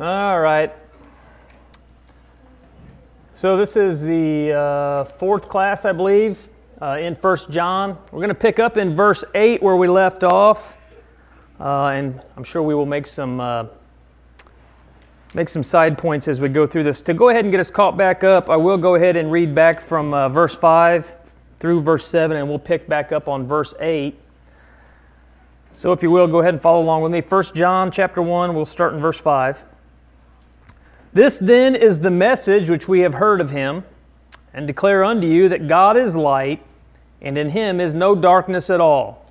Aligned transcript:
All 0.00 0.40
right. 0.40 0.72
So 3.34 3.58
this 3.58 3.76
is 3.76 4.00
the 4.00 4.50
uh, 4.50 5.04
fourth 5.04 5.46
class, 5.46 5.84
I 5.84 5.92
believe, 5.92 6.48
uh, 6.80 6.96
in 6.98 7.14
First 7.14 7.50
John. 7.50 7.98
We're 8.10 8.20
going 8.20 8.28
to 8.30 8.34
pick 8.34 8.58
up 8.58 8.78
in 8.78 8.96
verse 8.96 9.26
8 9.34 9.62
where 9.62 9.76
we 9.76 9.88
left 9.88 10.24
off, 10.24 10.78
uh, 11.60 11.88
and 11.88 12.18
I'm 12.34 12.44
sure 12.44 12.62
we 12.62 12.74
will 12.74 12.86
make 12.86 13.06
some 13.06 13.42
uh, 13.42 13.66
make 15.34 15.50
some 15.50 15.62
side 15.62 15.98
points 15.98 16.28
as 16.28 16.40
we 16.40 16.48
go 16.48 16.66
through 16.66 16.84
this. 16.84 17.02
To 17.02 17.12
go 17.12 17.28
ahead 17.28 17.44
and 17.44 17.52
get 17.52 17.60
us 17.60 17.70
caught 17.70 17.98
back 17.98 18.24
up, 18.24 18.48
I 18.48 18.56
will 18.56 18.78
go 18.78 18.94
ahead 18.94 19.16
and 19.16 19.30
read 19.30 19.54
back 19.54 19.82
from 19.82 20.14
uh, 20.14 20.30
verse 20.30 20.54
5 20.54 21.14
through 21.58 21.82
verse 21.82 22.06
7, 22.06 22.38
and 22.38 22.48
we'll 22.48 22.58
pick 22.58 22.88
back 22.88 23.12
up 23.12 23.28
on 23.28 23.46
verse 23.46 23.74
8. 23.78 24.18
So 25.74 25.92
if 25.92 26.02
you 26.02 26.10
will, 26.10 26.26
go 26.26 26.40
ahead 26.40 26.54
and 26.54 26.62
follow 26.62 26.80
along 26.80 27.02
with 27.02 27.12
me. 27.12 27.20
First 27.20 27.54
John 27.54 27.90
chapter 27.90 28.22
1, 28.22 28.54
we'll 28.54 28.64
start 28.64 28.94
in 28.94 29.00
verse 29.00 29.20
5. 29.20 29.66
This 31.12 31.38
then 31.38 31.74
is 31.74 32.00
the 32.00 32.10
message 32.10 32.70
which 32.70 32.86
we 32.86 33.00
have 33.00 33.14
heard 33.14 33.40
of 33.40 33.50
him, 33.50 33.84
and 34.54 34.66
declare 34.66 35.04
unto 35.04 35.26
you 35.26 35.48
that 35.48 35.66
God 35.66 35.96
is 35.96 36.14
light, 36.14 36.62
and 37.20 37.36
in 37.36 37.50
him 37.50 37.80
is 37.80 37.94
no 37.94 38.14
darkness 38.14 38.70
at 38.70 38.80
all. 38.80 39.30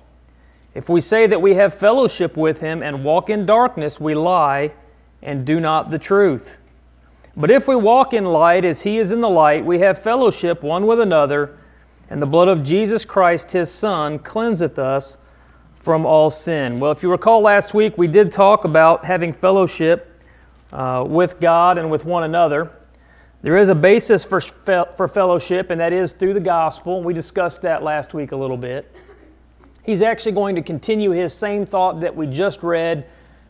If 0.74 0.88
we 0.88 1.00
say 1.00 1.26
that 1.26 1.42
we 1.42 1.54
have 1.54 1.74
fellowship 1.74 2.36
with 2.36 2.60
him 2.60 2.82
and 2.82 3.02
walk 3.02 3.30
in 3.30 3.46
darkness, 3.46 3.98
we 3.98 4.14
lie 4.14 4.72
and 5.22 5.44
do 5.44 5.58
not 5.58 5.90
the 5.90 5.98
truth. 5.98 6.58
But 7.36 7.50
if 7.50 7.66
we 7.66 7.76
walk 7.76 8.12
in 8.12 8.24
light 8.24 8.64
as 8.64 8.82
he 8.82 8.98
is 8.98 9.12
in 9.12 9.20
the 9.20 9.28
light, 9.28 9.64
we 9.64 9.78
have 9.80 10.02
fellowship 10.02 10.62
one 10.62 10.86
with 10.86 11.00
another, 11.00 11.56
and 12.10 12.20
the 12.20 12.26
blood 12.26 12.48
of 12.48 12.62
Jesus 12.62 13.04
Christ, 13.04 13.52
his 13.52 13.70
Son, 13.70 14.18
cleanseth 14.18 14.78
us 14.78 15.16
from 15.74 16.04
all 16.04 16.28
sin. 16.28 16.78
Well, 16.78 16.92
if 16.92 17.02
you 17.02 17.10
recall 17.10 17.40
last 17.40 17.72
week, 17.72 17.96
we 17.96 18.06
did 18.06 18.30
talk 18.30 18.64
about 18.64 19.04
having 19.04 19.32
fellowship 19.32 20.09
uh, 20.72 21.04
with 21.06 21.40
God 21.40 21.78
and 21.78 21.90
with 21.90 22.04
one 22.04 22.24
another. 22.24 22.72
There 23.42 23.56
is 23.56 23.70
a 23.70 23.74
basis 23.74 24.24
for, 24.24 24.40
for 24.40 25.08
fellowship, 25.08 25.70
and 25.70 25.80
that 25.80 25.92
is 25.92 26.12
through 26.12 26.34
the 26.34 26.40
gospel. 26.40 27.02
We 27.02 27.14
discussed 27.14 27.62
that 27.62 27.82
last 27.82 28.12
week 28.12 28.32
a 28.32 28.36
little 28.36 28.56
bit. 28.56 28.94
He's 29.82 30.02
actually 30.02 30.32
going 30.32 30.54
to 30.56 30.62
continue 30.62 31.10
his 31.10 31.32
same 31.32 31.64
thought 31.64 32.00
that 32.00 32.14
we 32.14 32.26
just 32.26 32.62
read 32.62 33.08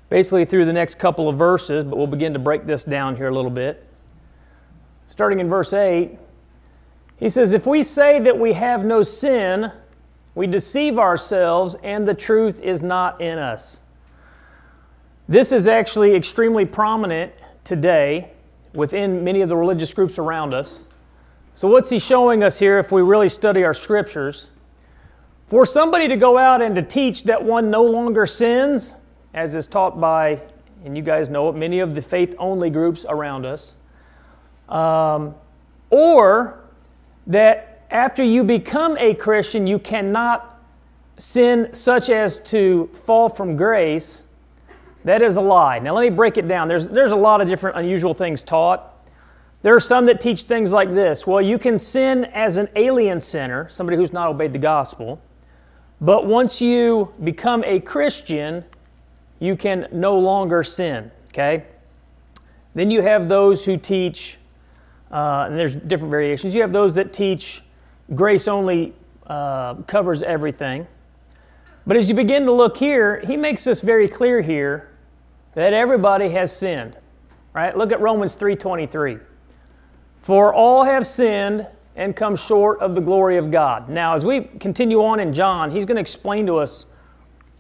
basically 0.08 0.44
through 0.44 0.64
the 0.64 0.72
next 0.72 0.98
couple 0.98 1.28
of 1.28 1.36
verses, 1.36 1.84
but 1.84 1.96
we'll 1.96 2.06
begin 2.06 2.32
to 2.32 2.38
break 2.38 2.66
this 2.66 2.84
down 2.84 3.16
here 3.16 3.28
a 3.28 3.34
little 3.34 3.50
bit. 3.50 3.86
Starting 5.06 5.40
in 5.40 5.48
verse 5.48 5.72
8, 5.72 6.16
he 7.16 7.28
says, 7.28 7.52
If 7.52 7.66
we 7.66 7.82
say 7.82 8.20
that 8.20 8.38
we 8.38 8.52
have 8.52 8.84
no 8.84 9.02
sin, 9.02 9.72
we 10.34 10.46
deceive 10.46 10.98
ourselves 10.98 11.76
and 11.82 12.06
the 12.06 12.14
truth 12.14 12.60
is 12.60 12.80
not 12.80 13.20
in 13.20 13.38
us. 13.38 13.79
This 15.30 15.52
is 15.52 15.68
actually 15.68 16.16
extremely 16.16 16.66
prominent 16.66 17.32
today 17.62 18.32
within 18.74 19.22
many 19.22 19.42
of 19.42 19.48
the 19.48 19.56
religious 19.56 19.94
groups 19.94 20.18
around 20.18 20.52
us. 20.52 20.82
So, 21.54 21.68
what's 21.68 21.88
he 21.88 22.00
showing 22.00 22.42
us 22.42 22.58
here 22.58 22.80
if 22.80 22.90
we 22.90 23.00
really 23.00 23.28
study 23.28 23.62
our 23.62 23.72
scriptures? 23.72 24.50
For 25.46 25.64
somebody 25.64 26.08
to 26.08 26.16
go 26.16 26.36
out 26.36 26.62
and 26.62 26.74
to 26.74 26.82
teach 26.82 27.22
that 27.24 27.44
one 27.44 27.70
no 27.70 27.84
longer 27.84 28.26
sins, 28.26 28.96
as 29.32 29.54
is 29.54 29.68
taught 29.68 30.00
by, 30.00 30.40
and 30.84 30.96
you 30.96 31.02
guys 31.04 31.28
know 31.28 31.48
it, 31.48 31.54
many 31.54 31.78
of 31.78 31.94
the 31.94 32.02
faith 32.02 32.34
only 32.36 32.68
groups 32.68 33.06
around 33.08 33.46
us, 33.46 33.76
um, 34.68 35.36
or 35.90 36.58
that 37.28 37.84
after 37.92 38.24
you 38.24 38.42
become 38.42 38.98
a 38.98 39.14
Christian, 39.14 39.64
you 39.68 39.78
cannot 39.78 40.60
sin 41.18 41.72
such 41.72 42.10
as 42.10 42.40
to 42.40 42.90
fall 43.04 43.28
from 43.28 43.56
grace, 43.56 44.26
that 45.04 45.22
is 45.22 45.36
a 45.36 45.40
lie. 45.40 45.78
Now, 45.78 45.94
let 45.94 46.02
me 46.02 46.10
break 46.10 46.36
it 46.36 46.46
down. 46.46 46.68
There's, 46.68 46.88
there's 46.88 47.12
a 47.12 47.16
lot 47.16 47.40
of 47.40 47.48
different 47.48 47.76
unusual 47.78 48.14
things 48.14 48.42
taught. 48.42 48.86
There 49.62 49.74
are 49.74 49.80
some 49.80 50.06
that 50.06 50.20
teach 50.20 50.44
things 50.44 50.72
like 50.72 50.94
this 50.94 51.26
well, 51.26 51.42
you 51.42 51.58
can 51.58 51.78
sin 51.78 52.26
as 52.26 52.56
an 52.56 52.68
alien 52.76 53.20
sinner, 53.20 53.68
somebody 53.68 53.96
who's 53.96 54.12
not 54.12 54.28
obeyed 54.28 54.52
the 54.52 54.58
gospel, 54.58 55.20
but 56.00 56.26
once 56.26 56.60
you 56.60 57.12
become 57.22 57.62
a 57.64 57.80
Christian, 57.80 58.64
you 59.38 59.56
can 59.56 59.86
no 59.92 60.18
longer 60.18 60.62
sin, 60.62 61.10
okay? 61.28 61.64
Then 62.74 62.90
you 62.90 63.02
have 63.02 63.28
those 63.28 63.64
who 63.64 63.76
teach, 63.76 64.38
uh, 65.10 65.44
and 65.48 65.58
there's 65.58 65.76
different 65.76 66.10
variations. 66.10 66.54
You 66.54 66.62
have 66.62 66.72
those 66.72 66.94
that 66.94 67.12
teach 67.12 67.62
grace 68.14 68.48
only 68.48 68.94
uh, 69.26 69.74
covers 69.86 70.22
everything. 70.22 70.86
But 71.86 71.96
as 71.96 72.08
you 72.08 72.14
begin 72.14 72.44
to 72.44 72.52
look 72.52 72.76
here, 72.76 73.20
he 73.20 73.36
makes 73.36 73.64
this 73.64 73.80
very 73.80 74.08
clear 74.08 74.40
here 74.40 74.89
that 75.54 75.72
everybody 75.72 76.28
has 76.30 76.54
sinned. 76.54 76.96
Right? 77.52 77.76
Look 77.76 77.92
at 77.92 78.00
Romans 78.00 78.36
3:23. 78.36 79.18
For 80.20 80.54
all 80.54 80.84
have 80.84 81.06
sinned 81.06 81.66
and 81.96 82.14
come 82.14 82.36
short 82.36 82.80
of 82.80 82.94
the 82.94 83.00
glory 83.00 83.36
of 83.36 83.50
God. 83.50 83.88
Now, 83.88 84.14
as 84.14 84.24
we 84.24 84.42
continue 84.42 85.02
on 85.04 85.18
in 85.18 85.32
John, 85.32 85.70
he's 85.70 85.84
going 85.84 85.96
to 85.96 86.00
explain 86.00 86.46
to 86.46 86.58
us 86.58 86.86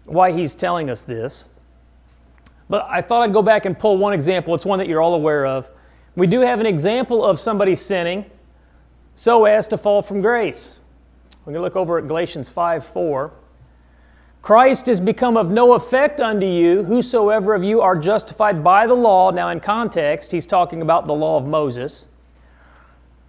why 0.04 0.32
he's 0.32 0.54
telling 0.54 0.88
us 0.88 1.02
this. 1.02 1.48
But 2.68 2.86
I 2.88 3.00
thought 3.00 3.22
I'd 3.22 3.32
go 3.32 3.42
back 3.42 3.64
and 3.64 3.76
pull 3.76 3.98
one 3.98 4.12
example. 4.12 4.54
It's 4.54 4.64
one 4.64 4.78
that 4.78 4.86
you're 4.86 5.02
all 5.02 5.14
aware 5.14 5.44
of. 5.44 5.68
We 6.14 6.26
do 6.26 6.40
have 6.40 6.60
an 6.60 6.66
example 6.66 7.24
of 7.24 7.38
somebody 7.38 7.74
sinning 7.74 8.30
so 9.14 9.44
as 9.44 9.66
to 9.68 9.78
fall 9.78 10.02
from 10.02 10.20
grace. 10.20 10.78
We're 11.40 11.52
going 11.52 11.56
to 11.56 11.62
look 11.62 11.76
over 11.76 11.98
at 11.98 12.06
Galatians 12.06 12.48
5 12.48 12.86
4. 12.86 13.32
Christ 14.42 14.88
is 14.88 15.00
become 15.00 15.36
of 15.36 15.50
no 15.50 15.74
effect 15.74 16.20
unto 16.20 16.46
you, 16.46 16.82
whosoever 16.84 17.54
of 17.54 17.62
you 17.62 17.82
are 17.82 17.96
justified 17.96 18.64
by 18.64 18.86
the 18.86 18.94
law. 18.94 19.30
Now, 19.30 19.50
in 19.50 19.60
context, 19.60 20.32
he's 20.32 20.46
talking 20.46 20.80
about 20.80 21.06
the 21.06 21.12
law 21.12 21.36
of 21.36 21.46
Moses. 21.46 22.08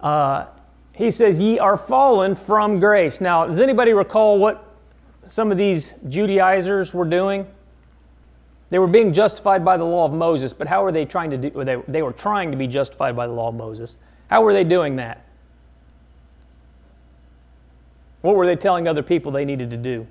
Uh, 0.00 0.46
he 0.92 1.10
says, 1.10 1.38
Ye 1.38 1.58
are 1.58 1.76
fallen 1.76 2.34
from 2.34 2.80
grace. 2.80 3.20
Now, 3.20 3.46
does 3.46 3.60
anybody 3.60 3.92
recall 3.92 4.38
what 4.38 4.64
some 5.24 5.52
of 5.52 5.58
these 5.58 5.96
Judaizers 6.08 6.94
were 6.94 7.04
doing? 7.04 7.46
They 8.70 8.78
were 8.78 8.86
being 8.86 9.12
justified 9.12 9.66
by 9.66 9.76
the 9.76 9.84
law 9.84 10.06
of 10.06 10.14
Moses, 10.14 10.54
but 10.54 10.66
how 10.66 10.82
were 10.82 10.92
they 10.92 11.04
trying 11.04 11.30
to 11.30 11.36
do? 11.36 11.50
They, 11.62 11.76
they 11.88 12.02
were 12.02 12.12
trying 12.12 12.50
to 12.52 12.56
be 12.56 12.66
justified 12.66 13.14
by 13.14 13.26
the 13.26 13.32
law 13.34 13.48
of 13.48 13.54
Moses. 13.54 13.96
How 14.28 14.42
were 14.42 14.54
they 14.54 14.64
doing 14.64 14.96
that? 14.96 15.26
What 18.22 18.34
were 18.34 18.46
they 18.46 18.56
telling 18.56 18.88
other 18.88 19.02
people 19.02 19.30
they 19.30 19.44
needed 19.44 19.70
to 19.70 19.76
do? 19.76 20.06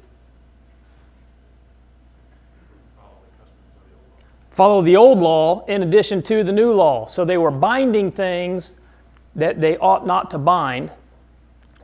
Follow 4.51 4.81
the 4.81 4.97
old 4.97 5.19
law 5.19 5.65
in 5.65 5.81
addition 5.81 6.21
to 6.23 6.43
the 6.43 6.51
new 6.51 6.73
law. 6.73 7.05
So 7.05 7.23
they 7.23 7.37
were 7.37 7.51
binding 7.51 8.11
things 8.11 8.75
that 9.35 9.61
they 9.61 9.77
ought 9.77 10.05
not 10.05 10.29
to 10.31 10.37
bind, 10.37 10.91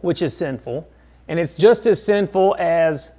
which 0.01 0.21
is 0.21 0.35
sinful. 0.35 0.87
And 1.29 1.39
it's 1.39 1.55
just 1.55 1.87
as 1.87 2.03
sinful 2.03 2.57
as 2.59 3.13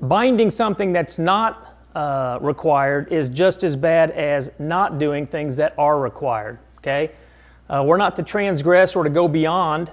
binding 0.00 0.50
something 0.50 0.92
that's 0.92 1.18
not 1.18 1.74
uh, 1.94 2.38
required 2.42 3.10
is 3.12 3.28
just 3.30 3.64
as 3.64 3.76
bad 3.76 4.10
as 4.10 4.50
not 4.58 4.98
doing 4.98 5.26
things 5.26 5.56
that 5.56 5.74
are 5.78 5.98
required. 5.98 6.58
Okay? 6.78 7.10
Uh, 7.70 7.82
we're 7.86 7.96
not 7.96 8.16
to 8.16 8.22
transgress 8.22 8.94
or 8.94 9.04
to 9.04 9.10
go 9.10 9.26
beyond, 9.26 9.90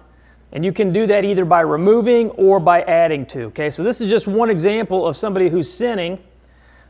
and 0.52 0.66
you 0.66 0.74
can 0.74 0.92
do 0.92 1.08
that 1.08 1.24
either 1.24 1.46
by 1.46 1.62
removing 1.62 2.31
or 2.31 2.60
by 2.60 2.81
adding 2.81 3.26
to. 3.28 3.44
Okay? 3.44 3.70
So 3.70 3.84
this 3.84 4.02
is 4.02 4.10
just 4.10 4.28
one 4.28 4.50
example 4.50 5.08
of 5.08 5.16
somebody 5.16 5.48
who's 5.48 5.72
sinning 5.72 6.20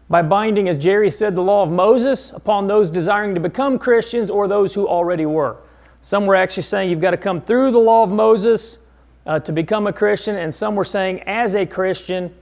by 0.09 0.23
binding, 0.23 0.67
as 0.67 0.77
Jerry 0.77 1.11
said, 1.11 1.35
the 1.35 1.43
law 1.43 1.61
of 1.61 1.71
Moses 1.71 2.31
upon 2.31 2.65
those 2.65 2.89
desiring 2.89 3.35
to 3.35 3.39
become 3.39 3.77
Christians 3.77 4.31
or 4.31 4.47
those 4.47 4.73
who 4.73 4.87
already 4.87 5.25
were. 5.25 5.57
Some 6.01 6.25
were 6.25 6.35
actually 6.35 6.63
saying 6.63 6.89
you've 6.89 7.01
got 7.01 7.11
to 7.11 7.17
come 7.17 7.39
through 7.41 7.71
the 7.71 7.79
law 7.79 8.03
of 8.03 8.09
Moses 8.09 8.79
uh, 9.27 9.39
to 9.41 9.51
become 9.51 9.85
a 9.85 9.93
Christian, 9.93 10.35
and 10.35 10.53
some 10.53 10.75
were 10.75 10.83
saying 10.83 11.21
as 11.27 11.55
a 11.55 11.65
Christian, 11.65 12.33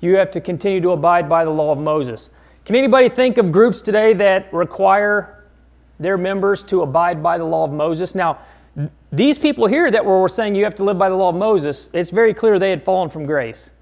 you 0.00 0.16
have 0.16 0.30
to 0.32 0.40
continue 0.40 0.80
to 0.82 0.90
abide 0.90 1.28
by 1.28 1.44
the 1.44 1.50
law 1.50 1.72
of 1.72 1.78
Moses. 1.78 2.30
Can 2.64 2.76
anybody 2.76 3.08
think 3.08 3.38
of 3.38 3.50
groups 3.50 3.80
today 3.80 4.12
that 4.14 4.52
require 4.52 5.44
their 5.98 6.18
members 6.18 6.62
to 6.64 6.82
abide 6.82 7.22
by 7.22 7.38
the 7.38 7.44
law 7.44 7.64
of 7.64 7.72
Moses? 7.72 8.14
Now, 8.14 8.38
these 9.10 9.38
people 9.38 9.66
here 9.66 9.90
that 9.90 10.04
were 10.04 10.28
saying 10.28 10.54
you 10.54 10.64
have 10.64 10.74
to 10.76 10.84
live 10.84 10.98
by 10.98 11.08
the 11.08 11.16
law 11.16 11.30
of 11.30 11.36
Moses, 11.36 11.88
it's 11.92 12.10
very 12.10 12.34
clear 12.34 12.58
they 12.58 12.70
had 12.70 12.82
fallen 12.82 13.08
from 13.08 13.24
grace. 13.24 13.72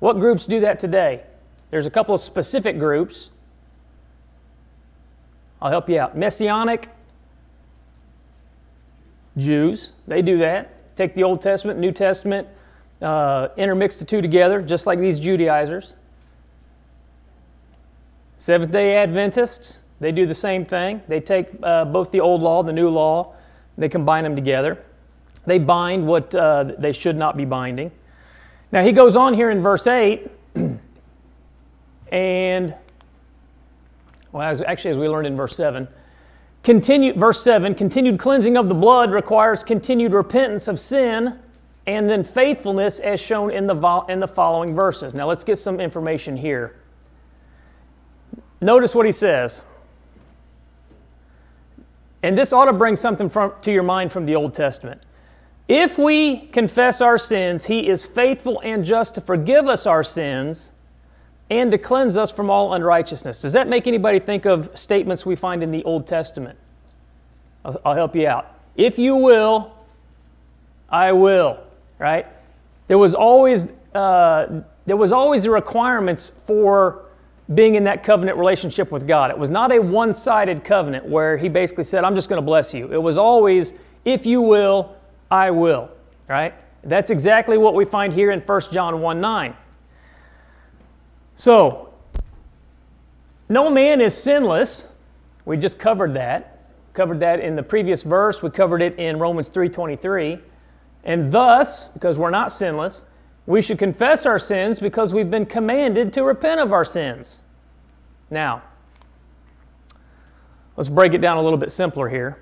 What 0.00 0.18
groups 0.18 0.46
do 0.46 0.60
that 0.60 0.78
today? 0.78 1.22
There's 1.70 1.86
a 1.86 1.90
couple 1.90 2.14
of 2.14 2.20
specific 2.20 2.78
groups. 2.78 3.30
I'll 5.60 5.70
help 5.70 5.88
you 5.88 5.98
out. 5.98 6.16
Messianic 6.16 6.90
Jews, 9.36 9.92
they 10.06 10.22
do 10.22 10.38
that. 10.38 10.94
Take 10.96 11.14
the 11.14 11.24
Old 11.24 11.42
Testament, 11.42 11.80
New 11.80 11.90
Testament, 11.90 12.46
uh, 13.02 13.48
intermix 13.56 13.96
the 13.96 14.04
two 14.04 14.22
together, 14.22 14.62
just 14.62 14.86
like 14.86 14.98
these 14.98 15.18
Judaizers. 15.18 15.96
Seventh 18.36 18.72
day 18.72 18.96
Adventists, 18.96 19.82
they 20.00 20.12
do 20.12 20.26
the 20.26 20.34
same 20.34 20.64
thing. 20.64 21.02
They 21.08 21.20
take 21.20 21.48
uh, 21.62 21.84
both 21.86 22.12
the 22.12 22.20
old 22.20 22.42
law, 22.42 22.62
the 22.62 22.72
new 22.72 22.90
law, 22.90 23.34
they 23.76 23.88
combine 23.88 24.24
them 24.24 24.36
together. 24.36 24.78
They 25.46 25.58
bind 25.58 26.06
what 26.06 26.34
uh, 26.34 26.72
they 26.78 26.92
should 26.92 27.16
not 27.16 27.36
be 27.36 27.44
binding. 27.44 27.90
Now, 28.72 28.82
he 28.82 28.92
goes 28.92 29.16
on 29.16 29.34
here 29.34 29.50
in 29.50 29.62
verse 29.62 29.86
8, 29.86 30.30
and, 32.10 32.74
well, 34.32 34.48
as, 34.48 34.60
actually, 34.62 34.92
as 34.92 34.98
we 34.98 35.08
learned 35.08 35.26
in 35.26 35.36
verse 35.36 35.56
7, 35.56 35.88
Continue, 36.64 37.12
verse 37.12 37.42
7 37.42 37.74
continued 37.74 38.18
cleansing 38.18 38.56
of 38.56 38.70
the 38.70 38.74
blood 38.74 39.12
requires 39.12 39.62
continued 39.62 40.12
repentance 40.12 40.66
of 40.66 40.80
sin 40.80 41.38
and 41.86 42.08
then 42.08 42.24
faithfulness 42.24 43.00
as 43.00 43.20
shown 43.20 43.50
in 43.50 43.66
the, 43.66 44.04
in 44.08 44.18
the 44.18 44.26
following 44.26 44.74
verses. 44.74 45.12
Now 45.12 45.28
let's 45.28 45.44
get 45.44 45.56
some 45.56 45.78
information 45.78 46.38
here. 46.38 46.76
Notice 48.62 48.94
what 48.94 49.04
he 49.04 49.12
says. 49.12 49.62
And 52.22 52.38
this 52.38 52.54
ought 52.54 52.64
to 52.64 52.72
bring 52.72 52.96
something 52.96 53.28
from, 53.28 53.52
to 53.60 53.70
your 53.70 53.82
mind 53.82 54.10
from 54.10 54.24
the 54.24 54.34
Old 54.34 54.54
Testament. 54.54 55.02
If 55.68 55.98
we 55.98 56.46
confess 56.46 57.02
our 57.02 57.18
sins, 57.18 57.66
he 57.66 57.86
is 57.86 58.06
faithful 58.06 58.62
and 58.64 58.82
just 58.82 59.16
to 59.16 59.20
forgive 59.20 59.66
us 59.66 59.84
our 59.84 60.02
sins 60.02 60.72
and 61.50 61.70
to 61.70 61.78
cleanse 61.78 62.16
us 62.16 62.32
from 62.32 62.50
all 62.50 62.74
unrighteousness. 62.74 63.42
Does 63.42 63.52
that 63.52 63.68
make 63.68 63.86
anybody 63.86 64.18
think 64.18 64.44
of 64.46 64.76
statements 64.76 65.26
we 65.26 65.36
find 65.36 65.62
in 65.62 65.70
the 65.70 65.84
Old 65.84 66.06
Testament? 66.06 66.58
I'll, 67.64 67.80
I'll 67.84 67.94
help 67.94 68.16
you 68.16 68.26
out. 68.26 68.54
If 68.76 68.98
you 68.98 69.16
will, 69.16 69.72
I 70.88 71.12
will, 71.12 71.58
right? 71.98 72.26
There 72.86 72.98
was 72.98 73.14
always, 73.14 73.72
uh, 73.94 74.62
there 74.86 74.96
was 74.96 75.12
always 75.12 75.44
the 75.44 75.50
requirements 75.50 76.30
for 76.46 77.04
being 77.54 77.74
in 77.74 77.84
that 77.84 78.02
covenant 78.02 78.38
relationship 78.38 78.90
with 78.90 79.06
God. 79.06 79.30
It 79.30 79.38
was 79.38 79.50
not 79.50 79.70
a 79.70 79.78
one 79.78 80.12
sided 80.12 80.64
covenant 80.64 81.04
where 81.04 81.36
He 81.36 81.48
basically 81.48 81.84
said, 81.84 82.04
I'm 82.04 82.14
just 82.14 82.28
going 82.28 82.40
to 82.40 82.46
bless 82.46 82.72
you. 82.72 82.92
It 82.92 83.02
was 83.02 83.18
always, 83.18 83.74
if 84.04 84.24
you 84.24 84.40
will, 84.40 84.96
I 85.30 85.50
will, 85.50 85.90
right? 86.28 86.54
That's 86.82 87.10
exactly 87.10 87.58
what 87.58 87.74
we 87.74 87.84
find 87.84 88.12
here 88.12 88.30
in 88.30 88.40
1 88.40 88.60
John 88.72 89.00
1 89.00 89.20
9. 89.20 89.56
So, 91.34 91.92
no 93.48 93.70
man 93.70 94.00
is 94.00 94.16
sinless. 94.16 94.88
We 95.44 95.56
just 95.56 95.78
covered 95.78 96.14
that. 96.14 96.58
Covered 96.92 97.20
that 97.20 97.40
in 97.40 97.56
the 97.56 97.62
previous 97.62 98.02
verse. 98.02 98.42
We 98.42 98.50
covered 98.50 98.80
it 98.80 98.98
in 98.98 99.18
Romans 99.18 99.48
3:23. 99.48 100.40
And 101.04 101.30
thus, 101.30 101.88
because 101.88 102.18
we're 102.18 102.30
not 102.30 102.50
sinless, 102.50 103.04
we 103.46 103.60
should 103.60 103.78
confess 103.78 104.24
our 104.24 104.38
sins 104.38 104.80
because 104.80 105.12
we've 105.12 105.30
been 105.30 105.44
commanded 105.44 106.12
to 106.14 106.22
repent 106.22 106.60
of 106.60 106.72
our 106.72 106.84
sins. 106.84 107.42
Now, 108.30 108.62
let's 110.76 110.88
break 110.88 111.12
it 111.12 111.20
down 111.20 111.36
a 111.36 111.42
little 111.42 111.58
bit 111.58 111.70
simpler 111.70 112.08
here. 112.08 112.38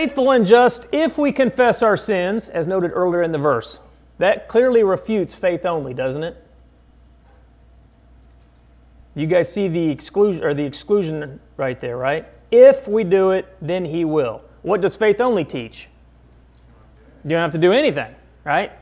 Faithful 0.00 0.30
and 0.30 0.46
just 0.46 0.86
if 0.92 1.18
we 1.18 1.30
confess 1.30 1.82
our 1.82 1.94
sins, 1.94 2.48
as 2.48 2.66
noted 2.66 2.90
earlier 2.94 3.22
in 3.22 3.32
the 3.32 3.38
verse. 3.38 3.80
That 4.16 4.48
clearly 4.48 4.82
refutes 4.82 5.34
faith 5.34 5.66
only, 5.66 5.92
doesn't 5.92 6.24
it? 6.24 6.42
You 9.14 9.26
guys 9.26 9.52
see 9.52 9.68
the 9.68 9.90
exclusion 9.90 10.42
or 10.42 10.54
the 10.54 10.64
exclusion 10.64 11.38
right 11.58 11.78
there, 11.82 11.98
right? 11.98 12.26
If 12.50 12.88
we 12.88 13.04
do 13.04 13.32
it, 13.32 13.54
then 13.60 13.84
he 13.84 14.06
will. 14.06 14.40
What 14.62 14.80
does 14.80 14.96
faith 14.96 15.20
only 15.20 15.44
teach? 15.44 15.90
You 17.22 17.32
don't 17.32 17.42
have 17.42 17.50
to 17.50 17.58
do 17.58 17.72
anything, 17.72 18.14
right? 18.42 18.72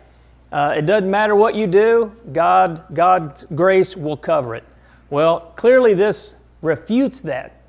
Uh, 0.53 0.75
it 0.76 0.87
doesn't 0.87 1.11
matter 1.11 1.35
what 1.35 1.56
you 1.56 1.67
do, 1.67 2.12
God, 2.32 2.94
God's 2.94 3.44
grace 3.56 3.97
will 3.97 4.17
cover 4.17 4.55
it. 4.55 4.62
Well, 5.11 5.53
clearly 5.56 5.94
this 5.94 6.37
refutes 6.62 7.23
that. 7.23 7.61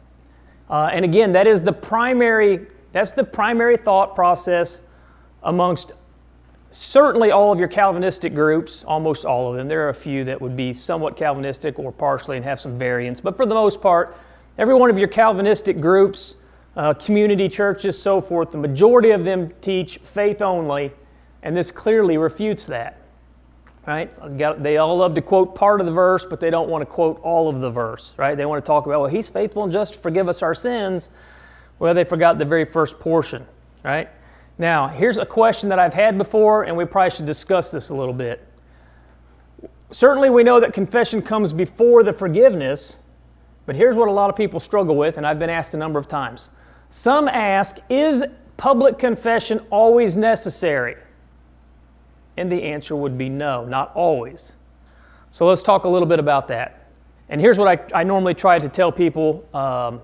Uh, 0.70 0.92
and 0.94 1.04
again, 1.04 1.32
that 1.32 1.48
is 1.48 1.64
the 1.64 1.74
primary, 1.74 2.68
that's 2.92 3.12
the 3.12 3.24
primary 3.24 3.78
thought 3.78 4.16
process 4.16 4.84
amongst 5.44 5.94
certainly 6.72 7.32
all 7.32 7.52
of 7.52 7.60
your 7.60 7.68
Calvinistic 7.68 8.34
groups, 8.34 8.84
almost 8.84 9.26
all 9.26 9.50
of 9.50 9.58
them. 9.58 9.68
There 9.68 9.86
are 9.86 9.90
a 9.90 9.94
few 9.94 10.24
that 10.26 10.40
would 10.40 10.56
be 10.56 10.74
somewhat 10.74 11.18
Calvinistic 11.18 11.80
or 11.80 11.92
partially 11.92 12.38
and 12.38 12.46
have 12.46 12.60
some 12.60 12.78
variants, 12.78 13.22
but 13.22 13.36
for 13.36 13.46
the 13.46 13.56
most 13.56 13.82
part, 13.82 14.16
every 14.58 14.76
one 14.76 14.90
of 14.90 15.00
your 15.00 15.08
Calvinistic 15.08 15.82
groups 15.82 16.36
uh, 16.76 16.94
community 16.94 17.50
churches, 17.50 18.02
so 18.02 18.22
forth, 18.22 18.52
the 18.52 18.58
majority 18.58 19.12
of 19.12 19.26
them 19.26 19.52
teach 19.60 19.98
faith 19.98 20.42
only, 20.42 20.92
and 21.44 21.56
this 21.56 21.72
clearly 21.72 22.18
refutes 22.18 22.68
that. 22.68 22.96
Right? 23.88 24.14
They 24.62 24.78
all 24.78 24.98
love 24.98 25.16
to 25.16 25.22
quote 25.22 25.56
part 25.56 25.80
of 25.80 25.88
the 25.88 25.92
verse, 25.92 26.24
but 26.24 26.40
they 26.40 26.52
don't 26.52 26.70
want 26.70 26.84
to 26.84 26.86
quote 26.86 27.20
all 27.24 27.50
of 27.50 27.60
the 27.60 27.72
verse. 27.72 28.14
Right? 28.18 28.36
They 28.36 28.46
want 28.46 28.64
to 28.64 28.68
talk 28.68 28.86
about, 28.86 29.02
well, 29.02 29.10
He's 29.10 29.28
faithful 29.28 29.64
and 29.64 29.74
just 29.74 29.94
to 29.94 30.00
forgive 30.00 30.28
us 30.30 30.44
our 30.44 30.54
sins. 30.54 31.10
Well, 31.80 31.94
they 31.94 32.04
forgot 32.04 32.38
the 32.38 32.46
very 32.46 32.66
first 32.66 33.00
portion. 33.00 33.46
Right? 33.84 34.10
Now, 34.58 34.90
here's 34.90 35.18
a 35.18 35.26
question 35.26 35.70
that 35.70 35.80
I've 35.80 35.94
had 35.94 36.18
before, 36.18 36.64
and 36.64 36.76
we 36.76 36.84
probably 36.86 37.12
should 37.12 37.26
discuss 37.26 37.72
this 37.72 37.90
a 37.90 37.96
little 37.96 38.14
bit. 38.14 38.46
Certainly, 39.92 40.30
we 40.30 40.44
know 40.44 40.60
that 40.60 40.74
confession 40.74 41.22
comes 41.22 41.54
before 41.54 42.04
the 42.04 42.14
forgiveness, 42.14 43.04
but 43.66 43.76
here's 43.76 43.96
what 43.96 44.10
a 44.10 44.12
lot 44.12 44.30
of 44.30 44.36
people 44.36 44.60
struggle 44.60 44.96
with, 44.96 45.18
and 45.18 45.26
I've 45.26 45.40
been 45.40 45.50
asked 45.50 45.74
a 45.74 45.78
number 45.78 45.98
of 45.98 46.08
times. 46.08 46.52
Some 46.90 47.28
ask, 47.28 47.78
is 47.90 48.24
public 48.58 49.00
confession 49.00 49.62
always 49.70 50.18
necessary? 50.18 50.98
And 52.36 52.52
the 52.52 52.62
answer 52.62 52.96
would 52.96 53.18
be 53.18 53.30
no, 53.30 53.66
not 53.66 53.92
always. 53.96 54.58
So 55.32 55.48
let's 55.48 55.64
talk 55.64 55.86
a 55.86 55.90
little 55.90 56.08
bit 56.08 56.20
about 56.20 56.50
that. 56.50 56.88
And 57.30 57.40
here's 57.40 57.58
what 57.58 57.68
I, 57.68 58.00
I 58.00 58.04
normally 58.04 58.34
try 58.34 58.60
to 58.60 58.68
tell 58.68 58.92
people 58.92 59.48
um, 59.54 60.02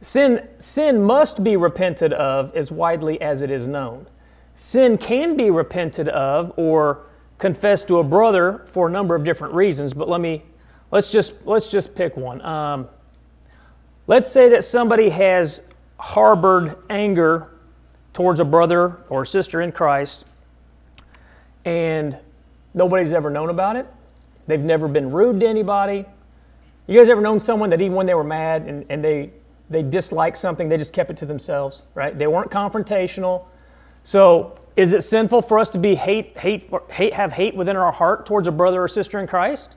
sin, 0.00 0.46
sin 0.58 1.02
must 1.02 1.42
be 1.42 1.56
repented 1.56 2.12
of 2.12 2.54
as 2.54 2.70
widely 2.70 3.20
as 3.20 3.42
it 3.42 3.50
is 3.50 3.66
known. 3.66 4.06
Sin 4.54 4.98
can 4.98 5.36
be 5.36 5.50
repented 5.50 6.08
of 6.08 6.52
or 6.56 7.06
confessed 7.38 7.88
to 7.88 7.98
a 7.98 8.04
brother 8.04 8.62
for 8.66 8.88
a 8.88 8.90
number 8.90 9.14
of 9.14 9.24
different 9.24 9.54
reasons, 9.54 9.94
but 9.94 10.08
let 10.08 10.20
me, 10.20 10.42
let's 10.90 11.12
just, 11.12 11.34
let's 11.44 11.68
just 11.68 11.94
pick 11.94 12.16
one. 12.16 12.42
Um, 12.42 12.88
Let's 14.08 14.32
say 14.32 14.48
that 14.48 14.64
somebody 14.64 15.10
has 15.10 15.60
harbored 15.98 16.76
anger 16.88 17.50
towards 18.14 18.40
a 18.40 18.44
brother 18.44 18.96
or 19.10 19.26
sister 19.26 19.60
in 19.60 19.70
Christ 19.70 20.24
and 21.66 22.18
nobody's 22.72 23.12
ever 23.12 23.28
known 23.28 23.50
about 23.50 23.76
it. 23.76 23.86
They've 24.46 24.58
never 24.58 24.88
been 24.88 25.10
rude 25.12 25.40
to 25.40 25.46
anybody. 25.46 26.06
You 26.86 26.98
guys 26.98 27.10
ever 27.10 27.20
known 27.20 27.38
someone 27.38 27.68
that 27.68 27.82
even 27.82 27.96
when 27.96 28.06
they 28.06 28.14
were 28.14 28.24
mad 28.24 28.62
and, 28.62 28.86
and 28.88 29.04
they, 29.04 29.30
they 29.70 29.82
disliked 29.82 30.38
something, 30.38 30.68
they 30.68 30.76
just 30.78 30.92
kept 30.92 31.10
it 31.10 31.16
to 31.18 31.26
themselves, 31.26 31.84
right? 31.94 32.16
They 32.16 32.26
weren't 32.26 32.50
confrontational. 32.50 33.44
So 34.02 34.58
is 34.76 34.92
it 34.92 35.02
sinful 35.02 35.42
for 35.42 35.58
us 35.58 35.68
to 35.70 35.78
be 35.78 35.96
hate, 35.96 36.38
hate, 36.38 36.70
hate, 36.88 37.12
have 37.12 37.32
hate 37.32 37.54
within 37.56 37.76
our 37.76 37.90
heart 37.90 38.24
towards 38.24 38.46
a 38.46 38.52
brother 38.52 38.82
or 38.82 38.88
sister 38.88 39.18
in 39.18 39.26
Christ? 39.26 39.76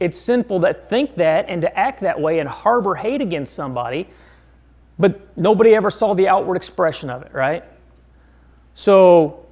It's 0.00 0.18
sinful 0.18 0.60
to 0.60 0.74
think 0.74 1.16
that 1.16 1.44
and 1.48 1.62
to 1.62 1.78
act 1.78 2.00
that 2.00 2.20
way 2.20 2.40
and 2.40 2.48
harbor 2.48 2.94
hate 2.94 3.20
against 3.20 3.54
somebody, 3.54 4.08
but 4.98 5.20
nobody 5.36 5.74
ever 5.74 5.90
saw 5.90 6.14
the 6.14 6.26
outward 6.26 6.56
expression 6.56 7.10
of 7.10 7.22
it, 7.22 7.32
right? 7.32 7.62
So, 8.74 9.44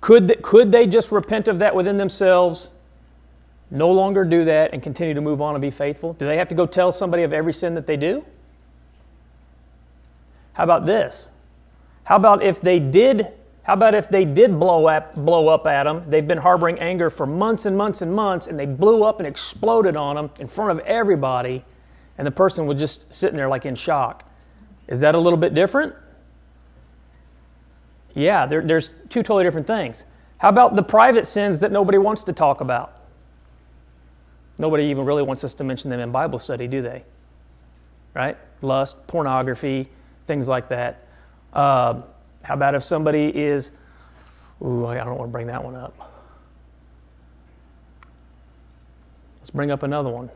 could 0.00 0.26
they, 0.26 0.34
could 0.34 0.72
they 0.72 0.88
just 0.88 1.12
repent 1.12 1.46
of 1.46 1.60
that 1.60 1.74
within 1.74 1.96
themselves, 1.96 2.71
no 3.72 3.90
longer 3.90 4.24
do 4.24 4.44
that, 4.44 4.72
and 4.72 4.82
continue 4.82 5.14
to 5.14 5.20
move 5.20 5.40
on 5.40 5.54
and 5.54 5.62
be 5.62 5.70
faithful? 5.70 6.12
Do 6.12 6.26
they 6.26 6.36
have 6.36 6.48
to 6.48 6.54
go 6.54 6.66
tell 6.66 6.92
somebody 6.92 7.22
of 7.22 7.32
every 7.32 7.52
sin 7.52 7.74
that 7.74 7.86
they 7.86 7.96
do? 7.96 8.24
How 10.52 10.64
about 10.64 10.86
this? 10.86 11.30
How 12.04 12.16
about 12.16 12.42
if 12.42 12.60
they 12.60 12.78
did 12.78 13.32
how 13.64 13.74
about 13.74 13.94
if 13.94 14.08
they 14.08 14.24
did 14.24 14.58
blow 14.58 14.88
up, 14.88 15.14
blow 15.14 15.46
up 15.46 15.68
at 15.68 15.84
them? 15.84 16.04
They've 16.08 16.26
been 16.26 16.38
harboring 16.38 16.80
anger 16.80 17.10
for 17.10 17.26
months 17.26 17.64
and 17.64 17.76
months 17.76 18.02
and 18.02 18.12
months, 18.12 18.48
and 18.48 18.58
they 18.58 18.66
blew 18.66 19.04
up 19.04 19.20
and 19.20 19.26
exploded 19.26 19.96
on 19.96 20.16
them 20.16 20.30
in 20.40 20.48
front 20.48 20.72
of 20.72 20.80
everybody, 20.80 21.64
and 22.18 22.26
the 22.26 22.32
person 22.32 22.66
was 22.66 22.78
just 22.78 23.12
sitting 23.12 23.36
there 23.36 23.48
like 23.48 23.64
in 23.64 23.76
shock. 23.76 24.28
Is 24.88 24.98
that 25.00 25.14
a 25.14 25.18
little 25.18 25.36
bit 25.36 25.54
different? 25.54 25.94
Yeah, 28.14 28.46
there, 28.46 28.62
there's 28.62 28.88
two 29.08 29.22
totally 29.22 29.44
different 29.44 29.68
things. 29.68 30.06
How 30.38 30.48
about 30.48 30.74
the 30.74 30.82
private 30.82 31.24
sins 31.24 31.60
that 31.60 31.70
nobody 31.70 31.98
wants 31.98 32.24
to 32.24 32.32
talk 32.32 32.60
about? 32.60 33.01
Nobody 34.62 34.84
even 34.84 35.04
really 35.04 35.24
wants 35.24 35.42
us 35.42 35.54
to 35.54 35.64
mention 35.64 35.90
them 35.90 35.98
in 35.98 36.12
Bible 36.12 36.38
study, 36.38 36.68
do 36.68 36.82
they? 36.82 37.02
Right? 38.14 38.38
Lust, 38.60 39.04
pornography, 39.08 39.88
things 40.26 40.46
like 40.46 40.68
that. 40.68 41.04
Uh, 41.52 42.02
how 42.42 42.54
about 42.54 42.76
if 42.76 42.84
somebody 42.84 43.36
is, 43.36 43.72
ooh, 44.64 44.86
I 44.86 44.98
don't 44.98 45.18
want 45.18 45.30
to 45.30 45.32
bring 45.32 45.48
that 45.48 45.64
one 45.64 45.74
up. 45.74 46.12
Let's 49.40 49.50
bring 49.50 49.72
up 49.72 49.82
another 49.82 50.10
one. 50.10 50.30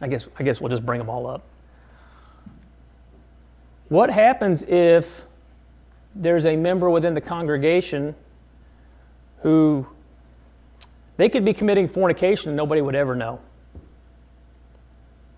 I 0.00 0.08
guess, 0.08 0.26
I 0.38 0.42
guess 0.42 0.62
we'll 0.62 0.70
just 0.70 0.86
bring 0.86 0.98
them 0.98 1.10
all 1.10 1.26
up. 1.26 1.44
What 3.90 4.08
happens 4.08 4.62
if 4.62 5.26
there's 6.14 6.46
a 6.46 6.56
member 6.56 6.88
within 6.88 7.12
the 7.12 7.20
congregation 7.20 8.14
who 9.42 9.86
they 11.16 11.28
could 11.28 11.44
be 11.44 11.52
committing 11.52 11.88
fornication 11.88 12.50
and 12.50 12.56
nobody 12.56 12.80
would 12.80 12.94
ever 12.94 13.14
know? 13.14 13.40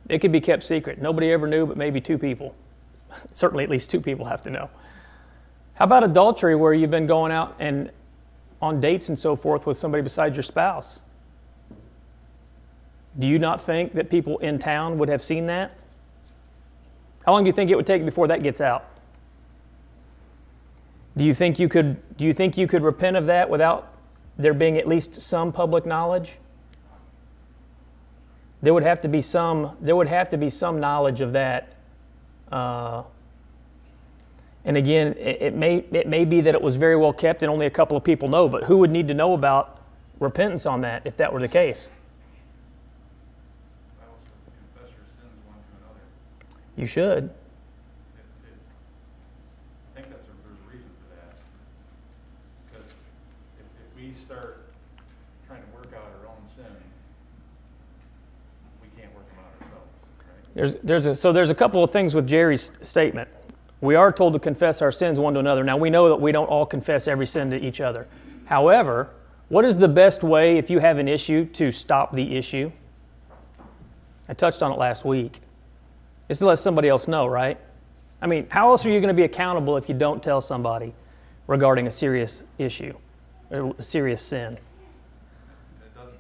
It 0.09 0.21
could 0.21 0.33
be 0.33 0.41
kept 0.41 0.63
secret. 0.63 1.01
Nobody 1.01 1.33
ever 1.33 1.47
knew, 1.47 1.67
but 1.67 1.77
maybe 1.77 2.01
two 2.01 2.19
people. 2.19 2.55
Certainly, 3.33 3.65
at 3.65 3.71
least 3.71 3.91
two 3.91 4.01
people 4.01 4.25
have 4.27 4.43
to 4.43 4.51
know. 4.51 4.71
How 5.75 5.85
about 5.85 6.05
adultery 6.05 6.55
where 6.55 6.73
you've 6.73 6.91
been 6.91 7.07
going 7.07 7.33
out 7.33 7.55
and 7.59 7.91
on 8.63 8.81
dates 8.81 9.09
and 9.09 9.19
so 9.19 9.37
forth 9.37 9.67
with 9.67 9.77
somebody 9.77 10.03
besides 10.03 10.37
your 10.37 10.43
spouse? 10.43 11.01
Do 13.19 13.27
you 13.27 13.39
not 13.39 13.61
think 13.61 13.95
that 13.95 14.11
people 14.11 14.39
in 14.39 14.59
town 14.59 14.99
would 14.99 15.09
have 15.09 15.23
seen 15.23 15.47
that? 15.47 15.73
How 17.25 17.33
long 17.33 17.45
do 17.45 17.49
you 17.49 17.53
think 17.53 17.71
it 17.71 17.75
would 17.75 17.87
take 17.87 18.05
before 18.05 18.29
that 18.29 18.43
gets 18.43 18.61
out? 18.61 18.85
Do 21.17 21.25
you 21.25 21.35
think 21.35 21.59
you 21.59 21.69
could 21.69 21.97
do 22.17 22.25
you 22.25 22.33
think 22.33 22.57
you 22.57 22.67
could 22.67 22.83
repent 22.83 23.17
of 23.17 23.27
that 23.27 23.49
without 23.49 23.96
there 24.39 24.55
being 24.55 24.77
at 24.77 24.87
least 24.87 25.15
some 25.15 25.51
public 25.53 25.87
knowledge? 25.87 26.37
There 28.63 28.75
would 28.75 28.83
have 28.83 29.01
to 29.03 29.09
be 29.09 29.21
some 29.21 29.77
there 29.81 29.95
would 29.97 30.09
have 30.09 30.29
to 30.31 30.37
be 30.39 30.49
some 30.51 30.81
knowledge 30.81 31.21
of 31.21 31.33
that. 31.35 31.75
Uh, 32.51 33.03
and 34.65 34.77
again, 34.77 35.15
it, 35.19 35.43
it 35.43 35.55
may 35.55 35.85
it 35.93 36.09
may 36.09 36.25
be 36.25 36.41
that 36.41 36.55
it 36.55 36.63
was 36.63 36.77
very 36.77 36.97
well 36.97 37.13
kept 37.13 37.43
and 37.43 37.51
only 37.51 37.67
a 37.67 37.71
couple 37.71 37.97
of 37.97 38.03
people 38.05 38.29
know, 38.29 38.49
but 38.49 38.65
who 38.65 38.79
would 38.79 38.91
need 38.91 39.09
to 39.09 39.15
know 39.15 39.35
about 39.35 39.81
repentance 40.19 40.65
on 40.67 40.81
that 40.81 41.03
if 41.05 41.17
that 41.19 41.33
were 41.33 41.41
the 41.41 41.49
case? 41.49 41.89
You 41.89 41.93
says, 44.01 44.09
confess 44.75 44.91
your 44.97 45.05
sins 45.21 45.39
one 45.47 45.57
to 45.57 45.85
another. 45.85 46.01
You 46.77 46.87
should. 46.87 47.25
It- 47.25 47.31
it- 48.49 48.59
I 49.95 50.01
think 50.01 50.11
that's 50.11 50.27
a, 50.27 50.31
there's 50.43 50.59
a 50.59 50.61
reason 50.73 50.91
for 50.99 51.09
that. 51.15 51.31
Because 52.67 52.89
if, 53.61 53.67
if 53.85 53.89
we 53.97 54.07
start 54.37 54.67
trying 55.47 55.63
to 55.63 55.69
work 55.75 55.93
out 55.95 56.11
our 56.21 56.29
own 56.29 56.37
sins, 56.55 56.77
we 58.83 58.89
can't 59.01 59.15
work 59.15 59.27
them 59.29 59.39
out 59.39 59.63
ourselves, 59.63 59.91
right? 60.19 60.55
There's, 60.55 60.75
there's 60.83 61.07
a, 61.07 61.15
so 61.15 61.33
there's 61.33 61.51
a 61.51 61.55
couple 61.55 61.83
of 61.83 61.91
things 61.91 62.15
with 62.15 62.27
Jerry's 62.27 62.71
statement. 62.83 63.29
We 63.81 63.95
are 63.95 64.11
told 64.13 64.33
to 64.33 64.39
confess 64.39 64.83
our 64.83 64.93
sins 64.93 65.21
one 65.21 65.35
to 65.35 65.41
another. 65.41 65.63
Now 65.63 65.77
we 65.77 65.91
know 65.91 66.09
that 66.09 66.21
we 66.21 66.33
don't 66.33 66.47
all 66.47 66.67
confess 66.67 67.09
every 67.09 67.27
sin 67.27 67.51
to 67.51 67.57
each 67.59 67.81
other. 67.81 68.07
However, 68.47 69.11
what 69.49 69.65
is 69.65 69.77
the 69.77 69.89
best 69.89 70.25
way 70.25 70.59
if 70.59 70.71
you 70.71 70.79
have 70.79 70.99
an 70.99 71.09
issue 71.09 71.45
to 71.47 71.71
stop 71.71 72.13
the 72.13 72.37
issue? 72.37 72.73
I 74.29 74.35
touched 74.35 74.63
on 74.63 74.73
it 74.73 74.79
last 74.79 75.05
week. 75.05 75.41
Is 76.29 76.41
to 76.41 76.47
let 76.47 76.59
somebody 76.59 76.89
else 76.89 77.07
know, 77.07 77.27
right? 77.27 77.59
I 78.21 78.27
mean, 78.27 78.47
how 78.49 78.71
else 78.71 78.85
are 78.85 78.91
you 78.91 78.99
going 78.99 79.09
to 79.09 79.15
be 79.15 79.23
accountable 79.23 79.77
if 79.77 79.89
you 79.89 79.95
don't 79.95 80.23
tell 80.23 80.41
somebody 80.41 80.95
regarding 81.47 81.87
a 81.87 81.91
serious 81.91 82.45
issue, 82.59 82.97
a 83.51 83.73
serious 83.83 84.23
sin? 84.23 84.55
It 84.55 85.95
doesn't 85.95 86.15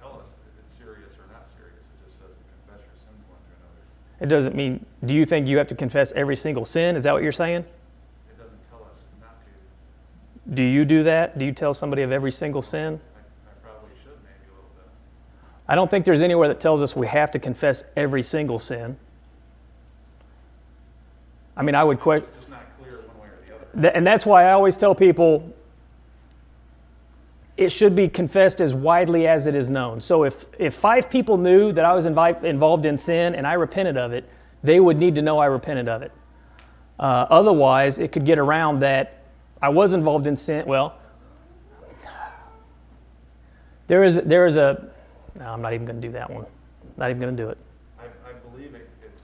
tell 0.00 0.10
us 0.10 0.26
if 0.46 0.64
it's 0.64 0.78
serious 0.78 1.12
or 1.18 1.32
not 1.32 1.46
serious, 1.56 1.78
it 1.78 2.06
just 2.06 2.18
says 2.18 2.30
confess 2.66 2.84
your 2.84 2.96
sins 2.96 3.22
one 3.28 3.38
to 3.38 3.52
another. 3.58 4.24
It 4.24 4.26
doesn't 4.28 4.54
mean, 4.54 4.84
do 5.04 5.14
you 5.14 5.24
think 5.24 5.46
you 5.46 5.58
have 5.58 5.68
to 5.68 5.74
confess 5.74 6.12
every 6.12 6.36
single 6.36 6.64
sin? 6.64 6.96
Is 6.96 7.04
that 7.04 7.12
what 7.12 7.22
you're 7.22 7.32
saying? 7.32 7.62
It 7.62 8.38
doesn't 8.38 8.58
tell 8.70 8.80
us 8.80 8.98
not 9.20 9.36
to. 9.40 10.54
Do 10.54 10.62
you 10.62 10.84
do 10.84 11.02
that? 11.04 11.38
Do 11.38 11.44
you 11.44 11.52
tell 11.52 11.74
somebody 11.74 12.02
of 12.02 12.12
every 12.12 12.32
single 12.32 12.62
sin? 12.62 13.00
I, 13.16 13.50
I 13.50 13.54
probably 13.62 13.90
should 14.02 14.16
maybe 14.24 14.50
a 14.50 14.54
little 14.54 14.70
bit. 14.76 14.86
I 15.68 15.74
don't 15.74 15.90
think 15.90 16.04
there's 16.04 16.22
anywhere 16.22 16.48
that 16.48 16.60
tells 16.60 16.82
us 16.82 16.96
we 16.96 17.06
have 17.06 17.30
to 17.32 17.38
confess 17.38 17.84
every 17.96 18.22
single 18.22 18.58
sin. 18.58 18.96
I 21.56 21.62
mean, 21.62 21.74
I 21.74 21.84
would 21.84 22.00
question, 22.00 22.30
It's 22.34 22.46
just 22.46 22.50
not 22.50 22.62
clear 22.80 23.00
one 23.06 23.18
way 23.20 23.28
or 23.28 23.38
the 23.46 23.78
other. 23.78 23.88
and 23.96 24.06
that's 24.06 24.24
why 24.24 24.44
I 24.44 24.52
always 24.52 24.76
tell 24.76 24.94
people 24.94 25.54
it 27.64 27.70
should 27.70 27.94
be 27.94 28.08
confessed 28.08 28.60
as 28.60 28.74
widely 28.74 29.26
as 29.26 29.46
it 29.46 29.54
is 29.54 29.70
known. 29.70 30.00
So 30.00 30.24
if, 30.24 30.46
if 30.58 30.74
five 30.74 31.10
people 31.10 31.36
knew 31.36 31.72
that 31.72 31.84
I 31.84 31.92
was 31.92 32.06
invi- 32.06 32.42
involved 32.44 32.86
in 32.86 32.98
sin 32.98 33.34
and 33.34 33.46
I 33.46 33.54
repented 33.54 33.96
of 33.96 34.12
it, 34.12 34.28
they 34.62 34.80
would 34.80 34.98
need 34.98 35.14
to 35.16 35.22
know 35.22 35.38
I 35.38 35.46
repented 35.46 35.88
of 35.88 36.02
it. 36.02 36.12
Uh, 36.98 37.26
otherwise, 37.30 37.98
it 37.98 38.12
could 38.12 38.24
get 38.24 38.38
around 38.38 38.80
that 38.80 39.22
I 39.60 39.68
was 39.68 39.92
involved 39.92 40.26
in 40.26 40.36
sin. 40.36 40.66
Well, 40.66 40.98
there 43.86 44.04
is, 44.04 44.20
there 44.20 44.46
is 44.46 44.56
a, 44.56 44.90
no, 45.38 45.52
I'm 45.52 45.62
not 45.62 45.72
even 45.72 45.86
going 45.86 46.00
to 46.00 46.06
do 46.06 46.12
that 46.12 46.30
one. 46.30 46.46
Not 46.96 47.10
even 47.10 47.20
going 47.20 47.36
to 47.36 47.42
do 47.42 47.48
it. 47.48 47.58
I, 47.98 48.04
I 48.28 48.32
believe 48.50 48.74
it, 48.74 48.88
it's, 49.02 49.20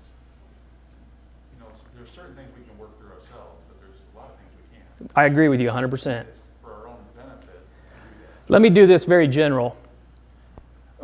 you 1.55 1.61
know, 1.61 1.67
there's 1.97 2.11
certain 2.11 2.35
things 2.35 2.49
we 2.57 2.65
can 2.65 2.77
work 2.79 2.99
through 2.99 3.11
ourselves, 3.11 3.63
but 3.69 3.81
there's 3.81 3.97
a 4.15 4.19
lot 4.19 4.31
of 4.31 4.37
things 4.37 4.51
we 4.57 4.77
can't. 4.77 5.13
I 5.17 5.25
agree 5.27 5.49
with 5.49 5.61
you 5.61 5.69
100%. 5.69 6.21
It's 6.23 6.41
for 6.63 6.73
our 6.73 6.89
own 6.89 6.97
benefit. 7.17 7.41
to 7.41 7.49
do 7.49 8.25
that. 8.25 8.38
Let 8.51 8.63
me 8.63 8.71
do 8.71 8.87
this 8.87 9.05
very 9.05 9.29
general. 9.29 9.77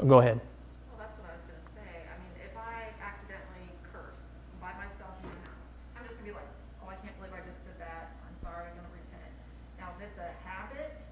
Oh, 0.00 0.06
go 0.08 0.16
ahead. 0.18 0.40
Well, 0.88 1.04
that's 1.04 1.12
what 1.20 1.28
I 1.28 1.36
was 1.36 1.44
gonna 1.44 1.76
say. 1.76 1.92
I 2.08 2.16
mean, 2.16 2.32
if 2.40 2.56
I 2.56 2.88
accidentally 3.04 3.68
curse 3.92 4.16
by 4.64 4.72
myself 4.80 5.12
in 5.20 5.28
the 5.28 5.44
house, 5.44 5.60
I'm 5.92 6.08
just 6.08 6.16
gonna 6.16 6.32
be 6.32 6.36
like, 6.40 6.48
oh, 6.80 6.88
I 6.88 6.96
can't 7.04 7.12
believe 7.20 7.36
I 7.36 7.44
just 7.44 7.60
did 7.68 7.76
that. 7.84 8.16
I'm 8.24 8.32
sorry, 8.40 8.64
I'm 8.64 8.80
gonna 8.80 8.96
repent. 8.96 9.28
Now, 9.76 9.92
if 9.92 10.08
it's 10.08 10.16
a 10.16 10.32
habit, 10.40 11.04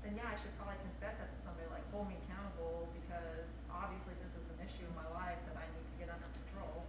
then 0.00 0.16
yeah, 0.16 0.24
I 0.24 0.40
should 0.40 0.56
probably 0.56 0.80
confess 0.88 1.20
that 1.20 1.28
to 1.28 1.38
somebody, 1.44 1.68
like, 1.68 1.84
hold 1.92 2.08
me 2.08 2.16
accountable 2.24 2.88
because 2.96 3.44
obviously 3.68 4.16
this 4.24 4.32
is 4.40 4.44
an 4.56 4.64
issue 4.64 4.88
in 4.88 4.94
my 4.96 5.04
life 5.12 5.36
that 5.52 5.60
I 5.60 5.68
need 5.68 5.84
to 5.84 5.96
get 6.00 6.08
under 6.08 6.32
control. 6.32 6.80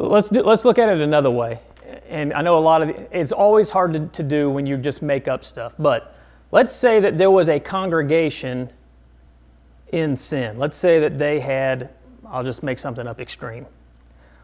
Let's 0.00 0.32
do, 0.32 0.40
let's 0.40 0.64
look 0.64 0.80
at 0.80 0.88
it 0.88 1.04
another 1.04 1.28
way. 1.28 1.60
And 2.08 2.32
I 2.32 2.40
know 2.40 2.56
a 2.56 2.64
lot 2.64 2.80
of 2.80 2.88
the, 2.88 2.96
it's 3.12 3.28
always 3.28 3.68
hard 3.68 3.92
to, 3.92 4.08
to 4.08 4.24
do 4.24 4.48
when 4.48 4.64
you 4.64 4.80
just 4.80 5.04
make 5.04 5.28
up 5.28 5.44
stuff. 5.44 5.76
But 5.76 6.16
let's 6.52 6.74
say 6.74 7.00
that 7.00 7.18
there 7.18 7.30
was 7.30 7.48
a 7.48 7.60
congregation 7.60 8.70
in 9.92 10.16
sin. 10.16 10.58
Let's 10.58 10.76
say 10.76 11.00
that 11.00 11.18
they 11.18 11.40
had. 11.40 11.90
I'll 12.26 12.44
just 12.44 12.62
make 12.62 12.78
something 12.78 13.06
up 13.06 13.20
extreme. 13.20 13.66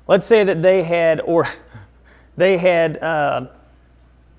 Let's 0.09 0.27
say 0.27 0.45
that 0.45 0.63
they 0.63 0.83
had, 0.83 1.21
or 1.21 1.47
they 2.37 2.59
had, 2.59 2.99
uh, 2.99 3.47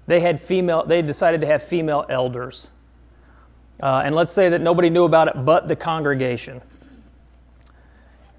they 0.05 0.19
had 0.19 0.41
female. 0.41 0.85
They 0.85 1.01
decided 1.01 1.41
to 1.41 1.47
have 1.47 1.63
female 1.63 2.05
elders. 2.09 2.71
Uh, 3.81 4.01
and 4.03 4.15
let's 4.15 4.31
say 4.31 4.49
that 4.49 4.61
nobody 4.61 4.89
knew 4.89 5.05
about 5.05 5.27
it 5.27 5.45
but 5.45 5.67
the 5.67 5.75
congregation. 5.75 6.61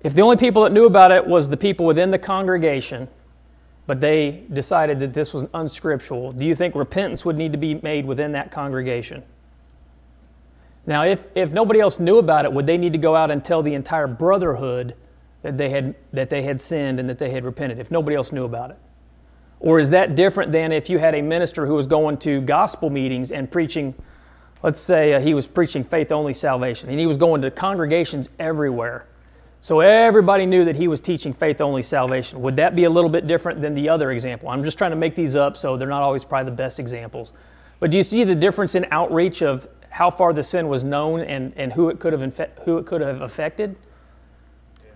If 0.03 0.15
the 0.15 0.23
only 0.23 0.37
people 0.37 0.65
that 0.65 0.73
knew 0.73 0.87
about 0.87 1.13
it 1.13 1.27
was 1.27 1.49
the 1.49 1.57
people 1.57 1.87
within 1.87 2.11
the 2.11 2.19
congregation, 2.19 3.09
but 3.89 4.03
they 4.03 4.43
decided 4.53 4.99
that 4.99 5.15
this 5.15 5.33
was 5.33 5.47
unscriptural, 5.55 6.31
do 6.33 6.45
you 6.45 6.55
think 6.55 6.75
repentance 6.75 7.25
would 7.25 7.37
need 7.37 7.53
to 7.53 7.59
be 7.59 7.77
made 7.77 8.05
within 8.05 8.33
that 8.33 8.53
congregation? 8.53 9.23
Now, 10.87 11.05
if, 11.05 11.27
if 11.35 11.53
nobody 11.53 11.81
else 11.81 11.99
knew 11.99 12.19
about 12.19 12.45
it, 12.45 12.53
would 12.53 12.67
they 12.67 12.77
need 12.77 12.93
to 12.93 12.99
go 12.99 13.17
out 13.17 13.31
and 13.31 13.43
tell 13.43 13.63
the 13.63 13.73
entire 13.73 14.07
brotherhood 14.07 14.95
that 15.41 15.57
they 15.57 15.71
had, 15.71 15.95
that 16.13 16.29
they 16.29 16.43
had 16.43 16.61
sinned 16.61 17.01
and 17.01 17.09
that 17.09 17.17
they 17.19 17.31
had 17.31 17.47
repented 17.47 17.79
if 17.79 17.91
nobody 17.91 18.15
else 18.15 18.31
knew 18.31 18.45
about 18.45 18.71
it? 18.71 18.77
Or 19.59 19.79
is 19.79 19.89
that 19.89 20.15
different 20.15 20.53
than 20.53 20.71
if 20.71 20.91
you 20.91 20.99
had 20.99 21.15
a 21.15 21.23
minister 21.23 21.65
who 21.65 21.75
was 21.75 21.87
going 21.87 22.19
to 22.19 22.43
gospel 22.43 22.91
meetings 22.91 23.33
and 23.33 23.51
preaching, 23.51 23.95
let's 24.63 24.81
say 24.81 25.15
uh, 25.15 25.21
he 25.21 25.33
was 25.33 25.47
preaching 25.47 25.83
faith 25.83 26.13
only 26.13 26.35
salvation, 26.35 26.91
and 26.91 27.01
he 27.01 27.07
was 27.07 27.17
going 27.17 27.41
to 27.41 27.51
congregations 27.51 28.29
everywhere? 28.39 29.07
So 29.61 29.81
everybody 29.81 30.47
knew 30.47 30.65
that 30.65 30.77
he 30.77 30.87
was 30.87 31.01
teaching 31.01 31.33
faith 31.33 31.61
only 31.61 31.83
salvation. 31.83 32.41
Would 32.43 32.57
that 32.57 32.77
be 32.77 32.85
a 32.85 32.91
little 32.91 33.11
bit 33.11 33.27
different 33.27 33.61
than 33.61 33.75
the 33.75 33.89
other 33.89 34.13
example? 34.13 34.49
I'm 34.49 34.63
just 34.63 34.79
trying 34.79 34.93
to 34.93 34.97
make 34.97 35.15
these 35.15 35.35
up 35.35 35.57
so 35.57 35.77
they're 35.77 35.89
not 35.89 36.03
always 36.03 36.25
probably 36.25 36.51
the 36.51 36.57
best 36.57 36.79
examples. 36.79 37.33
But 37.81 37.91
do 37.91 37.97
you 37.97 38.03
see 38.03 38.25
the 38.25 38.35
difference 38.35 38.75
in 38.75 38.87
outreach 38.91 39.43
of 39.43 39.69
how 39.91 40.11
far 40.11 40.33
the 40.33 40.43
sin 40.43 40.69
was 40.69 40.85
known 40.85 41.21
and, 41.21 41.53
and 41.57 41.73
who, 41.73 41.89
it 41.89 41.99
could 41.99 42.13
have 42.13 42.23
infe- 42.23 42.57
who 42.65 42.79
it 42.79 42.87
could 42.87 43.01
have 43.01 43.21
affected? 43.21 43.75
Yeah, 44.85 44.91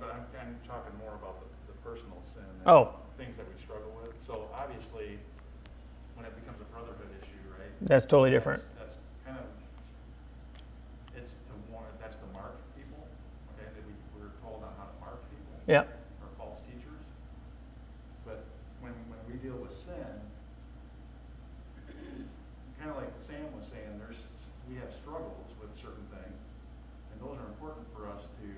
but 0.00 0.10
I'm 0.10 0.24
kind 0.36 0.54
of 0.54 0.66
talking 0.66 0.92
more 0.98 1.14
about 1.14 1.38
the, 1.40 1.72
the 1.72 1.78
personal 1.88 2.20
sin. 2.34 2.42
and 2.42 2.68
Oh. 2.68 2.94
Things 3.16 3.36
that 3.36 3.46
we 3.46 3.60
struggle 3.62 3.92
with. 4.02 4.14
So 4.26 4.48
obviously, 4.54 5.18
when 6.14 6.26
it 6.26 6.34
becomes 6.34 6.60
a 6.60 6.64
brotherhood 6.74 7.10
issue, 7.22 7.38
right? 7.58 7.70
That's 7.82 8.06
totally 8.06 8.30
different. 8.30 8.62
That's 8.78 8.94
that's 8.94 8.96
kind 9.26 9.38
of, 9.38 9.46
it's 11.18 11.30
to 11.30 11.54
warn, 11.70 11.86
that's 12.00 12.16
to 12.16 12.26
mark 12.32 12.54
people, 12.78 13.02
okay? 13.58 13.66
That 13.66 13.82
we, 13.82 13.92
we're 14.14 14.30
told 14.40 14.62
on 14.62 14.70
how 14.78 14.86
to 14.86 14.96
mark 15.02 15.18
people. 15.28 15.57
Yeah. 15.68 15.84
Or 16.24 16.32
false 16.40 16.64
teachers. 16.64 17.04
But 18.24 18.40
when, 18.80 18.96
when 19.12 19.20
we 19.28 19.36
deal 19.36 19.60
with 19.60 19.76
sin, 19.76 20.16
kind 22.80 22.88
of 22.88 22.96
like 22.96 23.12
Sam 23.20 23.52
was 23.52 23.68
saying, 23.68 24.00
there's, 24.00 24.24
we 24.64 24.80
have 24.80 24.88
struggles 24.88 25.52
with 25.60 25.68
certain 25.76 26.08
things, 26.08 26.40
and 27.12 27.20
those 27.20 27.36
are 27.36 27.44
important 27.52 27.84
for 27.92 28.08
us 28.08 28.24
to 28.40 28.48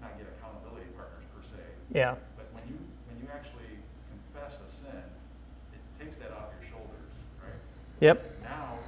not 0.00 0.16
get 0.16 0.24
accountability 0.32 0.88
partners 0.96 1.28
per 1.36 1.44
se. 1.44 1.60
Yeah. 1.92 2.16
But 2.40 2.48
when 2.56 2.64
you, 2.64 2.80
when 3.12 3.20
you 3.20 3.28
actually 3.28 3.76
confess 4.08 4.56
a 4.56 4.68
sin, 4.72 5.04
it 5.76 5.82
takes 6.00 6.16
that 6.16 6.32
off 6.32 6.48
your 6.56 6.64
shoulders, 6.72 7.12
right? 7.44 7.60
Yep. 8.00 8.40
Now, 8.40 8.80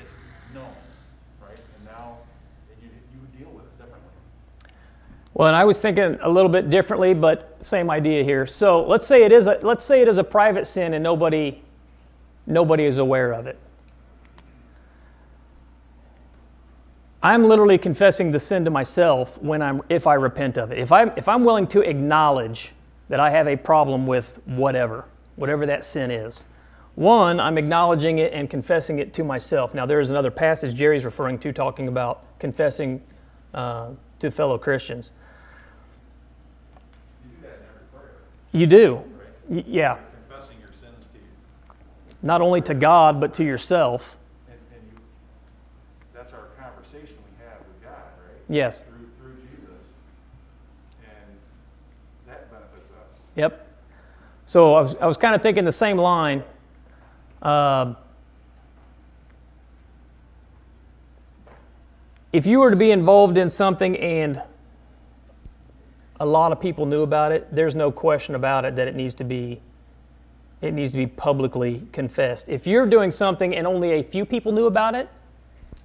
it's 0.00 0.16
known, 0.56 0.72
right? 1.44 1.60
And 1.60 1.82
now, 1.84 2.24
you, 2.80 2.88
you 2.88 3.20
deal 3.36 3.52
with 3.52 3.68
it 3.68 3.76
differently. 3.76 4.16
Well, 5.36 5.48
and 5.48 5.56
I 5.56 5.64
was 5.64 5.82
thinking 5.82 6.16
a 6.22 6.30
little 6.30 6.48
bit 6.48 6.70
differently, 6.70 7.12
but 7.12 7.62
same 7.62 7.90
idea 7.90 8.24
here. 8.24 8.46
So 8.46 8.82
let's 8.86 9.06
say 9.06 9.22
it 9.22 9.32
is 9.32 9.48
a 9.48 9.58
let's 9.60 9.84
say 9.84 10.00
it 10.00 10.08
is 10.08 10.16
a 10.16 10.24
private 10.24 10.66
sin 10.66 10.94
and 10.94 11.04
nobody 11.04 11.62
nobody 12.46 12.84
is 12.84 12.96
aware 12.96 13.34
of 13.34 13.46
it. 13.46 13.58
I'm 17.22 17.44
literally 17.44 17.76
confessing 17.76 18.30
the 18.30 18.38
sin 18.38 18.64
to 18.64 18.70
myself 18.70 19.36
when 19.42 19.60
I'm 19.60 19.82
if 19.90 20.06
I 20.06 20.14
repent 20.14 20.56
of 20.56 20.72
it. 20.72 20.78
If 20.78 20.90
I'm 20.90 21.12
if 21.18 21.28
I'm 21.28 21.44
willing 21.44 21.66
to 21.66 21.82
acknowledge 21.82 22.72
that 23.10 23.20
I 23.20 23.28
have 23.28 23.46
a 23.46 23.56
problem 23.56 24.06
with 24.06 24.40
whatever, 24.46 25.04
whatever 25.34 25.66
that 25.66 25.84
sin 25.84 26.10
is. 26.10 26.46
One, 26.94 27.40
I'm 27.40 27.58
acknowledging 27.58 28.20
it 28.20 28.32
and 28.32 28.48
confessing 28.48 29.00
it 29.00 29.12
to 29.12 29.22
myself. 29.22 29.74
Now, 29.74 29.84
there 29.84 30.00
is 30.00 30.10
another 30.10 30.30
passage 30.30 30.74
Jerry's 30.74 31.04
referring 31.04 31.38
to 31.40 31.52
talking 31.52 31.88
about 31.88 32.24
confessing 32.38 33.02
uh, 33.52 33.90
to 34.18 34.30
fellow 34.30 34.56
Christians. 34.56 35.12
You 37.22 37.30
do 37.30 37.42
that 37.42 37.48
in 37.48 37.66
every 37.68 37.86
prayer, 37.92 38.14
You 38.52 38.66
do. 38.66 39.02
Y- 39.48 39.64
yeah, 39.66 39.98
confessing 40.28 40.56
your 40.60 40.68
sins 40.80 41.04
to 41.12 41.18
you. 41.18 41.24
not 42.22 42.40
only 42.42 42.60
to 42.62 42.74
God, 42.74 43.20
but 43.20 43.34
to 43.34 43.44
yourself. 43.44 44.16
And, 44.48 44.58
and 44.74 44.82
you, 44.92 44.98
that's 46.14 46.32
our 46.32 46.46
conversation 46.58 47.14
we 47.16 47.44
have 47.44 47.58
with 47.60 47.82
God, 47.82 47.92
right? 47.92 48.40
Yes, 48.48 48.82
Through, 48.84 49.08
through 49.20 49.34
Jesus. 49.36 49.76
And 51.00 51.36
that 52.26 52.50
benefits 52.50 52.90
us. 52.92 53.18
yep. 53.36 53.62
So 54.46 54.74
I 54.74 54.80
was, 54.80 54.96
I 54.96 55.06
was 55.06 55.16
kind 55.16 55.34
of 55.34 55.42
thinking 55.42 55.64
the 55.64 55.72
same 55.72 55.96
line. 55.96 56.42
Um 57.42 57.96
if 62.32 62.44
you 62.46 62.58
were 62.60 62.70
to 62.70 62.76
be 62.76 62.90
involved 62.90 63.38
in 63.38 63.48
something 63.48 63.96
and 63.96 64.42
a 66.20 66.26
lot 66.26 66.52
of 66.52 66.60
people 66.60 66.86
knew 66.86 67.02
about 67.02 67.32
it, 67.32 67.46
there's 67.54 67.74
no 67.74 67.90
question 67.90 68.34
about 68.34 68.64
it 68.64 68.76
that 68.76 68.88
it 68.88 68.94
needs 68.94 69.14
to 69.16 69.24
be 69.24 69.60
it 70.62 70.72
needs 70.72 70.92
to 70.92 70.98
be 70.98 71.06
publicly 71.06 71.86
confessed. 71.92 72.48
If 72.48 72.66
you're 72.66 72.86
doing 72.86 73.10
something 73.10 73.54
and 73.54 73.66
only 73.66 73.92
a 73.92 74.02
few 74.02 74.24
people 74.24 74.52
knew 74.52 74.64
about 74.64 74.94
it, 74.94 75.06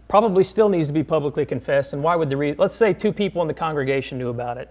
probably 0.07 0.45
still 0.45 0.69
needs 0.69 0.87
to 0.87 0.93
be 0.93 1.03
publicly 1.03 1.45
confessed. 1.45 1.91
And 1.91 2.01
why 2.01 2.15
would 2.15 2.29
the 2.29 2.37
reason? 2.37 2.59
Let's 2.59 2.73
say 2.73 2.93
two 2.93 3.11
people 3.11 3.41
in 3.41 3.49
the 3.49 3.53
congregation 3.53 4.17
knew 4.17 4.29
about 4.29 4.57
it. 4.57 4.69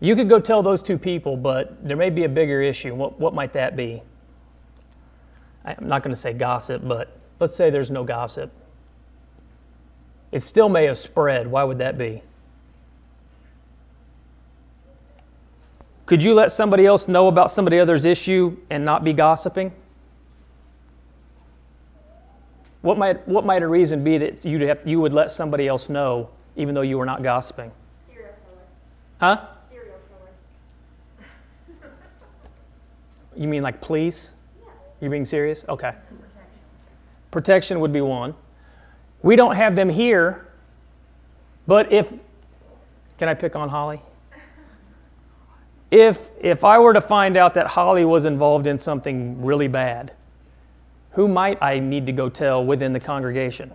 You 0.00 0.14
could 0.16 0.28
go 0.28 0.38
tell 0.38 0.62
those 0.62 0.82
two 0.82 0.98
people, 0.98 1.36
but 1.36 1.82
there 1.86 1.96
may 1.96 2.10
be 2.10 2.24
a 2.24 2.28
bigger 2.28 2.60
issue. 2.60 2.94
What, 2.94 3.18
what 3.18 3.34
might 3.34 3.54
that 3.54 3.74
be? 3.74 4.02
I'm 5.64 5.88
not 5.88 6.02
going 6.02 6.14
to 6.14 6.20
say 6.20 6.32
gossip, 6.32 6.82
but 6.86 7.16
let's 7.40 7.54
say 7.54 7.70
there's 7.70 7.90
no 7.90 8.04
gossip. 8.04 8.52
It 10.30 10.40
still 10.40 10.68
may 10.68 10.84
have 10.84 10.98
spread. 10.98 11.46
Why 11.46 11.64
would 11.64 11.78
that 11.78 11.96
be? 11.96 12.22
Could 16.12 16.22
you 16.22 16.34
let 16.34 16.52
somebody 16.52 16.84
else 16.84 17.08
know 17.08 17.28
about 17.28 17.50
somebody 17.50 17.78
else's 17.78 18.04
issue 18.04 18.58
and 18.68 18.84
not 18.84 19.02
be 19.02 19.14
gossiping? 19.14 19.72
What 22.82 22.98
might, 22.98 23.26
what 23.26 23.46
might 23.46 23.62
a 23.62 23.66
reason 23.66 24.04
be 24.04 24.18
that 24.18 24.44
you'd 24.44 24.60
have, 24.60 24.80
you 24.84 25.00
would 25.00 25.14
let 25.14 25.30
somebody 25.30 25.66
else 25.66 25.88
know 25.88 26.28
even 26.54 26.74
though 26.74 26.82
you 26.82 26.98
were 26.98 27.06
not 27.06 27.22
gossiping? 27.22 27.72
Serial 28.08 28.28
killer. 28.46 28.58
Huh? 29.20 29.46
Serial 29.70 29.94
killer. 31.80 31.90
You 33.34 33.48
mean 33.48 33.62
like 33.62 33.80
police? 33.80 34.34
Yes. 34.60 34.68
You're 35.00 35.10
being 35.10 35.24
serious? 35.24 35.64
Okay. 35.66 35.94
Protection 37.30 37.80
would 37.80 37.90
be 37.90 38.02
one. 38.02 38.34
We 39.22 39.34
don't 39.34 39.56
have 39.56 39.74
them 39.76 39.88
here, 39.88 40.46
but 41.66 41.90
if, 41.90 42.22
can 43.16 43.30
I 43.30 43.34
pick 43.34 43.56
on 43.56 43.70
Holly? 43.70 44.02
If, 45.92 46.30
if 46.40 46.64
I 46.64 46.78
were 46.78 46.94
to 46.94 47.02
find 47.02 47.36
out 47.36 47.52
that 47.52 47.66
Holly 47.66 48.06
was 48.06 48.24
involved 48.24 48.66
in 48.66 48.78
something 48.78 49.42
really 49.44 49.68
bad, 49.68 50.14
who 51.10 51.28
might 51.28 51.62
I 51.62 51.80
need 51.80 52.06
to 52.06 52.12
go 52.12 52.30
tell 52.30 52.64
within 52.64 52.94
the 52.94 52.98
congregation? 52.98 53.70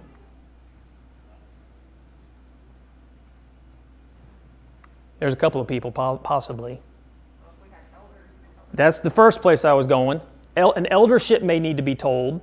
There's 5.19 5.33
a 5.33 5.35
couple 5.35 5.61
of 5.61 5.67
people, 5.67 5.91
possibly. 5.91 6.81
That's 8.73 8.99
the 8.99 9.11
first 9.11 9.43
place 9.43 9.63
I 9.63 9.73
was 9.73 9.85
going. 9.85 10.19
El- 10.55 10.73
an 10.73 10.87
eldership 10.87 11.43
may 11.43 11.59
need 11.59 11.77
to 11.77 11.83
be 11.83 11.93
told. 11.93 12.41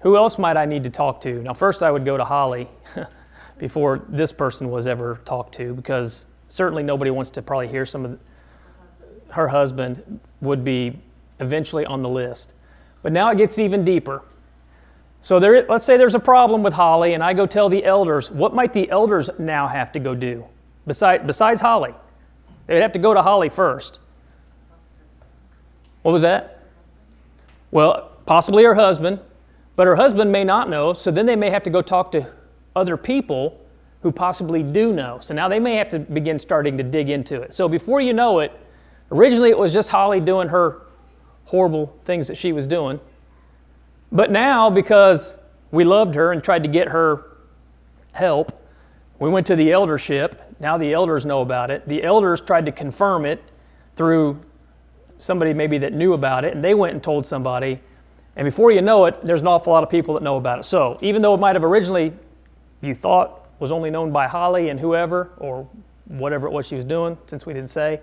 Who 0.00 0.14
else 0.14 0.38
might 0.38 0.58
I 0.58 0.66
need 0.66 0.82
to 0.82 0.90
talk 0.90 1.22
to? 1.22 1.42
Now, 1.42 1.54
first 1.54 1.82
I 1.82 1.90
would 1.90 2.04
go 2.04 2.18
to 2.18 2.24
Holly 2.24 2.68
before 3.58 4.04
this 4.10 4.30
person 4.30 4.70
was 4.70 4.86
ever 4.86 5.20
talked 5.24 5.54
to, 5.54 5.72
because 5.72 6.26
certainly 6.48 6.82
nobody 6.82 7.10
wants 7.10 7.30
to 7.30 7.40
probably 7.40 7.68
hear 7.68 7.86
some 7.86 8.04
of 8.04 8.18
her 9.30 9.48
husband 9.48 10.20
would 10.40 10.64
be 10.64 10.98
eventually 11.40 11.84
on 11.86 12.02
the 12.02 12.08
list. 12.08 12.52
But 13.02 13.12
now 13.12 13.30
it 13.30 13.38
gets 13.38 13.58
even 13.58 13.84
deeper. 13.84 14.22
So 15.20 15.40
there, 15.40 15.66
let's 15.68 15.84
say 15.84 15.96
there's 15.96 16.14
a 16.14 16.20
problem 16.20 16.62
with 16.62 16.74
Holly, 16.74 17.14
and 17.14 17.22
I 17.22 17.32
go 17.32 17.46
tell 17.46 17.68
the 17.68 17.84
elders. 17.84 18.30
What 18.30 18.54
might 18.54 18.72
the 18.72 18.88
elders 18.90 19.30
now 19.38 19.66
have 19.66 19.92
to 19.92 20.00
go 20.00 20.14
do, 20.14 20.44
besides, 20.86 21.24
besides 21.26 21.60
Holly? 21.60 21.94
They'd 22.66 22.80
have 22.80 22.92
to 22.92 22.98
go 22.98 23.14
to 23.14 23.22
Holly 23.22 23.48
first. 23.48 23.98
What 26.02 26.12
was 26.12 26.22
that? 26.22 26.62
Well, 27.70 28.12
possibly 28.26 28.64
her 28.64 28.74
husband, 28.74 29.20
but 29.74 29.86
her 29.86 29.96
husband 29.96 30.30
may 30.30 30.44
not 30.44 30.70
know, 30.70 30.92
so 30.92 31.10
then 31.10 31.26
they 31.26 31.36
may 31.36 31.50
have 31.50 31.62
to 31.64 31.70
go 31.70 31.82
talk 31.82 32.12
to 32.12 32.32
other 32.76 32.96
people 32.96 33.60
who 34.02 34.12
possibly 34.12 34.62
do 34.62 34.92
know. 34.92 35.18
So 35.20 35.34
now 35.34 35.48
they 35.48 35.58
may 35.58 35.74
have 35.74 35.88
to 35.88 35.98
begin 35.98 36.38
starting 36.38 36.76
to 36.78 36.84
dig 36.84 37.10
into 37.10 37.42
it. 37.42 37.52
So 37.52 37.68
before 37.68 38.00
you 38.00 38.12
know 38.12 38.38
it, 38.38 38.52
originally 39.10 39.50
it 39.50 39.58
was 39.58 39.72
just 39.72 39.90
Holly 39.90 40.20
doing 40.20 40.48
her 40.48 40.82
horrible 41.44 41.96
things 42.04 42.28
that 42.28 42.36
she 42.36 42.52
was 42.52 42.66
doing. 42.66 43.00
But 44.12 44.30
now, 44.30 44.70
because 44.70 45.38
we 45.70 45.84
loved 45.84 46.14
her 46.14 46.32
and 46.32 46.42
tried 46.42 46.62
to 46.62 46.68
get 46.68 46.88
her 46.88 47.36
help, 48.12 48.52
we 49.18 49.28
went 49.28 49.46
to 49.48 49.56
the 49.56 49.72
eldership. 49.72 50.42
Now 50.60 50.78
the 50.78 50.92
elders 50.92 51.26
know 51.26 51.40
about 51.40 51.70
it. 51.70 51.86
The 51.88 52.02
elders 52.02 52.40
tried 52.40 52.66
to 52.66 52.72
confirm 52.72 53.26
it 53.26 53.42
through 53.96 54.40
somebody 55.18 55.52
maybe 55.52 55.78
that 55.78 55.92
knew 55.92 56.12
about 56.12 56.44
it, 56.44 56.54
and 56.54 56.62
they 56.62 56.74
went 56.74 56.94
and 56.94 57.02
told 57.02 57.26
somebody. 57.26 57.80
And 58.36 58.44
before 58.44 58.70
you 58.70 58.80
know 58.80 59.06
it, 59.06 59.24
there's 59.24 59.40
an 59.40 59.48
awful 59.48 59.72
lot 59.72 59.82
of 59.82 59.90
people 59.90 60.14
that 60.14 60.22
know 60.22 60.36
about 60.36 60.60
it. 60.60 60.64
So 60.64 60.96
even 61.02 61.22
though 61.22 61.34
it 61.34 61.40
might 61.40 61.56
have 61.56 61.64
originally 61.64 62.12
you 62.80 62.94
thought 62.94 63.46
was 63.58 63.72
only 63.72 63.90
known 63.90 64.12
by 64.12 64.28
Holly 64.28 64.68
and 64.68 64.78
whoever, 64.78 65.32
or 65.38 65.68
whatever 66.04 66.46
it 66.46 66.52
was 66.52 66.66
she 66.66 66.76
was 66.76 66.84
doing, 66.84 67.18
since 67.26 67.44
we 67.44 67.52
didn't 67.52 67.70
say, 67.70 68.00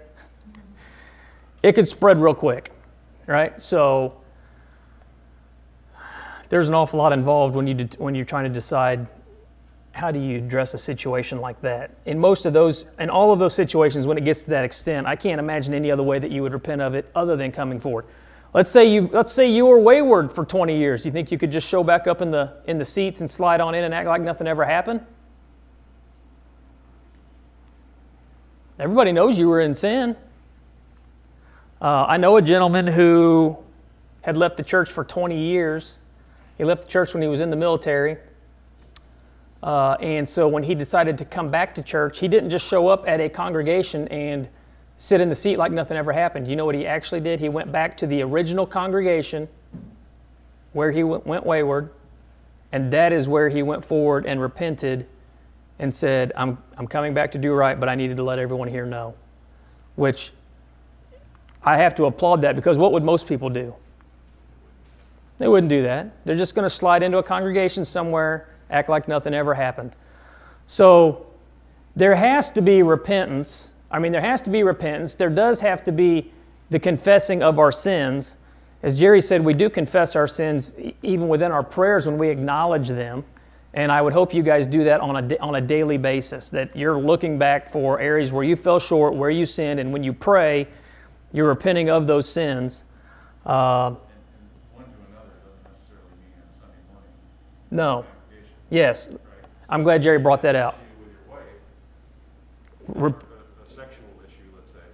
it 1.65 1.73
could 1.73 1.87
spread 1.87 2.21
real 2.21 2.35
quick, 2.35 2.71
right? 3.25 3.59
So 3.59 4.21
there's 6.49 6.67
an 6.67 6.75
awful 6.75 6.99
lot 6.99 7.11
involved 7.11 7.55
when 7.55 7.65
you 7.65 7.73
de- 7.73 7.97
when 7.97 8.13
you're 8.13 8.23
trying 8.23 8.43
to 8.43 8.51
decide 8.51 9.07
how 9.91 10.11
do 10.11 10.19
you 10.19 10.37
address 10.37 10.75
a 10.75 10.77
situation 10.77 11.41
like 11.41 11.59
that. 11.61 11.89
In 12.05 12.19
most 12.19 12.45
of 12.45 12.53
those, 12.53 12.85
in 12.99 13.09
all 13.09 13.33
of 13.33 13.39
those 13.39 13.55
situations, 13.55 14.05
when 14.05 14.15
it 14.15 14.25
gets 14.25 14.41
to 14.41 14.49
that 14.51 14.63
extent, 14.63 15.07
I 15.07 15.15
can't 15.15 15.39
imagine 15.39 15.73
any 15.73 15.89
other 15.89 16.03
way 16.03 16.19
that 16.19 16.29
you 16.29 16.43
would 16.43 16.53
repent 16.53 16.81
of 16.81 16.93
it 16.93 17.09
other 17.15 17.35
than 17.35 17.51
coming 17.51 17.79
forward. 17.79 18.05
Let's 18.53 18.69
say 18.69 18.85
you 18.85 19.09
let's 19.11 19.33
say 19.33 19.49
you 19.49 19.65
were 19.65 19.79
wayward 19.79 20.31
for 20.31 20.45
20 20.45 20.77
years. 20.77 21.03
You 21.03 21.11
think 21.11 21.31
you 21.31 21.39
could 21.39 21.51
just 21.51 21.67
show 21.67 21.83
back 21.83 22.05
up 22.05 22.21
in 22.21 22.29
the 22.29 22.53
in 22.67 22.77
the 22.77 22.85
seats 22.85 23.21
and 23.21 23.31
slide 23.31 23.59
on 23.59 23.73
in 23.73 23.83
and 23.83 23.93
act 23.93 24.07
like 24.07 24.21
nothing 24.21 24.45
ever 24.45 24.65
happened? 24.65 25.03
Everybody 28.77 29.11
knows 29.13 29.39
you 29.39 29.47
were 29.47 29.61
in 29.61 29.73
sin. 29.73 30.15
Uh, 31.85 32.03
I 32.07 32.17
know 32.17 32.35
a 32.37 32.41
gentleman 32.41 32.87
who 32.87 33.55
had 34.23 34.37
left 34.37 34.57
the 34.57 34.63
church 34.63 34.91
for 34.91 35.03
20 35.03 35.37
years. 35.37 35.99
He 36.57 36.63
left 36.63 36.81
the 36.81 36.87
church 36.87 37.13
when 37.13 37.21
he 37.21 37.29
was 37.29 37.41
in 37.41 37.51
the 37.51 37.55
military. 37.55 38.17
Uh, 39.61 39.95
and 39.99 40.27
so 40.27 40.47
when 40.47 40.63
he 40.63 40.73
decided 40.73 41.15
to 41.19 41.25
come 41.25 41.51
back 41.51 41.75
to 41.75 41.83
church, 41.83 42.17
he 42.17 42.27
didn't 42.27 42.49
just 42.49 42.65
show 42.67 42.87
up 42.87 43.07
at 43.07 43.21
a 43.21 43.29
congregation 43.29 44.07
and 44.07 44.49
sit 44.97 45.21
in 45.21 45.29
the 45.29 45.35
seat 45.35 45.57
like 45.57 45.71
nothing 45.71 45.95
ever 45.95 46.11
happened. 46.11 46.47
You 46.47 46.55
know 46.55 46.65
what 46.65 46.73
he 46.73 46.87
actually 46.87 47.21
did? 47.21 47.39
He 47.39 47.49
went 47.49 47.71
back 47.71 47.95
to 47.97 48.07
the 48.07 48.23
original 48.23 48.65
congregation 48.65 49.47
where 50.73 50.89
he 50.89 51.03
went, 51.03 51.27
went 51.27 51.45
wayward, 51.45 51.91
and 52.71 52.91
that 52.93 53.13
is 53.13 53.27
where 53.27 53.47
he 53.47 53.61
went 53.61 53.85
forward 53.85 54.25
and 54.25 54.41
repented 54.41 55.05
and 55.77 55.93
said, 55.93 56.31
I'm, 56.35 56.57
I'm 56.79 56.87
coming 56.87 57.13
back 57.13 57.33
to 57.33 57.37
do 57.37 57.53
right, 57.53 57.79
but 57.79 57.89
I 57.89 57.93
needed 57.93 58.17
to 58.17 58.23
let 58.23 58.39
everyone 58.39 58.69
here 58.69 58.87
know. 58.87 59.13
Which 59.93 60.31
I 61.65 61.77
have 61.77 61.95
to 61.95 62.05
applaud 62.05 62.41
that 62.41 62.55
because 62.55 62.77
what 62.77 62.91
would 62.91 63.03
most 63.03 63.27
people 63.27 63.49
do? 63.49 63.73
They 65.39 65.47
wouldn't 65.47 65.69
do 65.69 65.83
that. 65.83 66.11
They're 66.23 66.37
just 66.37 66.55
going 66.55 66.63
to 66.63 66.69
slide 66.69 67.03
into 67.03 67.17
a 67.17 67.23
congregation 67.23 67.83
somewhere, 67.83 68.47
act 68.69 68.87
like 68.87 69.07
nothing 69.07 69.33
ever 69.33 69.53
happened. 69.53 69.95
So 70.67 71.25
there 71.95 72.15
has 72.15 72.51
to 72.51 72.61
be 72.61 72.83
repentance. 72.83 73.73
I 73.91 73.99
mean, 73.99 74.11
there 74.11 74.21
has 74.21 74.41
to 74.43 74.49
be 74.49 74.63
repentance. 74.63 75.15
There 75.15 75.29
does 75.29 75.59
have 75.61 75.83
to 75.85 75.91
be 75.91 76.31
the 76.69 76.79
confessing 76.79 77.43
of 77.43 77.59
our 77.59 77.71
sins. 77.71 78.37
As 78.83 78.97
Jerry 78.97 79.21
said, 79.21 79.43
we 79.43 79.53
do 79.53 79.69
confess 79.69 80.15
our 80.15 80.27
sins 80.27 80.73
even 81.01 81.27
within 81.27 81.51
our 81.51 81.63
prayers 81.63 82.05
when 82.05 82.17
we 82.17 82.29
acknowledge 82.29 82.89
them. 82.89 83.25
And 83.73 83.91
I 83.91 84.01
would 84.01 84.13
hope 84.13 84.33
you 84.33 84.43
guys 84.43 84.67
do 84.67 84.85
that 84.85 85.01
on 85.01 85.31
a, 85.31 85.37
on 85.39 85.55
a 85.55 85.61
daily 85.61 85.97
basis, 85.97 86.49
that 86.51 86.75
you're 86.77 86.97
looking 86.97 87.37
back 87.37 87.67
for 87.67 87.99
areas 87.99 88.31
where 88.31 88.43
you 88.43 88.55
fell 88.55 88.79
short, 88.79 89.15
where 89.15 89.29
you 89.29 89.45
sinned, 89.45 89.81
and 89.81 89.91
when 89.91 90.01
you 90.01 90.13
pray, 90.13 90.67
you're 91.35 91.47
repenting 91.47 91.89
of 91.89 92.07
those 92.07 92.27
sins. 92.29 92.83
Uh, 93.45 93.49
And, 93.49 93.97
and 93.97 93.99
one 94.73 94.85
to 94.85 94.91
another 95.11 95.35
doesn't 95.43 95.63
necessarily 95.69 96.15
mean 96.23 96.33
on 96.39 96.49
Sunday 96.59 96.81
morning 96.91 97.11
no. 97.71 98.05
Yes. 98.69 99.09
I'm 99.69 99.83
glad 99.83 100.01
Jerry 100.01 100.17
brought 100.19 100.41
that 100.41 100.55
out. 100.55 100.75
Issue 100.75 101.03
with 101.03 101.11
your 101.11 101.35
wife, 101.35 101.49
Re- 102.87 103.09
a, 103.11 103.63
a 103.63 103.67
sexual 103.67 104.07
issue, 104.25 104.47
let's 104.55 104.71
say, 104.71 104.87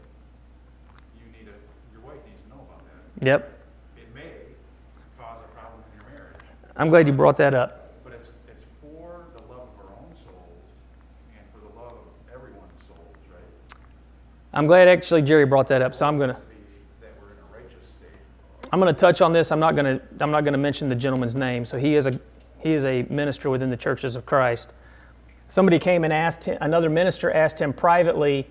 you 1.19 1.27
need 1.31 1.47
a, 1.47 1.55
your 1.93 2.01
wife 2.01 2.19
needs 2.25 2.41
to 2.43 2.49
know 2.49 2.65
about 2.67 2.81
that. 2.89 3.25
Yep. 3.25 3.59
It 3.97 4.15
may 4.15 4.31
cause 5.19 5.37
a 5.45 5.49
problem 5.55 5.79
in 5.93 6.01
your 6.01 6.09
marriage, 6.19 6.41
I'm 6.75 6.89
glad 6.89 7.05
you 7.07 7.13
brought 7.13 7.37
that 7.37 7.53
up. 7.53 7.93
but 8.03 8.13
it's, 8.13 8.29
it's 8.49 8.65
for 8.81 9.27
the 9.37 9.43
love 9.43 9.69
of 9.69 9.85
our 9.85 9.91
own 10.01 10.11
souls 10.17 10.65
and 11.37 11.43
for 11.53 11.59
the 11.61 11.71
love 11.79 11.93
of 11.93 12.33
everyone 12.33 12.67
I'm 14.53 14.67
glad 14.67 14.87
actually 14.87 15.21
Jerry 15.21 15.45
brought 15.45 15.67
that 15.67 15.81
up, 15.81 15.95
so 15.95 16.05
I'm 16.05 16.17
righteous 17.53 17.87
state. 17.87 18.09
I'm 18.71 18.79
going 18.79 18.93
to 18.93 18.99
touch 18.99 19.21
on 19.21 19.31
this. 19.31 19.51
I'm 19.51 19.59
not 19.59 19.75
going 19.75 19.97
to. 19.97 20.03
I'm 20.19 20.31
not 20.31 20.43
going 20.43 20.53
to 20.53 20.57
mention 20.57 20.89
the 20.89 20.95
gentleman's 20.95 21.35
name. 21.35 21.63
So 21.63 21.77
he 21.77 21.95
is 21.95 22.07
a 22.07 22.19
he 22.59 22.73
is 22.73 22.85
a 22.85 23.03
minister 23.03 23.49
within 23.49 23.69
the 23.69 23.77
churches 23.77 24.15
of 24.15 24.25
Christ. 24.25 24.73
Somebody 25.47 25.79
came 25.79 26.03
and 26.03 26.13
asked 26.13 26.45
him, 26.45 26.57
another 26.61 26.89
minister 26.89 27.31
asked 27.31 27.59
him 27.59 27.73
privately 27.73 28.47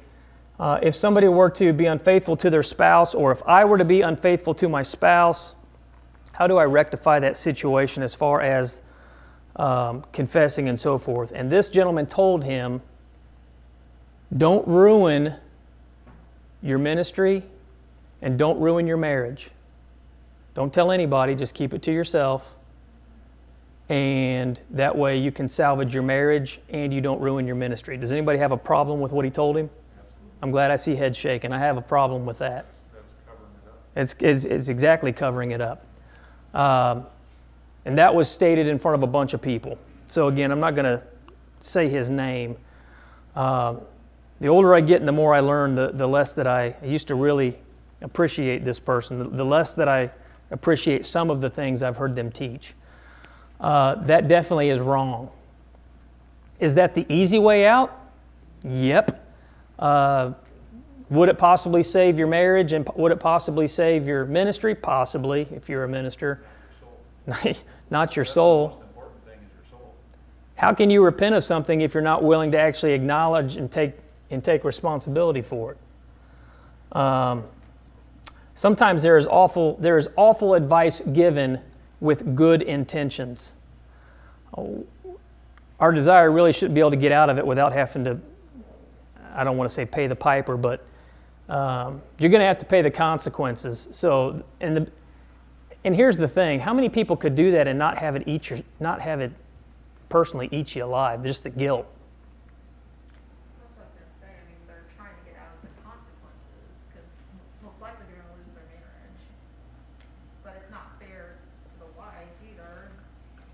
uh, 0.58 0.78
if 0.82 0.94
somebody 0.94 1.28
were 1.28 1.48
to 1.48 1.72
be 1.72 1.86
unfaithful 1.86 2.36
to 2.36 2.50
their 2.50 2.62
spouse, 2.62 3.14
or 3.14 3.32
if 3.32 3.42
I 3.46 3.64
were 3.64 3.78
to 3.78 3.84
be 3.84 4.02
unfaithful 4.02 4.52
to 4.54 4.68
my 4.68 4.82
spouse, 4.82 5.56
how 6.32 6.46
do 6.46 6.58
I 6.58 6.64
rectify 6.64 7.18
that 7.20 7.36
situation 7.36 8.02
as 8.02 8.14
far 8.14 8.42
as 8.42 8.82
um, 9.56 10.04
confessing 10.12 10.68
and 10.68 10.78
so 10.78 10.98
forth? 10.98 11.32
And 11.34 11.50
this 11.50 11.68
gentleman 11.68 12.06
told 12.06 12.44
him, 12.44 12.82
"Don't 14.36 14.66
ruin 14.68 15.36
your 16.62 16.78
ministry, 16.78 17.44
and 18.22 18.38
don't 18.38 18.60
ruin 18.60 18.86
your 18.86 18.96
marriage." 18.96 19.50
Don't 20.54 20.72
tell 20.74 20.90
anybody, 20.90 21.34
just 21.34 21.54
keep 21.54 21.72
it 21.74 21.82
to 21.82 21.92
yourself. 21.92 22.56
And 23.88 24.60
that 24.70 24.96
way 24.96 25.16
you 25.16 25.32
can 25.32 25.48
salvage 25.48 25.94
your 25.94 26.02
marriage 26.02 26.60
and 26.68 26.92
you 26.92 27.00
don't 27.00 27.20
ruin 27.20 27.46
your 27.46 27.56
ministry. 27.56 27.96
Does 27.96 28.12
anybody 28.12 28.38
have 28.38 28.52
a 28.52 28.56
problem 28.56 29.00
with 29.00 29.12
what 29.12 29.24
he 29.24 29.30
told 29.30 29.56
him? 29.56 29.70
I'm 30.42 30.50
glad 30.50 30.70
I 30.70 30.76
see 30.76 30.94
head 30.94 31.16
shaking. 31.16 31.52
I 31.52 31.58
have 31.58 31.76
a 31.76 31.82
problem 31.82 32.24
with 32.24 32.38
that. 32.38 32.66
That's 32.92 33.14
covering 33.26 33.50
it 33.54 33.68
up. 33.68 33.78
It's, 33.96 34.14
it's, 34.20 34.44
it's 34.44 34.68
exactly 34.68 35.12
covering 35.12 35.50
it 35.50 35.60
up. 35.60 35.84
Um, 36.54 37.06
and 37.84 37.98
that 37.98 38.14
was 38.14 38.28
stated 38.28 38.66
in 38.66 38.78
front 38.78 38.96
of 38.96 39.02
a 39.02 39.06
bunch 39.10 39.34
of 39.34 39.42
people. 39.42 39.78
So, 40.08 40.28
again, 40.28 40.50
I'm 40.50 40.60
not 40.60 40.74
going 40.74 40.98
to 40.98 41.02
say 41.60 41.88
his 41.88 42.10
name. 42.10 42.56
Um, 43.34 43.80
the 44.40 44.48
older 44.48 44.74
I 44.74 44.80
get 44.80 45.00
and 45.00 45.08
the 45.08 45.12
more 45.12 45.34
I 45.34 45.40
learn, 45.40 45.74
the, 45.74 45.90
the 45.92 46.06
less 46.06 46.32
that 46.34 46.46
I, 46.46 46.74
I 46.82 46.86
used 46.86 47.08
to 47.08 47.14
really 47.14 47.58
appreciate 48.00 48.64
this 48.64 48.78
person, 48.78 49.18
the, 49.18 49.28
the 49.28 49.44
less 49.44 49.74
that 49.74 49.88
I 49.88 50.10
appreciate 50.50 51.06
some 51.06 51.30
of 51.30 51.40
the 51.40 51.50
things 51.50 51.82
I've 51.82 51.96
heard 51.96 52.16
them 52.16 52.30
teach. 52.30 52.74
Uh, 53.60 53.96
that 54.06 54.26
definitely 54.26 54.70
is 54.70 54.80
wrong. 54.80 55.30
Is 56.58 56.74
that 56.76 56.94
the 56.94 57.06
easy 57.12 57.38
way 57.38 57.66
out? 57.66 57.98
Yep. 58.64 59.26
Uh, 59.78 60.32
would 61.10 61.28
it 61.28 61.38
possibly 61.38 61.82
save 61.82 62.18
your 62.18 62.28
marriage 62.28 62.72
and 62.72 62.88
would 62.96 63.12
it 63.12 63.20
possibly 63.20 63.66
save 63.66 64.06
your 64.06 64.24
ministry? 64.24 64.74
Possibly, 64.74 65.48
if 65.52 65.68
you're 65.68 65.84
a 65.84 65.88
minister. 65.88 66.42
Not 67.90 68.16
your 68.16 68.24
soul. 68.24 68.68
most 68.68 68.80
important 68.88 69.24
thing 69.24 69.34
is 69.34 69.70
your 69.70 69.78
soul. 69.78 69.94
How 70.56 70.72
can 70.72 70.88
you 70.88 71.02
repent 71.04 71.34
of 71.34 71.44
something 71.44 71.80
if 71.80 71.94
you're 71.94 72.02
not 72.02 72.22
willing 72.22 72.50
to 72.52 72.58
actually 72.58 72.92
acknowledge 72.92 73.56
and 73.56 73.70
take 73.70 73.94
and 74.30 74.42
take 74.42 74.64
responsibility 74.64 75.42
for 75.42 75.72
it? 75.72 76.96
Um, 76.96 77.44
sometimes 78.54 79.02
there 79.02 79.16
is 79.16 79.26
awful 79.26 79.76
there 79.76 79.96
is 79.98 80.08
awful 80.16 80.54
advice 80.54 81.00
given 81.12 81.60
with 82.00 82.34
good 82.34 82.62
intentions. 82.62 83.52
Our 85.78 85.92
desire 85.92 86.30
really 86.30 86.52
should 86.52 86.74
be 86.74 86.80
able 86.80 86.90
to 86.90 86.96
get 86.96 87.12
out 87.12 87.30
of 87.30 87.38
it 87.38 87.46
without 87.46 87.72
having 87.72 88.04
to. 88.04 88.18
I 89.32 89.44
don't 89.44 89.56
want 89.56 89.68
to 89.70 89.74
say 89.74 89.86
pay 89.86 90.08
the 90.08 90.16
piper, 90.16 90.56
but 90.56 90.84
um, 91.48 92.02
you're 92.18 92.30
going 92.30 92.40
to 92.40 92.46
have 92.46 92.58
to 92.58 92.66
pay 92.66 92.82
the 92.82 92.90
consequences. 92.90 93.88
So, 93.92 94.42
and 94.60 94.76
the 94.76 94.90
and 95.84 95.94
here's 95.94 96.18
the 96.18 96.28
thing: 96.28 96.60
how 96.60 96.74
many 96.74 96.88
people 96.88 97.16
could 97.16 97.34
do 97.34 97.52
that 97.52 97.68
and 97.68 97.78
not 97.78 97.96
have 97.98 98.16
it 98.16 98.24
eat 98.26 98.50
your, 98.50 98.58
not 98.80 99.00
have 99.00 99.20
it 99.20 99.32
personally 100.08 100.48
eat 100.50 100.74
you 100.74 100.84
alive? 100.84 101.22
Just 101.22 101.44
the 101.44 101.50
guilt. 101.50 101.86
That's 103.56 103.72
what 103.78 103.86
I 103.86 103.88
was 103.88 103.94
gonna 103.96 104.12
say, 104.20 104.30
I 104.34 104.44
mean, 104.50 104.60
they're 104.66 104.84
trying 104.98 105.14
to 105.14 105.24
get 105.24 105.38
out 105.40 105.54
of 105.56 105.62
the 105.62 105.72
consequences, 105.80 106.68
because 106.90 107.06
most 107.62 107.78
likely 107.80 108.04
they're 108.10 108.20
gonna 108.20 108.34
lose 108.36 108.50
their 108.52 108.66
marriage. 108.74 109.22
But 110.42 110.58
it's 110.58 110.70
not 110.74 110.98
fair 110.98 111.38
to 111.38 111.74
the 111.80 111.90
wife 111.96 112.34
either, 112.44 112.90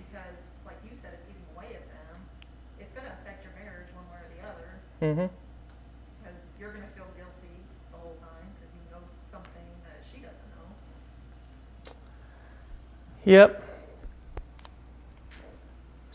because 0.01 0.41
like 0.65 0.81
you 0.83 0.97
said, 1.05 1.15
it's 1.15 1.29
eating 1.29 1.47
away 1.55 1.77
at 1.77 1.85
them. 1.87 2.17
It's 2.81 2.91
gonna 2.91 3.13
affect 3.23 3.45
your 3.47 3.55
marriage 3.55 3.93
one 3.95 4.09
way 4.11 4.19
or 4.19 4.29
the 4.35 4.43
other, 4.43 4.83
Mm-hmm. 5.03 5.27
because 6.23 6.39
you're 6.59 6.73
gonna 6.73 6.87
feel 6.87 7.07
guilty 7.17 7.57
the 7.93 7.99
whole 7.99 8.17
time, 8.21 8.47
because 8.49 8.73
you 8.75 8.91
know 8.91 9.03
something 9.31 9.67
that 9.85 10.03
she 10.11 10.21
doesn't 10.21 10.51
know. 10.55 11.95
Yep. 13.25 13.63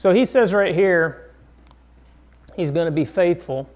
So 0.01 0.11
he 0.13 0.25
says 0.25 0.51
right 0.51 0.73
here, 0.73 1.29
he's 2.55 2.71
going 2.71 2.85
to 2.87 2.91
be 2.91 3.05
faithful. 3.05 3.69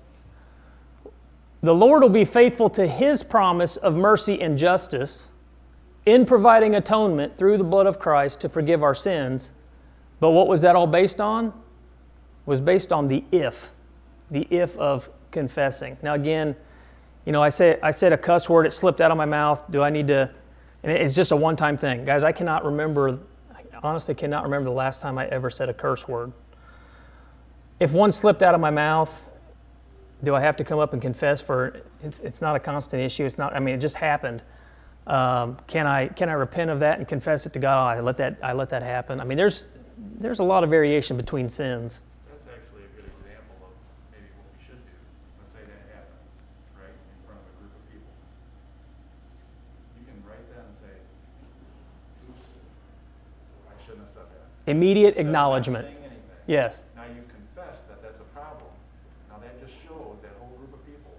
The 1.62 1.76
Lord 1.76 2.02
will 2.02 2.10
be 2.10 2.26
faithful 2.26 2.68
to 2.70 2.88
his 2.88 3.22
promise 3.22 3.78
of 3.78 3.96
mercy 3.96 4.42
and 4.42 4.58
justice 4.58 5.30
in 6.04 6.26
providing 6.26 6.74
atonement 6.74 7.38
through 7.38 7.60
the 7.60 7.64
blood 7.64 7.86
of 7.86 8.00
Christ 8.00 8.42
to 8.42 8.50
forgive 8.50 8.82
our 8.82 8.96
sins. 8.96 9.54
But 10.20 10.32
what 10.32 10.48
was 10.48 10.64
that 10.64 10.76
all 10.76 10.88
based 10.88 11.22
on? 11.22 11.54
Was 12.48 12.60
based 12.60 12.92
on 12.92 13.08
the 13.08 13.24
if, 13.32 13.70
the 14.32 14.48
if 14.50 14.78
of 14.78 15.10
confessing. 15.32 15.98
Now 16.02 16.14
again, 16.14 16.56
you 17.26 17.32
know, 17.32 17.42
I 17.42 17.50
say 17.50 17.80
I 17.82 17.92
said 17.92 18.14
a 18.14 18.18
cuss 18.18 18.50
word, 18.50 18.66
it 18.66 18.72
slipped 18.72 19.02
out 19.02 19.12
of 19.12 19.18
my 19.18 19.26
mouth. 19.26 19.64
Do 19.72 19.82
I 19.82 19.90
need 19.90 20.08
to 20.08 20.32
and 20.84 20.92
it's 20.92 21.16
just 21.16 21.32
a 21.32 21.36
one-time 21.36 21.78
thing. 21.78 22.06
Guys, 22.06 22.24
I 22.24 22.32
cannot 22.32 22.64
remember 22.66 23.20
I 23.54 23.64
honestly 23.84 24.16
cannot 24.16 24.44
remember 24.44 24.66
the 24.66 24.76
last 24.76 25.02
time 25.02 25.18
I 25.18 25.28
ever 25.28 25.50
said 25.50 25.70
a 25.70 25.74
curse 25.74 26.08
word. 26.08 26.32
If 27.80 27.92
one 27.92 28.12
slipped 28.12 28.42
out 28.42 28.56
of 28.56 28.62
my 28.62 28.70
mouth, 28.72 29.12
do 30.24 30.34
I 30.34 30.40
have 30.42 30.56
to 30.58 30.64
come 30.64 30.80
up 30.80 30.94
and 30.94 31.02
confess 31.02 31.42
for 31.42 31.82
it's, 32.02 32.20
it's 32.20 32.42
not 32.42 32.56
a 32.56 32.60
constant 32.60 33.02
issue. 33.04 33.26
It's 33.26 33.38
not 33.38 33.56
I 33.56 33.60
mean 33.60 33.76
it 33.76 33.80
just 33.80 33.98
happened. 33.98 34.44
Um, 35.08 35.58
can 35.68 35.86
I 35.86 36.08
can 36.08 36.30
I 36.30 36.34
repent 36.34 36.72
of 36.72 36.80
that 36.80 36.98
and 36.98 37.08
confess 37.08 37.46
it 37.46 37.54
to 37.54 37.60
God? 37.60 37.98
I 37.98 38.02
let 38.02 38.18
that 38.18 38.38
I 38.42 38.54
let 38.54 38.70
that 38.70 38.82
happen. 38.82 39.20
I 39.20 39.24
mean 39.24 39.38
there's 39.38 39.68
there's 40.18 40.40
a 40.40 40.44
lot 40.44 40.64
of 40.64 40.70
variation 40.70 41.16
between 41.18 41.48
sins. 41.50 42.06
That's 42.28 42.48
actually 42.48 42.84
a 42.84 42.92
good 42.96 43.06
example 43.06 43.70
of 43.70 43.74
maybe 44.12 44.28
what 44.36 44.48
we 44.52 44.66
should 44.66 44.82
do. 44.84 44.98
Let's 45.40 45.54
say 45.54 45.64
that 45.64 45.82
happens, 45.94 46.26
right, 46.76 46.90
in 46.90 47.20
front 47.24 47.40
of 47.40 47.48
a 47.48 47.56
group 47.60 47.72
of 47.76 47.84
people. 47.88 48.12
You 50.00 50.04
can 50.10 50.18
write 50.28 50.44
that 50.52 50.68
and 50.68 50.76
say, 50.76 50.96
oops, 52.28 52.44
I 53.72 53.76
shouldn't 53.86 54.04
have 54.04 54.14
said 54.16 54.28
that. 54.36 54.48
Immediate 54.68 55.18
acknowledgement. 55.18 55.88
Yes. 56.48 56.84
Now 56.96 57.04
you 57.04 57.24
confess 57.30 57.82
that 57.88 58.02
that's 58.02 58.20
a 58.20 58.38
problem. 58.38 58.70
Now 59.30 59.38
that 59.40 59.60
just 59.60 59.74
showed 59.88 60.22
that 60.22 60.32
whole 60.40 60.56
group 60.58 60.74
of 60.74 60.86
people 60.86 61.12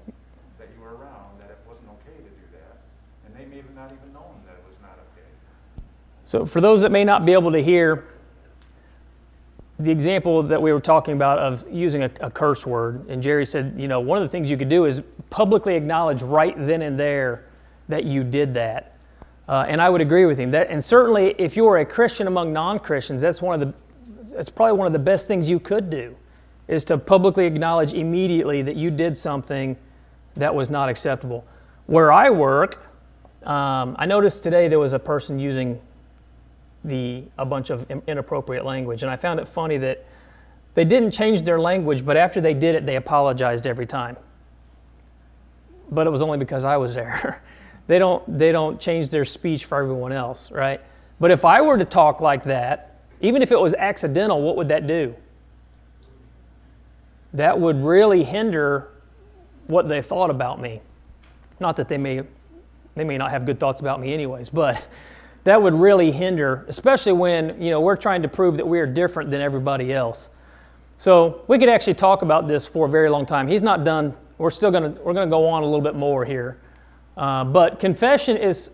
that 0.59 0.69
you 0.75 0.83
were 0.83 0.95
around 0.95 1.39
that 1.41 1.51
it 1.51 1.59
wasn't 1.67 1.89
okay 1.89 2.17
to 2.17 2.31
do 2.31 2.47
that. 2.53 2.79
And 3.27 3.35
they 3.35 3.45
may 3.45 3.63
have 3.63 3.75
not 3.75 3.91
even 3.93 4.13
known 4.13 4.35
that 4.47 4.55
it 4.55 4.65
was 4.69 4.77
not 4.83 4.99
okay. 5.13 5.27
So, 6.25 6.47
for 6.47 6.61
those 6.61 6.83
that 6.83 6.93
may 6.93 7.05
not 7.05 7.27
be 7.27 7.33
able 7.33 7.53
to 7.53 7.63
hear, 7.63 8.05
the 9.79 9.91
example 9.91 10.43
that 10.45 10.61
we 10.61 10.73
were 10.73 10.81
talking 10.81 11.15
about 11.15 11.39
of 11.39 11.65
using 11.71 12.03
a, 12.03 12.11
a, 12.21 12.31
curse 12.31 12.67
word, 12.67 13.07
and 13.09 13.23
Jerry 13.23 13.45
said, 13.45 13.75
you 13.77 13.89
know, 13.89 14.01
one 14.01 14.17
of 14.17 14.23
the 14.23 14.29
things 14.29 14.51
you 14.51 14.57
could 14.57 14.71
do 14.71 14.87
is 14.87 15.03
publicly 15.29 15.75
acknowledge 15.75 16.23
right 16.23 16.55
then 16.65 16.81
and 16.83 16.99
there 16.99 17.45
that 17.89 18.05
you 18.05 18.25
did 18.25 18.55
that. 18.55 18.96
Uh, 19.49 19.65
and 19.69 19.81
I 19.81 19.89
would 19.89 20.01
agree 20.01 20.27
with 20.27 20.39
him. 20.39 20.51
That, 20.51 20.71
and 20.71 20.83
certainly, 20.83 21.35
if 21.39 21.57
you 21.57 21.67
are 21.69 21.79
a 21.79 21.85
Christian 21.85 22.27
among 22.27 22.53
non-Christians, 22.53 23.23
that's 23.23 23.41
one 23.41 23.61
of 23.61 23.69
the, 23.69 24.35
that's 24.35 24.49
probably 24.49 24.77
one 24.77 24.87
of 24.87 24.93
the 24.93 24.99
best 24.99 25.29
things 25.29 25.49
you 25.49 25.61
could 25.61 25.89
do, 25.89 26.17
is 26.67 26.85
to 26.87 26.99
publicly 26.99 27.47
acknowledge 27.47 27.93
immediately 27.93 28.63
that 28.63 28.77
you 28.77 28.91
did 28.91 29.17
something 29.17 29.77
that 30.35 30.55
was 30.55 30.69
not 30.69 30.89
acceptable. 30.89 31.45
Where 31.87 32.13
I 32.13 32.31
work, 32.31 32.85
um, 33.45 33.95
I 33.99 34.07
noticed 34.07 34.43
today 34.43 34.67
there 34.67 34.81
was 34.81 34.93
a 34.93 34.99
person 34.99 35.39
using 35.39 35.81
the 36.85 37.25
a 37.39 37.45
bunch 37.45 37.71
of 37.71 37.89
inappropriate 38.07 38.65
language, 38.65 39.03
and 39.03 39.11
I 39.11 39.17
found 39.17 39.39
it 39.39 39.47
funny 39.47 39.77
that 39.79 40.05
they 40.75 40.85
didn't 40.85 41.13
change 41.13 41.43
their 41.43 41.61
language, 41.61 42.05
but 42.05 42.17
after 42.17 42.41
they 42.41 42.55
did 42.55 42.75
it, 42.75 42.85
they 42.85 42.97
apologized 42.97 43.67
every 43.67 43.87
time. 43.87 44.17
But 45.91 46.07
it 46.07 46.11
was 46.11 46.21
only 46.21 46.39
because 46.39 46.65
I 46.65 46.77
was 46.77 46.95
there. 46.95 47.43
they 47.87 47.99
don't 47.99 48.39
they 48.39 48.53
don't 48.53 48.81
change 48.81 49.11
their 49.11 49.25
speech 49.25 49.65
for 49.65 49.79
everyone 49.79 50.13
else, 50.13 50.51
right? 50.51 50.81
But 51.21 51.31
if 51.31 51.45
I 51.45 51.61
were 51.61 51.79
to 51.79 51.85
talk 51.85 52.21
like 52.21 52.45
that, 52.45 53.01
even 53.21 53.43
if 53.43 53.53
it 53.53 53.61
was 53.61 53.75
accidental, 53.75 54.43
what 54.43 54.57
would 54.57 54.69
that 54.69 54.87
do? 54.87 55.15
That 57.33 57.59
would 57.61 57.83
really 57.83 58.25
hinder 58.25 58.89
what 59.67 59.89
they 59.89 60.03
thought 60.03 60.31
about 60.31 60.61
me. 60.61 60.81
Not 61.61 61.77
that 61.77 61.89
they 61.89 61.99
may 61.99 62.23
they 62.95 63.05
may 63.05 63.19
not 63.19 63.31
have 63.31 63.47
good 63.47 63.61
thoughts 63.61 63.81
about 63.81 64.01
me 64.01 64.13
anyways, 64.13 64.49
but 64.49 64.87
that 65.45 65.61
would 65.61 65.75
really 65.75 66.11
hinder, 66.11 66.65
especially 66.69 67.13
when 67.13 67.61
you 67.61 67.71
know 67.71 67.81
we're 67.81 67.97
trying 67.97 68.23
to 68.23 68.29
prove 68.29 68.57
that 68.57 68.67
we 68.67 68.81
are 68.81 68.87
different 68.87 69.31
than 69.31 69.41
everybody 69.41 69.93
else. 69.93 70.31
So 70.99 71.43
we 71.47 71.59
could 71.59 71.69
actually 71.69 71.95
talk 71.95 72.23
about 72.23 72.49
this 72.49 72.67
for 72.67 72.87
a 72.87 72.89
very 72.89 73.11
long 73.11 73.27
time. 73.27 73.47
He's 73.47 73.63
not 73.63 73.85
done. 73.85 74.15
We're 74.39 74.51
still 74.51 74.71
gonna 74.71 74.91
we're 74.91 75.15
gonna 75.15 75.31
go 75.31 75.47
on 75.49 75.63
a 75.63 75.67
little 75.67 75.81
bit 75.81 75.95
more 75.95 76.25
here, 76.25 76.59
uh, 77.17 77.45
but 77.45 77.79
confession 77.81 78.37
is 78.37 78.71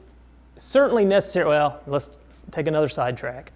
certainly 0.57 1.05
necessary. 1.05 1.48
Well, 1.48 1.81
let's 1.87 2.16
take 2.50 2.66
another 2.66 2.88
sidetrack. 2.88 3.52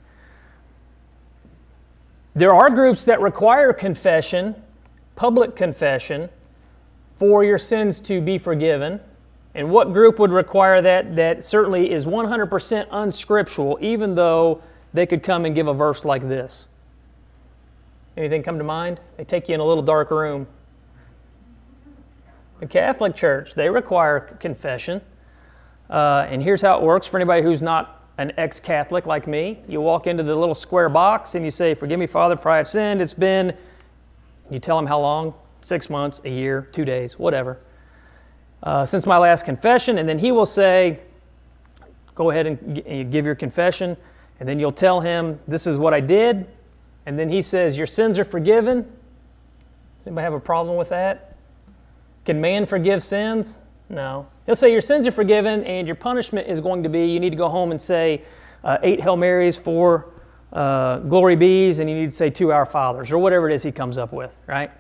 There 2.35 2.55
are 2.55 2.69
groups 2.69 3.07
that 3.07 3.21
require 3.21 3.73
confession, 3.73 4.55
public 5.15 5.57
confession, 5.57 6.29
for 7.17 7.43
your 7.45 7.59
sins 7.59 7.99
to 8.01 8.21
be 8.21 8.37
forgiven. 8.37 9.01
And 9.55 9.71
what 9.71 9.95
group 9.95 10.19
would 10.19 10.31
require 10.31 10.83
that? 10.83 11.17
That 11.17 11.43
certainly 11.43 11.91
is 11.91 12.05
100% 12.05 12.89
unscriptural, 12.91 13.79
even 13.81 14.15
though 14.15 14.61
they 14.93 15.07
could 15.07 15.23
come 15.23 15.47
and 15.47 15.55
give 15.55 15.67
a 15.67 15.73
verse 15.73 16.05
like 16.05 16.29
this. 16.29 16.69
Anything 18.19 18.43
come 18.43 18.59
to 18.59 18.65
mind? 18.65 19.01
They 19.17 19.25
take 19.25 19.49
you 19.49 19.55
in 19.55 19.61
a 19.61 19.65
little 19.65 19.83
dark 19.83 20.11
room. 20.11 20.47
The 22.61 22.67
Catholic 22.67 23.15
Church, 23.15 23.55
they 23.55 23.69
require 23.69 24.21
confession. 24.21 25.03
Uh, 25.91 26.27
and 26.29 26.43
here's 26.43 26.63
how 26.63 26.79
it 26.79 26.83
works 26.83 27.07
for 27.07 27.19
anybody 27.19 27.43
who's 27.43 27.63
not 27.63 28.09
an 28.19 28.33
ex 28.39 28.59
Catholic 28.59 29.07
like 29.07 29.27
me. 29.27 29.61
You 29.69 29.81
walk 29.81 30.07
into 30.07 30.23
the 30.23 30.35
little 30.35 30.55
square 30.55 30.89
box 30.89 31.35
and 31.35 31.45
you 31.45 31.51
say, 31.51 31.75
Forgive 31.75 31.99
me, 31.99 32.07
Father, 32.07 32.37
for 32.37 32.51
I 32.51 32.57
have 32.57 32.69
sinned. 32.69 33.01
It's 33.01 33.15
been, 33.15 33.55
you 34.51 34.59
tell 34.59 34.77
them 34.77 34.87
how 34.87 35.01
long 35.01 35.35
six 35.61 35.91
months, 35.91 36.23
a 36.25 36.31
year, 36.31 36.69
two 36.73 36.85
days, 36.85 37.19
whatever. 37.19 37.59
Uh, 38.63 38.87
since 38.87 39.07
my 39.07 39.19
last 39.19 39.45
confession, 39.45 39.99
and 39.99 40.09
then 40.09 40.19
he 40.19 40.33
will 40.33 40.47
say, 40.47 41.01
Go 42.15 42.31
ahead 42.31 42.47
and 42.47 42.77
g- 42.77 43.05
give 43.05 43.27
your 43.27 43.35
confession, 43.35 43.97
and 44.41 44.49
then 44.49 44.59
you'll 44.59 44.73
tell 44.73 45.01
him, 45.01 45.39
This 45.47 45.67
is 45.67 45.77
what 45.77 45.93
I 45.93 46.01
did. 46.01 46.47
And 47.05 47.19
then 47.19 47.29
he 47.29 47.43
says, 47.43 47.77
Your 47.77 47.87
sins 47.87 48.19
are 48.19 48.25
forgiven. 48.25 48.83
Does 48.83 50.07
anybody 50.07 50.25
have 50.25 50.33
a 50.33 50.41
problem 50.41 50.77
with 50.77 50.89
that? 50.89 51.36
Can 52.27 52.41
man 52.41 52.67
forgive 52.67 53.03
sins? 53.03 53.63
No. 53.89 54.27
He'll 54.45 54.57
say, 54.57 54.73
Your 54.73 54.81
sins 54.81 55.07
are 55.07 55.13
forgiven, 55.13 55.65
and 55.65 55.87
your 55.87 55.97
punishment 55.97 56.49
is 56.49 56.61
going 56.61 56.83
to 56.83 56.89
be 56.89 57.07
you 57.07 57.21
need 57.21 57.31
to 57.31 57.37
go 57.37 57.49
home 57.49 57.71
and 57.71 57.81
say 57.81 58.23
uh, 58.65 58.79
eight 58.83 59.01
Hail 59.01 59.17
Marys, 59.17 59.57
four 59.57 60.13
uh, 60.53 60.99
Glory 60.99 61.37
Bees, 61.37 61.79
and 61.79 61.89
you 61.89 61.95
need 61.97 62.11
to 62.11 62.17
say 62.17 62.29
two 62.29 62.53
Our 62.53 62.67
Fathers, 62.67 63.13
or 63.13 63.19
whatever 63.19 63.49
it 63.49 63.55
is 63.55 63.63
he 63.63 63.71
comes 63.71 63.97
up 63.97 64.13
with, 64.13 64.37
right? 64.47 64.71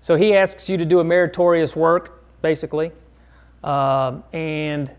So 0.00 0.16
he 0.16 0.34
asks 0.34 0.68
you 0.68 0.78
to 0.78 0.84
do 0.84 1.00
a 1.00 1.04
meritorious 1.04 1.76
work, 1.76 2.24
basically, 2.40 2.90
um, 3.62 4.24
and 4.32 4.92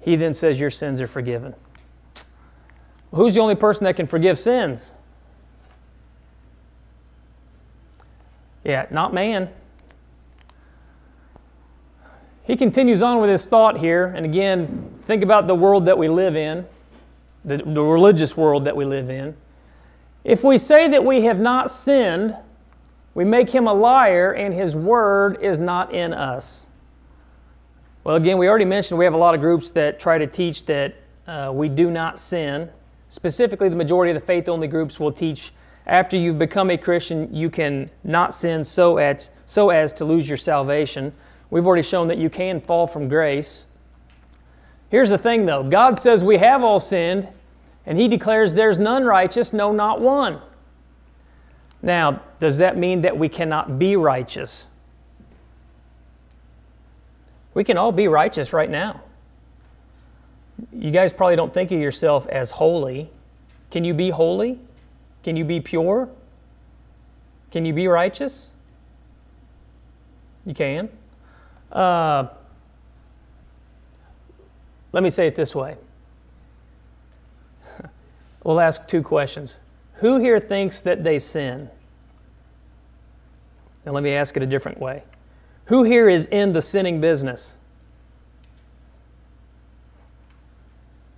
he 0.00 0.16
then 0.16 0.34
says, 0.34 0.60
Your 0.60 0.70
sins 0.70 1.00
are 1.00 1.06
forgiven. 1.06 1.54
Who's 3.12 3.34
the 3.34 3.40
only 3.40 3.54
person 3.54 3.84
that 3.84 3.96
can 3.96 4.06
forgive 4.06 4.38
sins? 4.38 4.94
Yeah, 8.64 8.86
not 8.90 9.14
man. 9.14 9.48
He 12.46 12.56
continues 12.56 13.02
on 13.02 13.20
with 13.20 13.28
his 13.28 13.44
thought 13.44 13.78
here, 13.78 14.06
and 14.06 14.24
again, 14.24 14.88
think 15.02 15.24
about 15.24 15.48
the 15.48 15.54
world 15.54 15.86
that 15.86 15.98
we 15.98 16.08
live 16.08 16.36
in, 16.36 16.64
the, 17.44 17.56
the 17.58 17.82
religious 17.82 18.36
world 18.36 18.64
that 18.64 18.76
we 18.76 18.84
live 18.84 19.10
in. 19.10 19.36
If 20.22 20.44
we 20.44 20.56
say 20.56 20.88
that 20.88 21.04
we 21.04 21.22
have 21.22 21.40
not 21.40 21.70
sinned, 21.70 22.36
we 23.14 23.24
make 23.24 23.50
him 23.50 23.66
a 23.66 23.74
liar, 23.74 24.32
and 24.32 24.54
his 24.54 24.76
word 24.76 25.38
is 25.42 25.58
not 25.58 25.92
in 25.92 26.12
us. 26.12 26.68
Well, 28.04 28.14
again, 28.14 28.38
we 28.38 28.48
already 28.48 28.64
mentioned 28.64 28.98
we 28.98 29.04
have 29.04 29.14
a 29.14 29.18
lot 29.18 29.34
of 29.34 29.40
groups 29.40 29.72
that 29.72 29.98
try 29.98 30.16
to 30.18 30.26
teach 30.28 30.64
that 30.66 30.94
uh, 31.26 31.50
we 31.52 31.68
do 31.68 31.90
not 31.90 32.16
sin. 32.18 32.70
Specifically, 33.08 33.68
the 33.68 33.76
majority 33.76 34.12
of 34.12 34.20
the 34.20 34.24
faith 34.24 34.48
only 34.48 34.68
groups 34.68 35.00
will 35.00 35.10
teach 35.10 35.52
after 35.86 36.16
you've 36.16 36.38
become 36.38 36.70
a 36.70 36.76
Christian, 36.76 37.32
you 37.34 37.48
can 37.48 37.90
not 38.02 38.34
sin 38.34 38.64
so 38.64 38.98
as, 38.98 39.30
so 39.46 39.70
as 39.70 39.92
to 39.94 40.04
lose 40.04 40.28
your 40.28 40.38
salvation. 40.38 41.12
We've 41.50 41.66
already 41.66 41.82
shown 41.82 42.08
that 42.08 42.18
you 42.18 42.28
can 42.28 42.60
fall 42.60 42.86
from 42.86 43.08
grace. 43.08 43.66
Here's 44.90 45.10
the 45.10 45.18
thing, 45.18 45.46
though 45.46 45.62
God 45.62 45.98
says 45.98 46.24
we 46.24 46.38
have 46.38 46.62
all 46.62 46.78
sinned, 46.78 47.28
and 47.84 47.98
He 47.98 48.08
declares 48.08 48.54
there's 48.54 48.78
none 48.78 49.04
righteous, 49.04 49.52
no, 49.52 49.72
not 49.72 50.00
one. 50.00 50.40
Now, 51.82 52.22
does 52.40 52.58
that 52.58 52.76
mean 52.76 53.02
that 53.02 53.16
we 53.16 53.28
cannot 53.28 53.78
be 53.78 53.96
righteous? 53.96 54.68
We 57.54 57.64
can 57.64 57.76
all 57.76 57.92
be 57.92 58.08
righteous 58.08 58.52
right 58.52 58.68
now. 58.68 59.02
You 60.72 60.90
guys 60.90 61.12
probably 61.12 61.36
don't 61.36 61.52
think 61.52 61.70
of 61.70 61.80
yourself 61.80 62.26
as 62.28 62.50
holy. 62.50 63.10
Can 63.70 63.84
you 63.84 63.94
be 63.94 64.10
holy? 64.10 64.58
Can 65.22 65.36
you 65.36 65.44
be 65.44 65.60
pure? 65.60 66.08
Can 67.50 67.64
you 67.64 67.72
be 67.72 67.88
righteous? 67.88 68.52
You 70.44 70.54
can. 70.54 70.88
Uh, 71.72 72.28
let 74.92 75.02
me 75.02 75.10
say 75.10 75.26
it 75.26 75.34
this 75.34 75.54
way. 75.54 75.76
we'll 78.44 78.60
ask 78.60 78.86
two 78.88 79.02
questions. 79.02 79.60
Who 79.96 80.18
here 80.18 80.40
thinks 80.40 80.80
that 80.82 81.04
they 81.04 81.18
sin? 81.18 81.70
Now, 83.84 83.92
let 83.92 84.02
me 84.02 84.12
ask 84.12 84.36
it 84.36 84.42
a 84.42 84.46
different 84.46 84.80
way. 84.80 85.04
Who 85.66 85.84
here 85.84 86.08
is 86.08 86.26
in 86.26 86.52
the 86.52 86.62
sinning 86.62 87.00
business? 87.00 87.58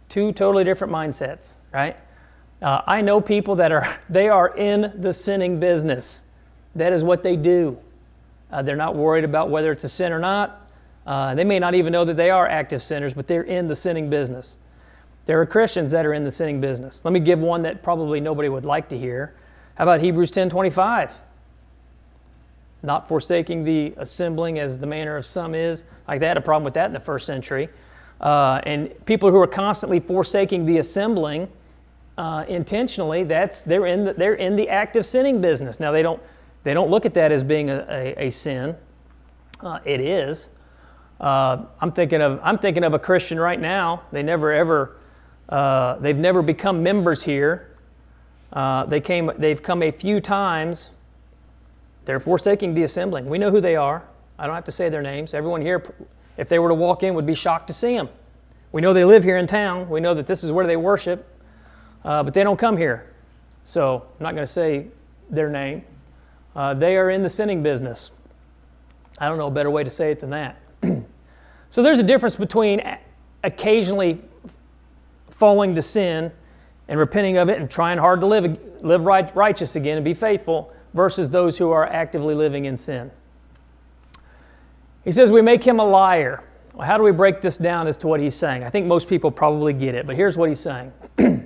Two 0.08 0.32
totally 0.32 0.64
different 0.64 0.92
mindsets, 0.92 1.56
right? 1.72 1.96
Uh, 2.60 2.82
I 2.86 3.00
know 3.00 3.20
people 3.20 3.56
that 3.56 3.72
are 3.72 3.84
they 4.10 4.28
are 4.28 4.56
in 4.56 4.92
the 4.96 5.12
sinning 5.12 5.60
business. 5.60 6.22
That 6.74 6.92
is 6.92 7.04
what 7.04 7.22
they 7.22 7.36
do. 7.36 7.78
Uh, 8.50 8.62
they're 8.62 8.76
not 8.76 8.94
worried 8.94 9.24
about 9.24 9.50
whether 9.50 9.72
it's 9.72 9.84
a 9.84 9.88
sin 9.88 10.12
or 10.12 10.18
not. 10.18 10.68
Uh, 11.06 11.34
they 11.34 11.44
may 11.44 11.58
not 11.58 11.74
even 11.74 11.92
know 11.92 12.04
that 12.04 12.16
they 12.16 12.30
are 12.30 12.46
active 12.46 12.82
sinners, 12.82 13.14
but 13.14 13.26
they're 13.26 13.42
in 13.42 13.66
the 13.66 13.74
sinning 13.74 14.10
business. 14.10 14.58
There 15.26 15.40
are 15.40 15.46
Christians 15.46 15.90
that 15.90 16.06
are 16.06 16.14
in 16.14 16.24
the 16.24 16.30
sinning 16.30 16.60
business. 16.60 17.04
Let 17.04 17.12
me 17.12 17.20
give 17.20 17.40
one 17.40 17.62
that 17.62 17.82
probably 17.82 18.20
nobody 18.20 18.48
would 18.48 18.64
like 18.64 18.88
to 18.90 18.98
hear. 18.98 19.34
How 19.74 19.84
about 19.84 20.00
Hebrews 20.00 20.30
10:25? 20.30 21.20
Not 22.82 23.08
forsaking 23.08 23.64
the 23.64 23.94
assembling 23.96 24.58
as 24.58 24.78
the 24.78 24.86
manner 24.86 25.16
of 25.16 25.26
some 25.26 25.54
is. 25.54 25.84
Like 26.06 26.20
they 26.20 26.26
had 26.26 26.36
a 26.36 26.42
problem 26.42 26.64
with 26.64 26.74
that 26.74 26.86
in 26.86 26.92
the 26.92 27.00
first 27.00 27.26
century. 27.26 27.68
Uh, 28.20 28.60
and 28.64 28.92
people 29.06 29.30
who 29.30 29.40
are 29.40 29.46
constantly 29.46 30.00
forsaking 30.00 30.66
the 30.66 30.78
assembling 30.78 31.48
uh, 32.16 32.44
intentionally, 32.48 33.22
that's 33.22 33.62
they're 33.62 33.86
in 33.86 34.06
the, 34.06 34.12
they're 34.12 34.34
in 34.34 34.56
the 34.56 34.68
active 34.68 35.06
sinning 35.06 35.40
business. 35.40 35.78
Now 35.78 35.92
they 35.92 36.02
don't 36.02 36.20
they 36.64 36.74
don't 36.74 36.90
look 36.90 37.06
at 37.06 37.14
that 37.14 37.32
as 37.32 37.44
being 37.44 37.70
a, 37.70 37.86
a, 37.88 38.26
a 38.26 38.30
sin. 38.30 38.76
Uh, 39.60 39.78
it 39.84 40.00
is. 40.00 40.50
Uh, 41.20 41.64
I'm 41.80 41.92
thinking 41.92 42.20
of 42.20 42.40
I'm 42.42 42.58
thinking 42.58 42.84
of 42.84 42.94
a 42.94 42.98
Christian 42.98 43.38
right 43.38 43.60
now. 43.60 44.02
They 44.12 44.22
never 44.22 44.52
ever 44.52 44.96
uh, 45.48 45.96
they've 45.96 46.16
never 46.16 46.42
become 46.42 46.82
members 46.82 47.22
here. 47.22 47.76
Uh, 48.52 48.84
they 48.86 49.00
came 49.00 49.30
they've 49.38 49.62
come 49.62 49.82
a 49.82 49.90
few 49.90 50.20
times. 50.20 50.92
They're 52.04 52.20
forsaking 52.20 52.74
the 52.74 52.84
assembling. 52.84 53.26
We 53.26 53.38
know 53.38 53.50
who 53.50 53.60
they 53.60 53.76
are. 53.76 54.04
I 54.38 54.46
don't 54.46 54.54
have 54.54 54.64
to 54.64 54.72
say 54.72 54.88
their 54.88 55.02
names. 55.02 55.34
Everyone 55.34 55.60
here, 55.60 55.84
if 56.36 56.48
they 56.48 56.58
were 56.58 56.68
to 56.68 56.74
walk 56.74 57.02
in, 57.02 57.14
would 57.14 57.26
be 57.26 57.34
shocked 57.34 57.66
to 57.66 57.74
see 57.74 57.94
them. 57.94 58.08
We 58.70 58.80
know 58.80 58.92
they 58.92 59.04
live 59.04 59.24
here 59.24 59.36
in 59.36 59.46
town. 59.46 59.88
We 59.90 60.00
know 60.00 60.14
that 60.14 60.26
this 60.26 60.44
is 60.44 60.52
where 60.52 60.66
they 60.66 60.76
worship 60.76 61.26
uh, 62.04 62.22
but 62.22 62.34
they 62.34 62.42
don't 62.42 62.58
come 62.58 62.76
here. 62.76 63.12
So 63.64 64.06
I'm 64.18 64.22
not 64.22 64.34
going 64.34 64.46
to 64.46 64.52
say 64.52 64.86
their 65.30 65.50
name. 65.50 65.84
Uh, 66.58 66.74
they 66.74 66.96
are 66.96 67.08
in 67.08 67.22
the 67.22 67.28
sinning 67.28 67.62
business. 67.62 68.10
I 69.20 69.28
don't 69.28 69.38
know 69.38 69.46
a 69.46 69.50
better 69.50 69.70
way 69.70 69.84
to 69.84 69.90
say 69.90 70.10
it 70.10 70.18
than 70.18 70.30
that. 70.30 70.56
so 71.70 71.84
there's 71.84 72.00
a 72.00 72.02
difference 72.02 72.34
between 72.34 72.82
occasionally 73.44 74.20
falling 75.30 75.76
to 75.76 75.82
sin 75.82 76.32
and 76.88 76.98
repenting 76.98 77.36
of 77.36 77.48
it 77.48 77.60
and 77.60 77.70
trying 77.70 77.96
hard 77.96 78.18
to 78.22 78.26
live, 78.26 78.58
live 78.82 79.04
right, 79.04 79.34
righteous 79.36 79.76
again 79.76 79.98
and 79.98 80.04
be 80.04 80.14
faithful 80.14 80.72
versus 80.94 81.30
those 81.30 81.56
who 81.56 81.70
are 81.70 81.86
actively 81.86 82.34
living 82.34 82.64
in 82.64 82.76
sin. 82.76 83.12
He 85.04 85.12
says 85.12 85.30
we 85.30 85.42
make 85.42 85.62
him 85.62 85.78
a 85.78 85.84
liar. 85.84 86.42
Well, 86.74 86.88
how 86.88 86.96
do 86.96 87.04
we 87.04 87.12
break 87.12 87.40
this 87.40 87.56
down 87.56 87.86
as 87.86 87.96
to 87.98 88.08
what 88.08 88.18
he's 88.18 88.34
saying? 88.34 88.64
I 88.64 88.70
think 88.70 88.84
most 88.84 89.08
people 89.08 89.30
probably 89.30 89.74
get 89.74 89.94
it, 89.94 90.08
but 90.08 90.16
here's 90.16 90.36
what 90.36 90.48
he's 90.48 90.58
saying. 90.58 90.92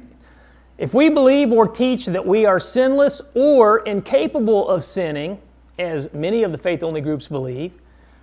If 0.83 0.92
we 0.95 1.11
believe 1.11 1.53
or 1.53 1.68
teach 1.68 2.07
that 2.07 2.27
we 2.27 2.45
are 2.45 2.59
sinless 2.59 3.23
or 3.37 3.79
incapable 3.85 4.68
of 4.68 4.83
sinning, 4.83 5.40
as 5.79 6.12
many 6.12 6.42
of 6.42 6.51
the 6.51 6.59
faith 6.59 6.83
only 6.83 7.01
groups 7.01 7.29
believe, 7.29 7.71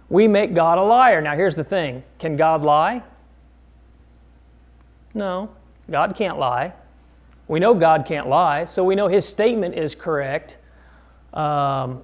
we 0.10 0.28
make 0.28 0.54
God 0.54 0.78
a 0.78 0.84
liar. 0.84 1.22
Now, 1.22 1.38
here's 1.38 1.56
the 1.56 1.64
thing 1.64 2.04
can 2.18 2.36
God 2.36 2.66
lie? 2.66 3.02
No, 5.14 5.50
God 5.90 6.18
can't 6.18 6.38
lie. 6.38 6.74
We 7.48 7.62
know 7.62 7.74
God 7.74 8.06
can't 8.06 8.28
lie, 8.28 8.66
so 8.66 8.84
we 8.84 8.94
know 8.94 9.08
his 9.08 9.26
statement 9.26 9.76
is 9.76 9.96
correct 9.96 10.58
um, 11.34 12.02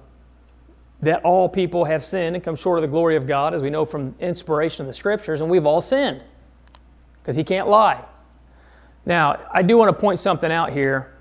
that 1.02 1.22
all 1.22 1.50
people 1.50 1.84
have 1.84 2.02
sinned 2.02 2.34
and 2.34 2.42
come 2.42 2.56
short 2.56 2.78
of 2.78 2.82
the 2.82 2.88
glory 2.88 3.16
of 3.16 3.26
God, 3.26 3.52
as 3.52 3.60
we 3.60 3.68
know 3.68 3.84
from 3.84 4.14
inspiration 4.20 4.84
of 4.84 4.86
the 4.86 4.94
scriptures, 4.94 5.42
and 5.42 5.50
we've 5.50 5.66
all 5.66 5.82
sinned 5.82 6.24
because 7.20 7.36
he 7.36 7.44
can't 7.44 7.68
lie. 7.68 8.02
Now, 9.06 9.38
I 9.52 9.62
do 9.62 9.78
want 9.78 9.96
to 9.96 9.98
point 9.98 10.18
something 10.18 10.50
out 10.50 10.72
here. 10.72 11.12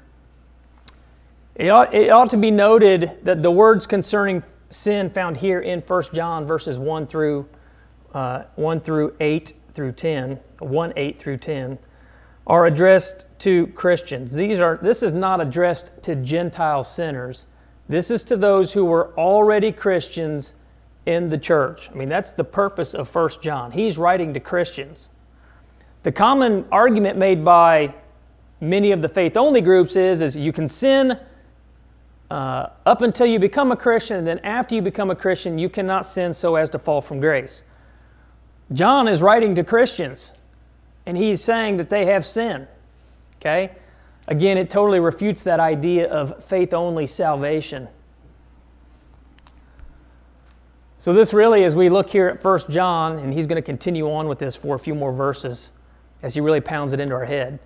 It 1.54 1.70
ought, 1.70 1.94
it 1.94 2.10
ought, 2.10 2.32
to 2.32 2.38
be 2.38 2.52
noted 2.52 3.20
that 3.24 3.44
the 3.44 3.52
words 3.52 3.86
concerning 3.86 4.44
sin 4.70 5.12
found 5.12 5.38
here 5.38 5.62
in 5.62 5.80
1 5.82 6.04
John 6.12 6.46
verses 6.46 6.80
1 6.80 7.08
through, 7.08 7.48
uh, 8.14 8.44
1 8.56 8.80
through 8.82 9.16
8 9.20 9.54
through 9.72 9.92
10, 9.92 10.40
1 10.60 10.94
8 10.96 11.20
through 11.20 11.38
10, 11.38 11.78
are 12.48 12.66
addressed 12.66 13.26
to 13.40 13.68
Christians. 13.68 14.34
These 14.34 14.60
are, 14.60 14.78
this 14.82 15.04
is 15.04 15.14
not 15.14 15.40
addressed 15.40 16.04
to 16.04 16.16
Gentile 16.16 16.84
sinners. 16.84 17.46
This 17.88 18.10
is 18.10 18.24
to 18.26 18.36
those 18.36 18.74
who 18.74 18.86
were 18.86 19.14
already 19.18 19.72
Christians 19.72 20.56
in 21.06 21.30
the 21.30 21.38
church. 21.38 21.90
I 21.92 21.94
mean, 21.94 22.10
that's 22.10 22.32
the 22.32 22.44
purpose 22.44 22.96
of 22.96 23.14
1 23.14 23.30
John. 23.42 23.72
He's 23.72 23.98
writing 23.98 24.34
to 24.34 24.40
Christians. 24.40 25.10
The 26.06 26.12
common 26.12 26.66
argument 26.72 27.18
made 27.18 27.44
by 27.44 27.92
many 28.62 28.92
of 28.92 29.02
the 29.02 29.10
faith 29.10 29.36
only 29.36 29.60
groups 29.60 29.96
is, 29.96 30.22
is 30.22 30.38
you 30.38 30.54
can 30.54 30.68
sin 30.68 31.20
uh, 32.30 32.68
up 32.86 33.02
until 33.02 33.26
you 33.26 33.40
become 33.40 33.72
a 33.72 33.76
Christian, 33.76 34.18
and 34.18 34.28
then 34.28 34.38
after 34.44 34.76
you 34.76 34.84
become 34.84 35.10
a 35.10 35.16
Christian, 35.16 35.58
you 35.58 35.68
cannot 35.68 36.06
sin 36.06 36.32
so 36.32 36.58
as 36.58 36.70
to 36.70 36.78
fall 36.78 37.02
from 37.02 37.20
grace. 37.20 37.64
John 38.72 39.08
is 39.08 39.24
writing 39.24 39.56
to 39.56 39.64
Christians, 39.64 40.34
and 41.08 41.18
he's 41.18 41.44
saying 41.44 41.78
that 41.78 41.90
they 41.90 42.06
have 42.06 42.24
sin. 42.24 42.68
Okay? 43.38 43.72
Again, 44.28 44.60
it 44.60 44.70
totally 44.70 45.00
refutes 45.00 45.42
that 45.42 45.60
idea 45.60 46.08
of 46.08 46.44
faith 46.44 46.72
only 46.72 47.08
salvation. 47.08 47.88
So, 51.00 51.14
this 51.14 51.34
really, 51.34 51.64
as 51.64 51.76
we 51.76 51.90
look 51.90 52.12
here 52.12 52.28
at 52.28 52.44
1 52.44 52.60
John, 52.70 53.18
and 53.18 53.34
he's 53.34 53.48
going 53.48 53.56
to 53.56 53.66
continue 53.66 54.12
on 54.12 54.28
with 54.28 54.38
this 54.38 54.56
for 54.56 54.76
a 54.76 54.80
few 54.80 54.94
more 54.94 55.12
verses 55.12 55.72
as 56.26 56.34
he 56.34 56.42
really 56.42 56.60
pounds 56.60 56.92
it 56.92 57.00
into 57.00 57.14
our 57.14 57.24
head. 57.24 57.60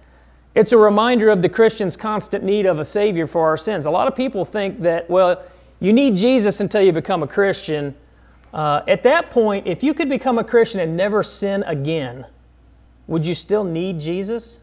It's 0.54 0.74
a 0.74 0.78
reminder 0.78 1.30
of 1.30 1.41
the 1.41 1.48
Christian's 1.48 1.95
constant 1.95 2.43
need 2.43 2.65
of 2.65 2.78
a 2.78 2.84
Savior 2.84 3.26
for 3.26 3.48
our 3.48 3.56
sins. 3.56 3.86
A 3.86 3.91
lot 3.91 4.06
of 4.06 4.15
people 4.15 4.43
think 4.43 4.82
that, 4.82 5.10
well, 5.10 5.41
you 5.80 5.93
need 5.93 6.17
Jesus 6.17 6.60
until 6.60 6.82
you 6.82 6.91
become 6.91 7.24
a 7.24 7.28
Christian. 7.28 7.95
Uh, 8.54 8.82
at 8.86 9.02
that 9.04 9.30
point, 9.30 9.65
if 9.65 9.82
you 9.82 9.93
could 9.93 10.10
become 10.10 10.38
a 10.38 10.43
Christian 10.43 10.82
and 10.82 10.98
never 10.98 11.24
sin 11.24 11.63
again, 11.67 12.26
would 13.08 13.26
you 13.26 13.34
still 13.34 13.63
need 13.63 14.02
Jesus? 14.02 14.60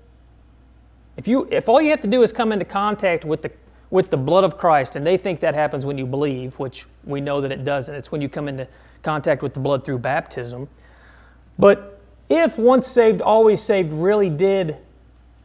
If, 1.17 1.27
you, 1.27 1.49
if 1.51 1.67
all 1.67 1.81
you 1.81 1.89
have 1.89 2.01
to 2.01 2.07
do 2.07 2.23
is 2.23 2.33
come 2.33 2.53
into 2.53 2.67
contact 2.67 3.25
with 3.25 3.41
the, 3.41 3.51
with 3.89 4.11
the 4.11 4.19
blood 4.19 4.45
of 4.45 4.59
Christ, 4.59 4.97
and 4.97 5.07
they 5.07 5.17
think 5.17 5.41
that 5.41 5.55
happens 5.55 5.87
when 5.87 5.97
you 5.97 6.05
believe, 6.05 6.59
which 6.59 6.85
we 7.05 7.23
know 7.23 7.41
that 7.41 7.51
it 7.51 7.65
doesn't, 7.65 7.95
it's 7.95 8.13
when 8.13 8.21
you 8.21 8.29
come 8.29 8.47
into 8.47 8.69
contact 9.03 9.43
with 9.43 9.55
the 9.55 9.61
blood 9.61 9.87
through 9.87 10.01
baptism. 10.01 10.69
But 11.59 11.96
if 12.29 12.59
once 12.59 12.87
saved, 12.87 13.21
always 13.21 13.63
saved 13.63 13.93
really 13.93 14.31
did 14.31 14.79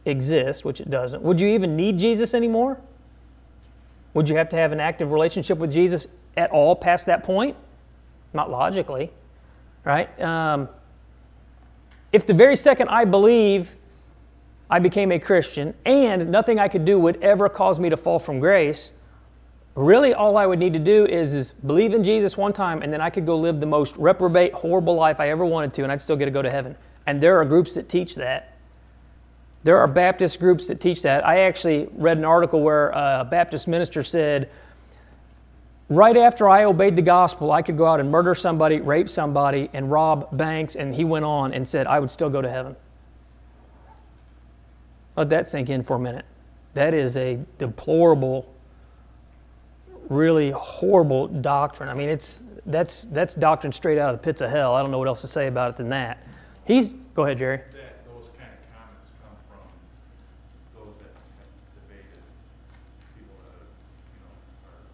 exist, 0.04 0.64
which 0.64 0.80
it 0.80 0.90
doesn't, 0.90 1.22
would 1.22 1.40
you 1.40 1.48
even 1.48 1.76
need 1.76 1.98
Jesus 1.98 2.34
anymore? 2.34 2.80
Would 4.14 4.28
you 4.28 4.36
have 4.36 4.48
to 4.50 4.56
have 4.56 4.72
an 4.72 4.80
active 4.80 5.12
relationship 5.12 5.58
with 5.58 5.72
Jesus 5.72 6.06
at 6.36 6.50
all 6.50 6.76
past 6.76 7.06
that 7.06 7.22
point? 7.22 7.56
Not 8.34 8.50
logically, 8.50 9.10
right? 9.84 10.20
Um, 10.20 10.68
if 12.12 12.26
the 12.26 12.34
very 12.34 12.56
second 12.56 12.88
I 12.88 13.04
believe 13.04 13.74
I 14.68 14.78
became 14.78 15.12
a 15.12 15.18
Christian 15.18 15.74
and 15.84 16.30
nothing 16.30 16.58
I 16.58 16.68
could 16.68 16.84
do 16.84 16.98
would 16.98 17.22
ever 17.22 17.48
cause 17.48 17.78
me 17.78 17.90
to 17.90 17.96
fall 17.96 18.18
from 18.18 18.38
grace, 18.38 18.92
really 19.74 20.12
all 20.14 20.36
I 20.36 20.46
would 20.46 20.58
need 20.58 20.72
to 20.74 20.78
do 20.78 21.06
is, 21.06 21.34
is 21.34 21.52
believe 21.52 21.94
in 21.94 22.04
Jesus 22.04 22.36
one 22.36 22.52
time 22.52 22.82
and 22.82 22.92
then 22.92 23.00
I 23.00 23.10
could 23.10 23.26
go 23.26 23.36
live 23.36 23.60
the 23.60 23.66
most 23.66 23.96
reprobate, 23.96 24.52
horrible 24.52 24.94
life 24.94 25.20
I 25.20 25.30
ever 25.30 25.44
wanted 25.44 25.72
to 25.74 25.82
and 25.82 25.92
I'd 25.92 26.00
still 26.00 26.16
get 26.16 26.26
to 26.26 26.30
go 26.30 26.42
to 26.42 26.50
heaven. 26.50 26.76
And 27.06 27.20
there 27.20 27.38
are 27.40 27.44
groups 27.44 27.74
that 27.74 27.88
teach 27.88 28.14
that. 28.16 28.56
There 29.64 29.78
are 29.78 29.86
Baptist 29.86 30.40
groups 30.40 30.68
that 30.68 30.80
teach 30.80 31.02
that. 31.02 31.26
I 31.26 31.40
actually 31.40 31.88
read 31.92 32.18
an 32.18 32.24
article 32.24 32.60
where 32.60 32.90
a 32.90 33.26
Baptist 33.28 33.68
minister 33.68 34.02
said, 34.02 34.50
right 35.88 36.16
after 36.16 36.48
I 36.48 36.64
obeyed 36.64 36.96
the 36.96 37.02
gospel, 37.02 37.52
I 37.52 37.62
could 37.62 37.76
go 37.76 37.86
out 37.86 38.00
and 38.00 38.10
murder 38.10 38.34
somebody, 38.34 38.80
rape 38.80 39.08
somebody, 39.08 39.70
and 39.72 39.90
rob 39.90 40.36
banks. 40.36 40.74
And 40.74 40.94
he 40.94 41.04
went 41.04 41.24
on 41.24 41.52
and 41.52 41.66
said, 41.66 41.86
I 41.86 42.00
would 42.00 42.10
still 42.10 42.28
go 42.28 42.42
to 42.42 42.50
heaven. 42.50 42.74
Let 45.16 45.30
that 45.30 45.46
sink 45.46 45.70
in 45.70 45.82
for 45.84 45.96
a 45.96 46.00
minute. 46.00 46.24
That 46.74 46.94
is 46.94 47.16
a 47.16 47.38
deplorable, 47.58 48.51
really 50.12 50.50
horrible 50.50 51.26
doctrine. 51.28 51.88
I 51.88 51.94
mean, 51.94 52.08
it's, 52.08 52.42
that's, 52.66 53.06
that's 53.06 53.34
doctrine 53.34 53.72
straight 53.72 53.98
out 53.98 54.14
of 54.14 54.20
the 54.20 54.24
pits 54.24 54.40
of 54.40 54.50
hell. 54.50 54.74
I 54.74 54.82
don't 54.82 54.90
know 54.90 54.98
what 54.98 55.08
else 55.08 55.22
to 55.22 55.28
say 55.28 55.46
about 55.48 55.70
it 55.70 55.76
than 55.76 55.88
that. 55.88 56.26
He's, 56.66 56.92
go 57.14 57.24
ahead, 57.24 57.38
Jerry. 57.38 57.56
That, 57.56 58.04
those 58.06 58.28
kind 58.38 58.52
of 58.52 58.60
comments 58.70 59.10
come 59.18 59.34
from 59.48 59.66
those 60.76 60.94
that 61.02 61.16
debated, 61.74 62.22
people 63.18 63.34
that, 63.42 63.66
you 64.14 64.20
know, 64.22 64.30
are 64.70 64.86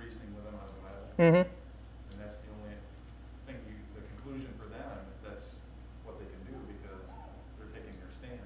reasoning 0.00 0.32
with 0.32 0.44
them 0.46 0.54
on 0.56 0.66
the 0.72 0.80
Bible. 0.80 1.04
Mm-hmm. 1.18 1.44
And 1.44 2.16
that's 2.16 2.36
the 2.40 2.48
only 2.56 2.78
thing, 3.44 3.58
you, 3.68 3.76
the 3.92 4.00
conclusion 4.16 4.48
for 4.56 4.72
them, 4.72 4.88
is 5.12 5.20
that's 5.20 5.52
what 6.06 6.16
they 6.16 6.24
can 6.24 6.40
do 6.48 6.56
because 6.64 7.04
they're 7.58 7.74
taking 7.76 7.98
their 8.00 8.14
stand. 8.16 8.40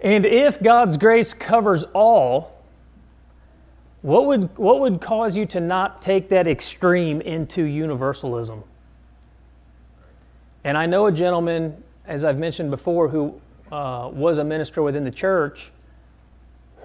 And 0.00 0.26
if 0.26 0.60
God's 0.60 0.96
grace 0.96 1.32
covers 1.32 1.84
all, 1.94 2.55
what 4.06 4.26
would, 4.26 4.56
what 4.56 4.78
would 4.78 5.00
cause 5.00 5.36
you 5.36 5.46
to 5.46 5.58
not 5.58 6.00
take 6.00 6.28
that 6.28 6.46
extreme 6.46 7.20
into 7.22 7.64
universalism? 7.64 8.62
And 10.62 10.78
I 10.78 10.86
know 10.86 11.06
a 11.06 11.12
gentleman, 11.12 11.82
as 12.06 12.22
I've 12.22 12.38
mentioned 12.38 12.70
before, 12.70 13.08
who 13.08 13.40
uh, 13.72 14.08
was 14.12 14.38
a 14.38 14.44
minister 14.44 14.80
within 14.80 15.02
the 15.02 15.10
church, 15.10 15.72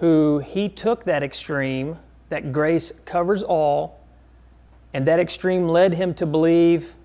who 0.00 0.40
he 0.40 0.68
took 0.68 1.04
that 1.04 1.22
extreme, 1.22 1.96
that 2.28 2.50
grace 2.50 2.90
covers 3.04 3.44
all, 3.44 4.00
and 4.92 5.06
that 5.06 5.20
extreme 5.20 5.68
led 5.68 5.94
him 5.94 6.14
to 6.14 6.26
believe, 6.26 6.96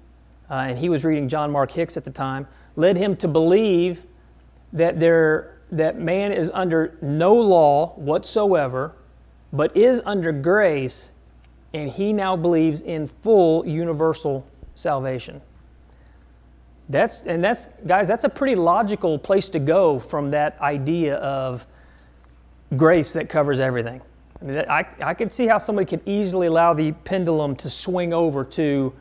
uh, 0.50 0.56
and 0.56 0.80
he 0.80 0.90
was 0.90 1.06
reading 1.06 1.30
John 1.30 1.52
Mark 1.52 1.70
Hicks 1.70 1.96
at 1.96 2.06
the 2.06 2.10
time, 2.10 2.48
led 2.76 2.98
him 2.98 3.16
to 3.18 3.28
believe 3.28 4.08
that 4.74 5.00
there 5.00 5.60
that 5.72 6.00
man 6.00 6.32
is 6.32 6.50
under 6.56 6.98
no 7.04 7.36
law 7.36 7.94
whatsoever, 7.98 8.96
but 9.54 9.76
is 9.76 10.02
under 10.06 10.32
grace, 10.32 11.12
and 11.74 11.90
he 11.90 12.14
now 12.14 12.36
believes 12.36 12.82
in 12.82 13.08
full 13.08 13.66
universal 13.66 14.46
salvation. 14.76 15.42
That's 16.90 17.24
and 17.24 17.44
that's 17.44 17.68
guys, 17.86 18.08
that's 18.08 18.24
a 18.24 18.30
pretty 18.30 18.56
logical 18.56 19.20
place 19.20 19.50
to 19.50 19.60
go 19.60 20.00
from 20.00 20.32
that 20.32 20.60
idea 20.62 21.16
of 21.16 21.68
grace 22.76 23.14
that 23.14 23.30
covers 23.30 23.60
everything. 23.60 24.02
I 24.42 24.46
mean, 24.46 24.58
I, 24.70 24.86
I 25.02 25.14
could 25.14 25.34
see 25.34 25.48
how 25.48 25.58
somebody 25.58 25.86
could 25.86 26.08
easily 26.08 26.48
allow 26.48 26.74
the 26.74 26.92
pendulum 26.92 27.56
to 27.58 27.70
swing 27.70 28.14
over 28.14 28.44
to 28.44 28.94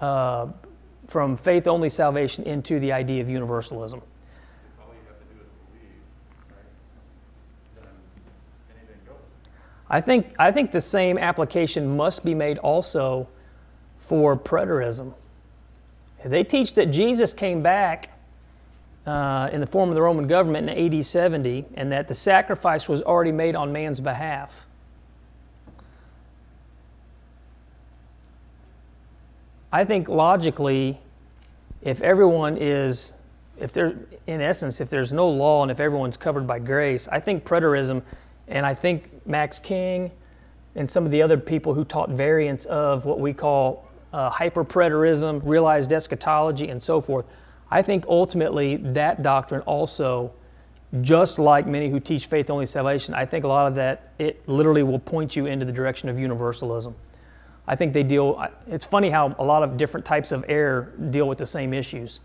uh, 0.00 0.48
from 1.06 1.36
faith 1.36 1.66
only 1.66 1.88
salvation 1.88 2.44
into 2.44 2.78
the 2.80 2.92
idea 2.92 3.22
of 3.22 3.28
universalism. 3.28 4.02
All 4.80 4.92
you 4.92 5.00
have 5.06 5.18
to 5.18 5.34
do 5.34 5.40
is 5.40 5.48
believe, 5.70 6.02
right? 6.50 6.66
Then 7.76 7.86
anything 8.76 9.00
goes. 9.06 9.16
I 9.90 10.00
think, 10.00 10.34
I 10.38 10.52
think 10.52 10.72
the 10.72 10.80
same 10.80 11.18
application 11.18 11.96
must 11.96 12.24
be 12.24 12.34
made 12.34 12.58
also 12.58 13.28
for 13.98 14.36
preterism. 14.36 15.14
They 16.24 16.44
teach 16.44 16.74
that 16.74 16.86
Jesus 16.86 17.32
came 17.32 17.62
back 17.62 18.10
uh, 19.06 19.48
in 19.52 19.60
the 19.60 19.66
form 19.66 19.88
of 19.88 19.94
the 19.94 20.02
Roman 20.02 20.26
government 20.26 20.68
in 20.68 20.94
AD 20.94 21.04
70 21.04 21.64
and 21.74 21.92
that 21.92 22.08
the 22.08 22.14
sacrifice 22.14 22.88
was 22.88 23.02
already 23.02 23.32
made 23.32 23.56
on 23.56 23.72
man's 23.72 24.00
behalf. 24.00 24.66
I 29.72 29.84
think 29.84 30.08
logically, 30.08 30.98
if 31.82 32.00
everyone 32.02 32.56
is, 32.56 33.12
if 33.60 33.72
there, 33.72 33.96
in 34.26 34.40
essence, 34.40 34.80
if 34.80 34.88
there's 34.88 35.12
no 35.12 35.28
law 35.28 35.62
and 35.62 35.70
if 35.70 35.78
everyone's 35.78 36.16
covered 36.16 36.46
by 36.46 36.58
grace, 36.58 37.06
I 37.08 37.20
think 37.20 37.44
preterism, 37.44 38.02
and 38.48 38.66
I 38.66 38.74
think 38.74 39.26
Max 39.26 39.58
King 39.58 40.10
and 40.74 40.88
some 40.88 41.04
of 41.04 41.10
the 41.10 41.22
other 41.22 41.36
people 41.36 41.74
who 41.74 41.84
taught 41.84 42.10
variants 42.10 42.64
of 42.66 43.04
what 43.04 43.20
we 43.20 43.32
call 43.32 43.88
uh, 44.12 44.30
hyperpreterism, 44.30 45.42
realized 45.44 45.92
eschatology, 45.92 46.68
and 46.68 46.82
so 46.82 47.00
forth, 47.00 47.26
I 47.70 47.82
think 47.82 48.06
ultimately 48.08 48.76
that 48.76 49.22
doctrine 49.22 49.60
also, 49.62 50.32
just 51.02 51.38
like 51.38 51.66
many 51.66 51.90
who 51.90 52.00
teach 52.00 52.26
faith 52.26 52.48
only 52.48 52.64
salvation, 52.64 53.12
I 53.12 53.26
think 53.26 53.44
a 53.44 53.48
lot 53.48 53.66
of 53.66 53.74
that, 53.74 54.14
it 54.18 54.48
literally 54.48 54.82
will 54.82 54.98
point 54.98 55.36
you 55.36 55.46
into 55.46 55.66
the 55.66 55.72
direction 55.72 56.08
of 56.08 56.18
universalism. 56.18 56.94
I 57.66 57.76
think 57.76 57.92
they 57.92 58.02
deal, 58.02 58.42
it's 58.66 58.86
funny 58.86 59.10
how 59.10 59.36
a 59.38 59.44
lot 59.44 59.62
of 59.62 59.76
different 59.76 60.06
types 60.06 60.32
of 60.32 60.42
error 60.48 60.94
deal 61.10 61.28
with 61.28 61.36
the 61.36 61.46
same 61.46 61.74
issues. 61.74 62.20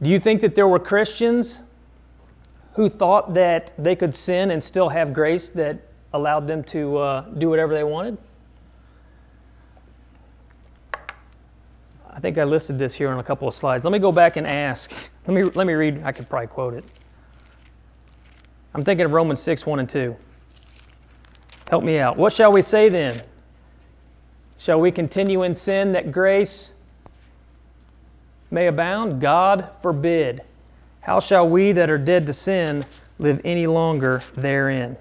Do 0.00 0.10
you 0.10 0.20
think 0.20 0.40
that 0.42 0.54
there 0.54 0.68
were 0.68 0.78
Christians 0.78 1.62
who 2.74 2.88
thought 2.88 3.34
that 3.34 3.72
they 3.78 3.96
could 3.96 4.14
sin 4.14 4.50
and 4.50 4.62
still 4.62 4.88
have 4.88 5.12
grace 5.12 5.50
that 5.50 5.78
allowed 6.12 6.46
them 6.46 6.62
to 6.64 6.98
uh, 6.98 7.20
do 7.38 7.48
whatever 7.48 7.72
they 7.74 7.84
wanted? 7.84 8.18
I 12.10 12.20
think 12.20 12.38
I 12.38 12.44
listed 12.44 12.78
this 12.78 12.94
here 12.94 13.10
on 13.10 13.18
a 13.18 13.24
couple 13.24 13.48
of 13.48 13.54
slides. 13.54 13.84
Let 13.84 13.92
me 13.92 13.98
go 13.98 14.12
back 14.12 14.36
and 14.36 14.46
ask. 14.46 15.10
Let 15.26 15.34
me, 15.34 15.42
let 15.42 15.66
me 15.66 15.72
read, 15.72 16.02
I 16.04 16.12
could 16.12 16.28
probably 16.28 16.48
quote 16.48 16.74
it. 16.74 16.84
I'm 18.74 18.84
thinking 18.84 19.06
of 19.06 19.12
Romans 19.12 19.40
6, 19.40 19.64
1 19.64 19.78
and 19.78 19.88
2. 19.88 20.14
Help 21.70 21.82
me 21.82 21.98
out. 21.98 22.18
What 22.18 22.30
shall 22.30 22.52
we 22.52 22.60
say 22.60 22.90
then? 22.90 23.22
Shall 24.58 24.80
we 24.80 24.92
continue 24.92 25.44
in 25.44 25.54
sin 25.54 25.92
that 25.92 26.12
grace 26.12 26.74
may 28.50 28.66
abound? 28.66 29.22
God 29.22 29.70
forbid. 29.80 30.42
How 31.04 31.20
shall 31.20 31.46
we 31.46 31.72
that 31.72 31.90
are 31.90 31.98
dead 31.98 32.26
to 32.28 32.32
sin 32.32 32.82
live 33.18 33.38
any 33.44 33.66
longer 33.66 34.22
therein? 34.34 34.96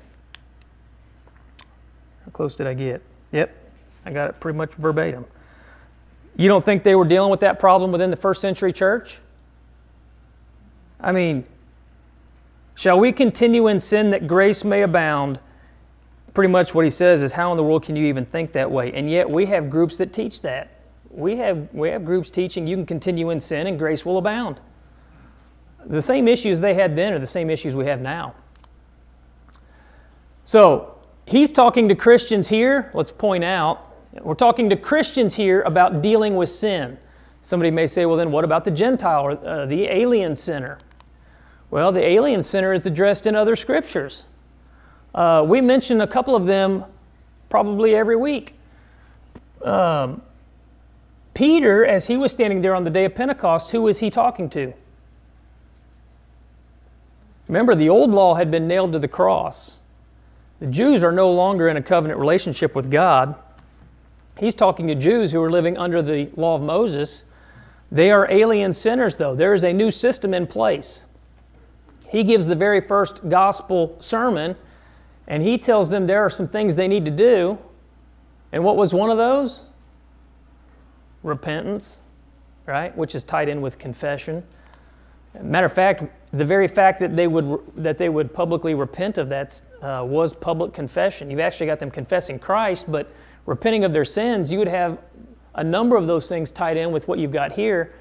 How 2.26 2.32
close 2.32 2.56
did 2.56 2.68
I 2.68 2.74
get? 2.74 3.02
Yep, 3.32 3.56
I 4.06 4.12
got 4.12 4.30
it 4.30 4.40
pretty 4.42 4.58
much 4.58 4.74
verbatim. 4.74 5.24
You 6.36 6.50
don't 6.50 6.64
think 6.64 6.84
they 6.84 6.96
were 6.96 7.06
dealing 7.06 7.32
with 7.32 7.40
that 7.40 7.58
problem 7.58 7.94
within 7.94 8.10
the 8.10 8.18
first 8.18 8.42
century 8.42 8.74
church? 8.74 9.20
I 11.00 11.14
mean, 11.14 11.46
shall 12.76 13.00
we 13.00 13.14
continue 13.14 13.68
in 13.68 13.80
sin 13.80 14.10
that 14.10 14.28
grace 14.28 14.66
may 14.66 14.82
abound? 14.82 15.40
Pretty 16.34 16.52
much 16.52 16.76
what 16.76 16.84
he 16.84 16.92
says 16.92 17.24
is, 17.24 17.32
how 17.32 17.52
in 17.52 17.58
the 17.58 17.64
world 17.64 17.84
can 17.84 17.96
you 17.96 18.08
even 18.08 18.26
think 18.26 18.52
that 18.54 18.70
way? 18.70 18.92
And 18.92 19.10
yet 19.10 19.30
we 19.30 19.46
have 19.46 19.70
groups 19.70 19.98
that 20.00 20.12
teach 20.12 20.42
that. 20.42 20.70
We 21.10 21.38
have, 21.38 21.70
we 21.72 21.90
have 21.90 22.04
groups 22.04 22.30
teaching 22.30 22.68
you 22.68 22.76
can 22.76 22.86
continue 22.86 23.30
in 23.30 23.40
sin 23.40 23.68
and 23.68 23.80
grace 23.80 24.06
will 24.06 24.18
abound. 24.18 24.60
The 25.86 26.02
same 26.02 26.28
issues 26.28 26.60
they 26.60 26.74
had 26.74 26.96
then 26.96 27.14
are 27.14 27.20
the 27.20 27.26
same 27.26 27.50
issues 27.50 27.76
we 27.76 27.86
have 27.86 28.02
now. 28.02 28.36
So 30.44 30.98
he's 31.26 31.52
talking 31.52 31.88
to 31.90 31.96
Christians 31.96 32.48
here. 32.48 32.92
Let's 32.94 33.12
point 33.12 33.44
out, 33.44 33.94
we're 34.22 34.34
talking 34.36 34.70
to 34.70 34.76
Christians 34.76 35.36
here 35.36 35.62
about 35.62 36.02
dealing 36.02 36.36
with 36.36 36.50
sin. 36.50 36.98
Somebody 37.42 37.72
may 37.72 37.88
say, 37.88 38.06
well, 38.06 38.18
then 38.18 38.32
what 38.32 38.44
about 38.44 38.64
the 38.64 38.72
Gentile 38.72 39.24
or 39.24 39.32
uh, 39.32 39.66
the 39.66 39.86
alien 39.86 40.36
sinner? 40.36 40.80
Well, 41.72 41.92
the 41.92 42.06
alien 42.06 42.42
sinner 42.42 42.74
is 42.74 42.86
addressed 42.86 43.26
in 43.26 43.36
other 43.36 43.56
scriptures. 43.56 44.26
Uh, 45.16 45.44
we 45.48 45.60
mention 45.60 46.02
a 46.02 46.08
couple 46.08 46.36
of 46.36 46.46
them 46.46 46.86
probably 47.50 47.96
every 47.96 48.16
week. 48.16 48.56
Um, 49.62 50.22
Peter, 51.34 51.86
as 51.86 52.08
he 52.08 52.16
was 52.16 52.32
standing 52.32 52.62
there 52.62 52.76
on 52.76 52.84
the 52.84 52.90
day 52.90 53.06
of 53.06 53.16
Pentecost, 53.16 53.72
who 53.72 53.82
was 53.82 54.00
he 54.00 54.10
talking 54.10 54.50
to? 54.52 54.74
Remember, 57.54 57.76
the 57.76 57.90
old 57.90 58.10
law 58.10 58.34
had 58.34 58.50
been 58.50 58.68
nailed 58.68 58.94
to 58.94 59.00
the 59.00 59.08
cross. 59.08 59.78
The 60.60 60.66
Jews 60.66 61.04
are 61.04 61.12
no 61.12 61.32
longer 61.32 61.68
in 61.68 61.78
a 61.78 61.84
covenant 61.84 62.20
relationship 62.20 62.74
with 62.74 62.90
God. 62.90 63.36
He's 64.40 64.56
talking 64.56 64.88
to 64.88 64.96
Jews 64.96 65.32
who 65.32 65.40
are 65.40 65.52
living 65.52 65.78
under 65.78 66.02
the 66.02 66.32
law 66.36 66.56
of 66.56 66.64
Moses. 66.64 67.26
They 67.92 68.10
are 68.10 68.28
alien 68.32 68.74
sinners, 68.74 69.18
though. 69.18 69.36
There 69.36 69.54
is 69.54 69.64
a 69.64 69.72
new 69.72 69.92
system 69.92 70.34
in 70.34 70.48
place. 70.48 71.06
He 72.10 72.24
gives 72.24 72.48
the 72.48 72.56
very 72.56 72.82
first 72.82 73.30
gospel 73.30 73.98
sermon, 74.00 74.56
and 75.28 75.44
he 75.44 75.60
tells 75.60 75.92
them 75.92 76.08
there 76.08 76.26
are 76.26 76.32
some 76.32 76.48
things 76.48 76.76
they 76.76 76.88
need 76.88 77.06
to 77.06 77.12
do. 77.12 77.60
And 78.52 78.64
what 78.64 78.78
was 78.78 78.96
one 78.96 79.12
of 79.12 79.18
those? 79.18 79.68
Repentance, 81.22 82.02
right? 82.66 82.98
Which 82.98 83.14
is 83.14 83.24
tied 83.24 83.48
in 83.48 83.62
with 83.62 83.78
confession. 83.78 84.44
Matter 85.42 85.66
of 85.66 85.74
fact, 85.74 86.04
the 86.32 86.46
very 86.46 86.68
fact 86.68 87.00
that 87.00 87.16
they 87.16 87.28
would, 87.28 87.60
that 87.78 87.98
they 87.98 88.10
would 88.10 88.34
publicly 88.34 88.76
repent 88.76 89.18
of 89.18 89.30
that 89.30 89.62
uh, 89.82 90.04
was 90.08 90.34
public 90.34 90.74
confession. 90.74 91.32
You've 91.32 91.40
actually 91.40 91.68
got 91.68 91.80
them 91.80 91.92
confessing 91.92 92.40
Christ, 92.40 92.92
but 92.92 93.10
repenting 93.46 93.84
of 93.84 93.94
their 93.94 94.06
sins, 94.06 94.52
you 94.52 94.60
would 94.60 94.68
have 94.68 95.00
a 95.56 95.64
number 95.64 95.96
of 95.96 96.08
those 96.08 96.28
things 96.28 96.52
tied 96.52 96.78
in 96.78 96.92
with 96.92 97.08
what 97.08 97.20
you've 97.20 97.32
got 97.32 97.52
here. 97.52 97.94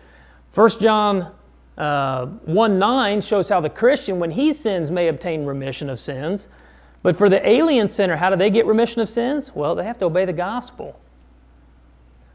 1 0.55 0.71
John 0.81 1.33
uh, 1.79 2.27
1 2.27 2.79
9 2.79 3.21
shows 3.21 3.49
how 3.49 3.61
the 3.61 3.71
Christian, 3.71 4.19
when 4.19 4.31
he 4.31 4.53
sins, 4.53 4.91
may 4.91 5.09
obtain 5.09 5.45
remission 5.45 5.89
of 5.89 5.99
sins. 5.99 6.49
But 7.03 7.17
for 7.17 7.29
the 7.29 7.47
alien 7.49 7.89
sinner, 7.89 8.17
how 8.17 8.31
do 8.31 8.37
they 8.37 8.51
get 8.51 8.67
remission 8.67 9.01
of 9.01 9.09
sins? 9.09 9.53
Well, 9.55 9.75
they 9.75 9.85
have 9.85 9.99
to 9.99 10.05
obey 10.05 10.25
the 10.25 10.33
gospel. 10.33 11.01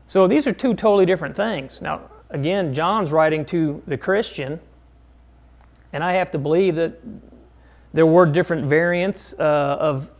So 0.06 0.28
these 0.28 0.48
are 0.48 0.52
two 0.52 0.74
totally 0.74 1.06
different 1.06 1.36
things. 1.36 1.82
Now, 1.82 2.02
again, 2.30 2.74
John's 2.74 3.12
writing 3.12 3.46
to 3.46 3.82
the 3.88 3.98
Christian, 3.98 4.60
and 5.98 6.04
I 6.04 6.14
have 6.14 6.30
to 6.30 6.38
believe 6.38 6.76
that 6.76 6.94
there 7.92 8.06
were 8.06 8.28
different 8.28 8.68
variants 8.68 9.34
uh, 9.40 9.78
of 9.80 10.12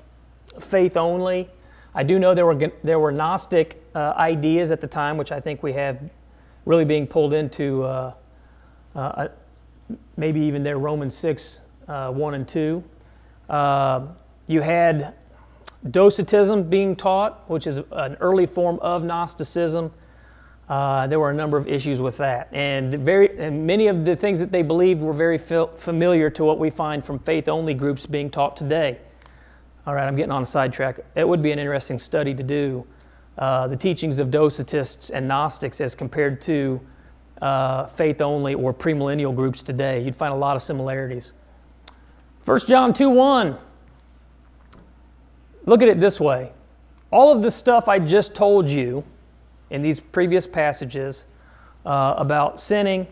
faith 0.60 0.98
only. 0.98 1.52
I 1.94 2.02
do 2.02 2.18
know 2.18 2.34
there 2.34 2.48
were, 2.48 2.72
there 2.84 2.98
were 2.98 3.12
Gnostic 3.12 3.80
uh, 3.94 4.16
ideas 4.18 4.72
at 4.72 4.82
the 4.82 4.88
time, 4.88 5.18
which 5.18 5.32
I 5.32 5.40
think 5.40 5.62
we 5.62 5.74
have 5.74 6.10
really 6.66 6.84
being 6.84 7.06
pulled 7.06 7.32
into 7.32 7.84
uh, 7.84 8.14
uh 8.96 9.28
maybe 10.16 10.40
even 10.40 10.64
there 10.64 10.80
Romans 10.80 11.14
6 11.14 11.62
uh, 11.88 12.12
1 12.12 12.34
and 12.34 12.48
2. 12.48 12.84
Uh, 13.48 14.08
you 14.48 14.62
had 14.62 15.14
Docetism 15.92 16.72
being 16.72 16.96
taught, 16.96 17.48
which 17.48 17.68
is 17.68 17.82
an 17.92 18.18
early 18.20 18.48
form 18.48 18.80
of 18.80 19.04
Gnosticism. 19.04 19.94
Uh, 20.70 21.08
there 21.08 21.20
were 21.20 21.30
a 21.30 21.34
number 21.34 21.58
of 21.58 21.68
issues 21.68 22.02
with 22.02 22.18
that. 22.18 22.50
And, 22.52 22.94
very, 22.94 23.38
and 23.40 23.66
many 23.66 23.88
of 23.88 24.04
the 24.04 24.16
things 24.16 24.40
that 24.40 24.52
they 24.52 24.62
believed 24.62 25.02
were 25.02 25.14
very 25.14 25.38
familiar 25.38 26.30
to 26.32 26.44
what 26.44 26.60
we 26.60 26.70
find 26.70 27.04
from 27.04 27.20
faith 27.20 27.48
only 27.48 27.74
groups 27.74 28.06
being 28.06 28.30
taught 28.30 28.58
today. 28.58 29.00
All 29.86 29.94
right, 29.94 30.06
I'm 30.06 30.18
getting 30.18 30.32
on 30.32 30.42
a 30.42 30.46
sidetrack. 30.46 31.00
It 31.16 31.28
would 31.28 31.42
be 31.42 31.54
an 31.54 31.60
interesting 31.60 31.98
study 31.98 32.34
to 32.34 32.44
do 32.44 32.86
uh, 33.38 33.68
the 33.68 33.78
teachings 33.78 34.20
of 34.20 34.30
Docetists 34.30 35.12
and 35.14 35.28
Gnostics 35.28 35.80
as 35.80 35.96
compared 35.96 36.42
to 36.42 36.82
uh, 37.42 37.86
faith 37.86 38.20
only 38.20 38.54
or 38.54 38.74
premillennial 38.74 39.34
groups 39.34 39.64
today. 39.64 40.02
You'd 40.02 40.16
find 40.16 40.34
a 40.34 40.38
lot 40.38 40.56
of 40.56 40.62
similarities. 40.62 41.34
1 42.44 42.60
John 42.68 42.94
2 42.94 43.10
1. 43.10 43.58
Look 45.66 45.82
at 45.82 45.88
it 45.88 46.00
this 46.00 46.20
way 46.20 46.52
all 47.12 47.32
of 47.32 47.42
the 47.42 47.52
stuff 47.52 47.88
I 47.88 48.00
just 48.00 48.36
told 48.36 48.70
you 48.70 49.04
in 49.70 49.82
these 49.82 50.00
previous 50.00 50.48
passages 50.48 51.28
uh, 51.86 52.16
about 52.18 52.60
sinning, 52.60 53.08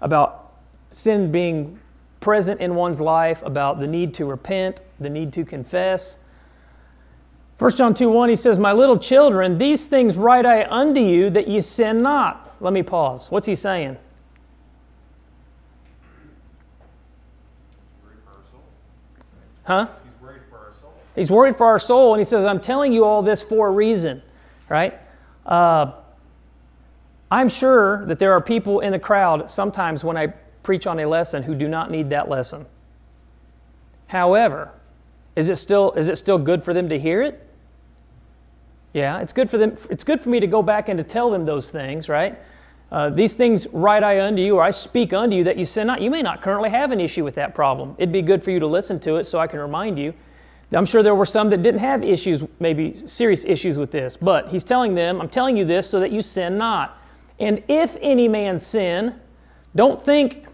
about 0.00 0.54
sin 0.90 1.30
being 1.30 1.78
present 2.20 2.60
in 2.60 2.74
one's 2.74 3.00
life, 3.00 3.42
about 3.42 3.78
the 3.78 3.86
need 3.86 4.14
to 4.14 4.24
repent, 4.24 4.80
the 4.98 5.10
need 5.10 5.32
to 5.32 5.44
confess. 5.44 6.18
1 7.58 7.70
John 7.72 7.94
2 7.94 8.10
1, 8.10 8.28
he 8.28 8.36
says, 8.36 8.58
My 8.58 8.72
little 8.72 8.98
children, 8.98 9.58
these 9.58 9.86
things 9.86 10.18
write 10.18 10.44
I 10.44 10.64
unto 10.68 11.00
you 11.00 11.30
that 11.30 11.48
ye 11.48 11.60
sin 11.60 12.02
not. 12.02 12.54
Let 12.60 12.72
me 12.72 12.82
pause. 12.82 13.30
What's 13.30 13.46
he 13.46 13.54
saying? 13.54 13.96
Huh? 19.64 19.88
He's 20.04 20.22
worried 20.22 20.42
for 20.48 20.58
our 20.58 20.72
soul. 20.80 20.94
He's 21.14 21.30
worried 21.30 21.56
for 21.56 21.66
our 21.66 21.78
soul, 21.78 22.14
and 22.14 22.20
he 22.20 22.24
says, 22.24 22.44
I'm 22.44 22.60
telling 22.60 22.92
you 22.92 23.04
all 23.04 23.22
this 23.22 23.42
for 23.42 23.68
a 23.68 23.70
reason, 23.70 24.22
right? 24.68 24.98
Uh, 25.46 25.92
I'm 27.30 27.48
sure 27.48 28.04
that 28.06 28.18
there 28.18 28.32
are 28.32 28.40
people 28.40 28.80
in 28.80 28.92
the 28.92 28.98
crowd 28.98 29.50
sometimes 29.50 30.04
when 30.04 30.16
I 30.16 30.28
preach 30.62 30.86
on 30.86 31.00
a 31.00 31.06
lesson 31.06 31.42
who 31.42 31.54
do 31.54 31.68
not 31.68 31.90
need 31.90 32.10
that 32.10 32.28
lesson. 32.28 32.66
However, 34.08 34.70
is 35.34 35.48
it 35.48 35.56
still, 35.56 35.92
is 35.92 36.08
it 36.08 36.16
still 36.16 36.38
good 36.38 36.64
for 36.64 36.74
them 36.74 36.88
to 36.88 36.98
hear 36.98 37.22
it? 37.22 37.42
Yeah, 38.92 39.20
it's 39.20 39.32
good 39.32 39.50
for 39.50 39.58
them. 39.58 39.76
It's 39.90 40.04
good 40.04 40.20
for 40.20 40.30
me 40.30 40.40
to 40.40 40.46
go 40.46 40.62
back 40.62 40.88
and 40.88 40.96
to 40.98 41.04
tell 41.04 41.30
them 41.30 41.44
those 41.44 41.70
things, 41.70 42.08
right? 42.08 42.38
Uh, 42.90 43.10
these 43.10 43.34
things 43.34 43.66
write 43.68 44.02
I 44.02 44.20
unto 44.24 44.40
you, 44.40 44.56
or 44.56 44.62
I 44.62 44.70
speak 44.70 45.12
unto 45.12 45.36
you 45.36 45.44
that 45.44 45.56
you 45.56 45.64
sin 45.64 45.88
not. 45.88 46.00
You 46.00 46.10
may 46.10 46.22
not 46.22 46.40
currently 46.40 46.70
have 46.70 46.92
an 46.92 47.00
issue 47.00 47.24
with 47.24 47.34
that 47.34 47.54
problem. 47.54 47.94
It'd 47.98 48.12
be 48.12 48.22
good 48.22 48.42
for 48.42 48.52
you 48.52 48.60
to 48.60 48.66
listen 48.66 48.98
to 49.00 49.16
it 49.16 49.24
so 49.24 49.38
I 49.38 49.48
can 49.48 49.58
remind 49.58 49.98
you. 49.98 50.14
I'm 50.72 50.86
sure 50.86 51.02
there 51.02 51.14
were 51.14 51.26
some 51.26 51.48
that 51.48 51.62
didn't 51.62 51.80
have 51.80 52.02
issues, 52.02 52.44
maybe 52.58 52.92
serious 52.94 53.44
issues 53.44 53.78
with 53.78 53.92
this, 53.92 54.16
but 54.16 54.48
he's 54.48 54.64
telling 54.64 54.94
them, 54.94 55.20
I'm 55.20 55.28
telling 55.28 55.56
you 55.56 55.64
this 55.64 55.88
so 55.88 56.00
that 56.00 56.10
you 56.10 56.22
sin 56.22 56.58
not. 56.58 56.98
And 57.38 57.62
if 57.68 57.96
any 58.00 58.26
man 58.26 58.58
sin, 58.58 59.14
don't 59.76 60.02
think, 60.02 60.44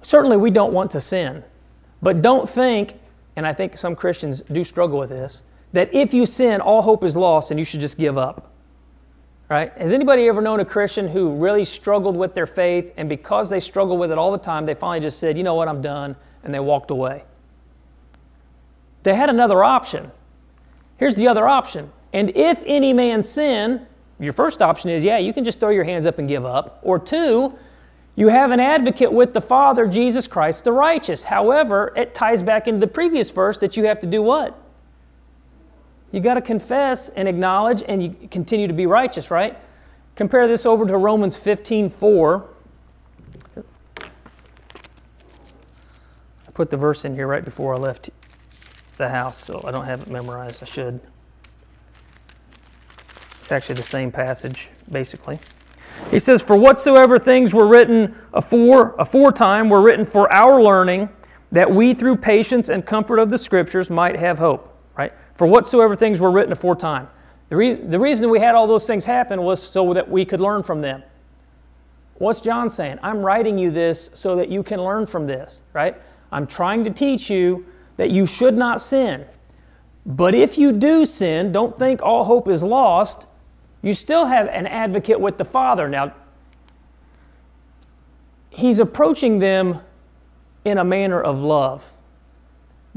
certainly 0.00 0.36
we 0.38 0.50
don't 0.50 0.72
want 0.72 0.90
to 0.92 1.00
sin, 1.00 1.44
but 2.00 2.22
don't 2.22 2.48
think, 2.48 2.94
and 3.36 3.46
I 3.46 3.52
think 3.52 3.76
some 3.76 3.94
Christians 3.94 4.40
do 4.42 4.64
struggle 4.64 4.98
with 4.98 5.10
this, 5.10 5.42
that 5.72 5.92
if 5.92 6.14
you 6.14 6.24
sin, 6.24 6.60
all 6.60 6.80
hope 6.80 7.04
is 7.04 7.16
lost 7.16 7.50
and 7.50 7.60
you 7.60 7.64
should 7.64 7.80
just 7.80 7.98
give 7.98 8.16
up. 8.16 8.52
Right? 9.50 9.70
Has 9.76 9.92
anybody 9.92 10.26
ever 10.28 10.40
known 10.40 10.60
a 10.60 10.64
Christian 10.64 11.08
who 11.08 11.34
really 11.34 11.66
struggled 11.66 12.16
with 12.16 12.32
their 12.32 12.46
faith 12.46 12.94
and 12.96 13.08
because 13.08 13.50
they 13.50 13.60
struggled 13.60 14.00
with 14.00 14.10
it 14.10 14.16
all 14.16 14.32
the 14.32 14.38
time, 14.38 14.64
they 14.64 14.74
finally 14.74 15.00
just 15.00 15.18
said, 15.18 15.36
you 15.36 15.42
know 15.42 15.54
what, 15.54 15.68
I'm 15.68 15.82
done, 15.82 16.16
and 16.42 16.54
they 16.54 16.60
walked 16.60 16.90
away? 16.90 17.24
They 19.04 19.14
had 19.14 19.30
another 19.30 19.62
option. 19.62 20.10
Here's 20.96 21.14
the 21.14 21.28
other 21.28 21.46
option. 21.46 21.92
And 22.12 22.30
if 22.34 22.62
any 22.66 22.92
man 22.92 23.22
sin, 23.22 23.86
your 24.18 24.32
first 24.32 24.62
option 24.62 24.90
is, 24.90 25.04
yeah, 25.04 25.18
you 25.18 25.32
can 25.32 25.44
just 25.44 25.60
throw 25.60 25.70
your 25.70 25.84
hands 25.84 26.06
up 26.06 26.18
and 26.18 26.26
give 26.26 26.46
up. 26.46 26.80
Or 26.82 26.98
two, 26.98 27.56
you 28.16 28.28
have 28.28 28.50
an 28.50 28.60
advocate 28.60 29.12
with 29.12 29.34
the 29.34 29.40
Father, 29.40 29.86
Jesus 29.86 30.26
Christ 30.26 30.64
the 30.64 30.72
righteous. 30.72 31.24
However, 31.24 31.92
it 31.96 32.14
ties 32.14 32.42
back 32.42 32.66
into 32.66 32.80
the 32.80 32.86
previous 32.86 33.30
verse 33.30 33.58
that 33.58 33.76
you 33.76 33.84
have 33.84 33.98
to 34.00 34.06
do 34.06 34.22
what? 34.22 34.58
You 36.10 36.20
got 36.20 36.34
to 36.34 36.40
confess 36.40 37.08
and 37.10 37.28
acknowledge 37.28 37.82
and 37.86 38.02
you 38.02 38.28
continue 38.30 38.68
to 38.68 38.72
be 38.72 38.86
righteous, 38.86 39.30
right? 39.30 39.58
Compare 40.14 40.48
this 40.48 40.64
over 40.64 40.86
to 40.86 40.96
Romans 40.96 41.36
15 41.36 41.90
4. 41.90 42.48
I 43.56 43.62
put 46.54 46.70
the 46.70 46.76
verse 46.76 47.04
in 47.04 47.16
here 47.16 47.26
right 47.26 47.44
before 47.44 47.74
I 47.74 47.78
left 47.78 48.10
the 48.96 49.08
house, 49.08 49.42
so 49.42 49.60
I 49.64 49.70
don't 49.70 49.84
have 49.84 50.02
it 50.02 50.08
memorized. 50.08 50.62
I 50.62 50.66
should. 50.66 51.00
It's 53.40 53.52
actually 53.52 53.74
the 53.74 53.82
same 53.82 54.10
passage, 54.10 54.70
basically. 54.90 55.38
He 56.10 56.18
says, 56.18 56.42
For 56.42 56.56
whatsoever 56.56 57.18
things 57.18 57.54
were 57.54 57.66
written 57.66 58.16
afore, 58.32 58.94
aforetime 58.98 59.68
were 59.68 59.82
written 59.82 60.06
for 60.06 60.32
our 60.32 60.62
learning, 60.62 61.08
that 61.52 61.70
we 61.70 61.94
through 61.94 62.16
patience 62.16 62.68
and 62.68 62.84
comfort 62.84 63.18
of 63.18 63.30
the 63.30 63.38
Scriptures 63.38 63.90
might 63.90 64.16
have 64.16 64.38
hope. 64.38 64.76
Right? 64.96 65.12
For 65.34 65.46
whatsoever 65.46 65.94
things 65.94 66.20
were 66.20 66.30
written 66.30 66.52
aforetime. 66.52 67.08
The, 67.48 67.56
reason 67.56 67.90
the 67.90 67.98
reason 67.98 68.30
we 68.30 68.40
had 68.40 68.54
all 68.54 68.66
those 68.66 68.86
things 68.86 69.04
happen 69.04 69.42
was 69.42 69.62
so 69.62 69.92
that 69.92 70.08
we 70.08 70.24
could 70.24 70.40
learn 70.40 70.62
from 70.62 70.80
them. 70.80 71.02
What's 72.14 72.40
John 72.40 72.70
saying? 72.70 72.98
I'm 73.02 73.18
writing 73.18 73.58
you 73.58 73.70
this 73.70 74.10
so 74.14 74.36
that 74.36 74.48
you 74.48 74.62
can 74.62 74.82
learn 74.82 75.04
from 75.06 75.26
this, 75.26 75.64
right? 75.72 76.00
I'm 76.30 76.46
trying 76.46 76.84
to 76.84 76.90
teach 76.90 77.28
you 77.28 77.66
that 77.96 78.10
you 78.10 78.26
should 78.26 78.56
not 78.56 78.80
sin. 78.80 79.24
But 80.06 80.34
if 80.34 80.58
you 80.58 80.72
do 80.72 81.04
sin, 81.04 81.52
don't 81.52 81.78
think 81.78 82.02
all 82.02 82.24
hope 82.24 82.48
is 82.48 82.62
lost. 82.62 83.26
You 83.82 83.94
still 83.94 84.26
have 84.26 84.48
an 84.48 84.66
advocate 84.66 85.20
with 85.20 85.38
the 85.38 85.44
Father. 85.44 85.88
Now, 85.88 86.14
he's 88.50 88.78
approaching 88.78 89.38
them 89.38 89.80
in 90.64 90.78
a 90.78 90.84
manner 90.84 91.20
of 91.20 91.40
love. 91.40 91.92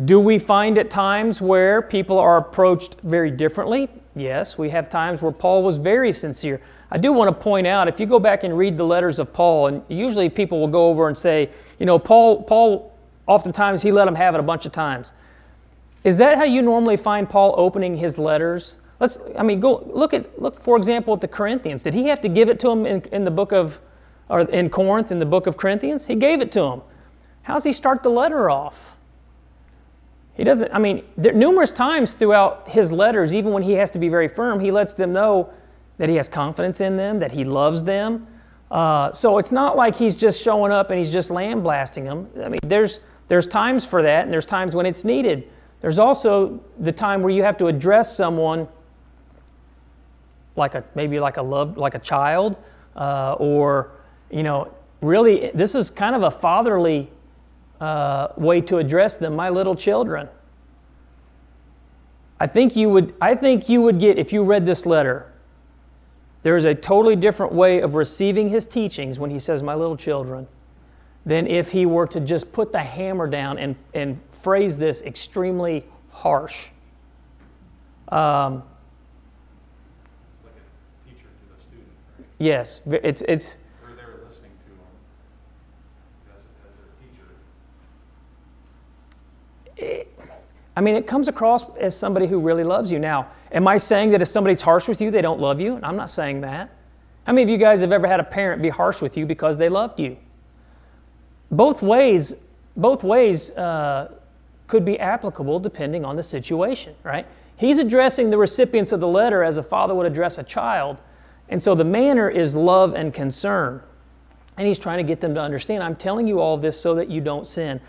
Do 0.03 0.19
we 0.19 0.37
find 0.37 0.77
at 0.77 0.89
times 0.89 1.41
where 1.41 1.81
people 1.81 2.19
are 2.19 2.37
approached 2.37 2.97
very 3.01 3.31
differently? 3.31 3.89
Yes, 4.15 4.57
we 4.57 4.69
have 4.69 4.89
times 4.89 5.21
where 5.21 5.31
Paul 5.31 5.63
was 5.63 5.77
very 5.77 6.11
sincere. 6.11 6.61
I 6.91 6.97
do 6.97 7.11
want 7.13 7.29
to 7.29 7.43
point 7.43 7.67
out 7.67 7.87
if 7.87 7.99
you 7.99 8.05
go 8.05 8.19
back 8.19 8.43
and 8.43 8.57
read 8.57 8.77
the 8.77 8.85
letters 8.85 9.19
of 9.19 9.33
Paul, 9.33 9.67
and 9.67 9.83
usually 9.89 10.29
people 10.29 10.59
will 10.59 10.67
go 10.67 10.87
over 10.87 11.07
and 11.07 11.17
say, 11.17 11.49
you 11.79 11.85
know, 11.85 11.99
Paul, 11.99 12.43
Paul 12.43 12.96
oftentimes 13.27 13.81
he 13.81 13.91
let 13.91 14.05
them 14.05 14.15
have 14.15 14.33
it 14.33 14.39
a 14.39 14.43
bunch 14.43 14.65
of 14.65 14.71
times. 14.71 15.13
Is 16.03 16.17
that 16.17 16.37
how 16.37 16.43
you 16.43 16.61
normally 16.61 16.97
find 16.97 17.29
Paul 17.29 17.53
opening 17.57 17.97
his 17.97 18.17
letters? 18.17 18.79
Let's, 18.99 19.19
I 19.37 19.43
mean, 19.43 19.59
go 19.59 19.83
look 19.93 20.13
at, 20.13 20.41
look 20.41 20.61
for 20.61 20.77
example 20.77 21.13
at 21.13 21.21
the 21.21 21.27
Corinthians. 21.27 21.83
Did 21.83 21.93
he 21.93 22.07
have 22.07 22.21
to 22.21 22.29
give 22.29 22.49
it 22.49 22.59
to 22.61 22.69
them 22.69 22.85
in, 22.85 23.01
in 23.11 23.23
the 23.23 23.31
book 23.31 23.51
of, 23.51 23.79
or 24.29 24.41
in 24.41 24.69
Corinth 24.69 25.11
in 25.11 25.19
the 25.19 25.25
book 25.25 25.47
of 25.47 25.57
Corinthians? 25.57 26.07
He 26.07 26.15
gave 26.15 26.41
it 26.41 26.51
to 26.53 26.61
them. 26.61 26.81
How 27.43 27.53
does 27.53 27.63
he 27.63 27.73
start 27.73 28.03
the 28.03 28.09
letter 28.09 28.49
off? 28.49 28.95
He 30.33 30.43
doesn't, 30.43 30.71
I 30.71 30.79
mean, 30.79 31.03
there, 31.17 31.33
numerous 31.33 31.71
times 31.71 32.15
throughout 32.15 32.69
his 32.69 32.91
letters, 32.91 33.33
even 33.33 33.51
when 33.51 33.63
he 33.63 33.73
has 33.73 33.89
to 33.91 33.99
be 33.99 34.07
very 34.07 34.27
firm, 34.27 34.59
he 34.59 34.71
lets 34.71 34.93
them 34.93 35.11
know 35.11 35.49
that 35.97 36.09
he 36.09 36.15
has 36.15 36.29
confidence 36.29 36.79
in 36.79 36.95
them, 36.95 37.19
that 37.19 37.31
he 37.31 37.43
loves 37.43 37.83
them. 37.83 38.27
Uh, 38.69 39.11
so 39.11 39.39
it's 39.39 39.51
not 39.51 39.75
like 39.75 39.95
he's 39.95 40.15
just 40.15 40.41
showing 40.41 40.71
up 40.71 40.91
and 40.91 40.99
he's 40.99 41.11
just 41.11 41.31
lambasting 41.31 42.03
them. 42.03 42.29
I 42.43 42.49
mean, 42.49 42.59
there's, 42.63 42.99
there's 43.27 43.47
times 43.47 43.85
for 43.85 44.01
that, 44.01 44.23
and 44.23 44.33
there's 44.33 44.45
times 44.45 44.75
when 44.75 44.85
it's 44.85 45.03
needed. 45.03 45.49
There's 45.79 45.99
also 45.99 46.59
the 46.79 46.91
time 46.91 47.21
where 47.21 47.31
you 47.31 47.43
have 47.43 47.57
to 47.57 47.67
address 47.67 48.15
someone 48.15 48.67
like 50.55 50.75
a 50.75 50.83
maybe 50.95 51.19
like 51.19 51.37
a 51.37 51.41
love 51.41 51.77
like 51.77 51.95
a 51.95 51.99
child, 51.99 52.57
uh, 52.95 53.33
or 53.33 53.91
you 54.31 54.43
know, 54.43 54.73
really, 55.01 55.51
this 55.53 55.75
is 55.75 55.89
kind 55.89 56.15
of 56.15 56.23
a 56.23 56.31
fatherly 56.31 57.09
uh, 57.79 58.29
way 58.37 58.61
to 58.61 58.77
address 58.77 59.17
them. 59.17 59.35
My 59.35 59.49
little 59.49 59.75
children. 59.75 60.27
I 62.39 62.47
think 62.47 62.75
you 62.75 62.89
would. 62.89 63.13
I 63.21 63.35
think 63.35 63.69
you 63.69 63.81
would 63.81 63.99
get 63.99 64.17
if 64.17 64.31
you 64.33 64.43
read 64.43 64.65
this 64.65 64.85
letter. 64.85 65.31
There 66.43 66.55
is 66.55 66.65
a 66.65 66.73
totally 66.73 67.15
different 67.15 67.53
way 67.53 67.81
of 67.81 67.95
receiving 67.95 68.49
his 68.49 68.65
teachings 68.65 69.19
when 69.19 69.29
he 69.29 69.39
says, 69.39 69.61
"My 69.63 69.75
little 69.75 69.97
children," 69.97 70.47
than 71.27 71.45
if 71.45 71.71
he 71.73 71.85
were 71.85 72.07
to 72.07 72.21
just 72.21 72.53
put 72.53 72.71
the 72.71 72.79
hammer 72.79 73.27
down 73.27 73.59
and 73.59 73.75
and 73.93 74.17
phrase 74.31 74.77
this 74.77 75.01
extremely 75.01 75.85
harsh. 76.09 76.69
Um, 78.07 78.63
yes, 82.39 82.79
it's 82.85 83.21
it's. 83.27 83.57
They're 83.97 84.19
listening 84.29 84.51
to 84.63 84.69
them 84.69 84.79
as, 86.29 86.35
as 86.63 86.71
their 89.75 89.91
teacher. 89.91 90.07
I 90.77 90.81
mean, 90.81 90.95
it 90.95 91.07
comes 91.07 91.27
across 91.27 91.69
as 91.75 91.93
somebody 91.93 92.25
who 92.25 92.39
really 92.39 92.63
loves 92.63 92.89
you. 92.89 92.99
Now, 92.99 93.27
am 93.51 93.67
I 93.67 93.75
saying 93.75 94.11
that 94.11 94.21
if 94.21 94.29
somebody's 94.29 94.61
harsh 94.61 94.87
with 94.87 95.01
you, 95.01 95.11
they 95.11 95.21
don't 95.21 95.41
love 95.41 95.59
you? 95.59 95.77
I'm 95.83 95.97
not 95.97 96.09
saying 96.09 96.39
that. 96.41 96.69
How 97.25 97.33
many 97.33 97.43
of 97.43 97.49
you 97.49 97.57
guys 97.57 97.81
have 97.81 97.91
ever 97.91 98.07
had 98.07 98.21
a 98.21 98.23
parent 98.23 98.61
be 98.61 98.69
harsh 98.69 99.01
with 99.01 99.17
you 99.17 99.25
because 99.25 99.57
they 99.57 99.67
loved 99.67 99.99
you? 99.99 100.15
Both 101.51 101.81
ways, 101.81 102.35
both 102.75 103.03
ways 103.03 103.51
uh, 103.51 104.11
could 104.67 104.83
be 104.83 104.99
applicable 104.99 105.59
depending 105.59 106.03
on 106.05 106.15
the 106.15 106.23
situation, 106.23 106.95
right? 107.03 107.25
He's 107.55 107.77
addressing 107.77 108.29
the 108.29 108.37
recipients 108.37 108.91
of 108.91 108.99
the 108.99 109.07
letter 109.07 109.43
as 109.43 109.57
a 109.57 109.63
father 109.63 109.95
would 109.95 110.05
address 110.05 110.37
a 110.37 110.43
child. 110.43 111.01
And 111.49 111.61
so 111.61 111.73
the 111.73 111.85
manner 111.85 112.29
is 112.29 112.55
love 112.55 112.93
and 112.93 113.13
concern. 113.13 113.81
And 114.57 114.67
he's 114.67 114.79
trying 114.79 114.97
to 114.97 115.03
get 115.03 115.21
them 115.21 115.33
to 115.35 115.41
understand 115.41 115.83
I'm 115.83 115.95
telling 115.95 116.27
you 116.27 116.39
all 116.39 116.57
this 116.57 116.79
so 116.79 116.95
that 116.95 117.09
you 117.09 117.21
don't 117.21 117.47
sin. 117.47 117.79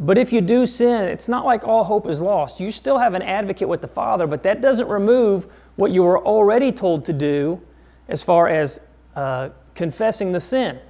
But 0.00 0.18
if 0.18 0.32
you 0.32 0.40
do 0.40 0.66
sin, 0.66 1.04
it's 1.04 1.28
not 1.28 1.44
like 1.44 1.64
all 1.64 1.84
hope 1.84 2.08
is 2.08 2.20
lost. 2.20 2.58
You 2.58 2.70
still 2.70 2.98
have 2.98 3.14
an 3.14 3.22
advocate 3.22 3.68
with 3.68 3.82
the 3.82 3.88
Father, 3.88 4.26
but 4.26 4.42
that 4.42 4.60
doesn't 4.60 4.88
remove 4.88 5.46
what 5.76 5.92
you 5.92 6.02
were 6.02 6.18
already 6.18 6.72
told 6.72 7.04
to 7.04 7.12
do 7.12 7.60
as 8.08 8.22
far 8.22 8.48
as 8.48 8.80
uh, 9.14 9.50
confessing 9.74 10.32
the 10.32 10.40
sin. 10.40 10.80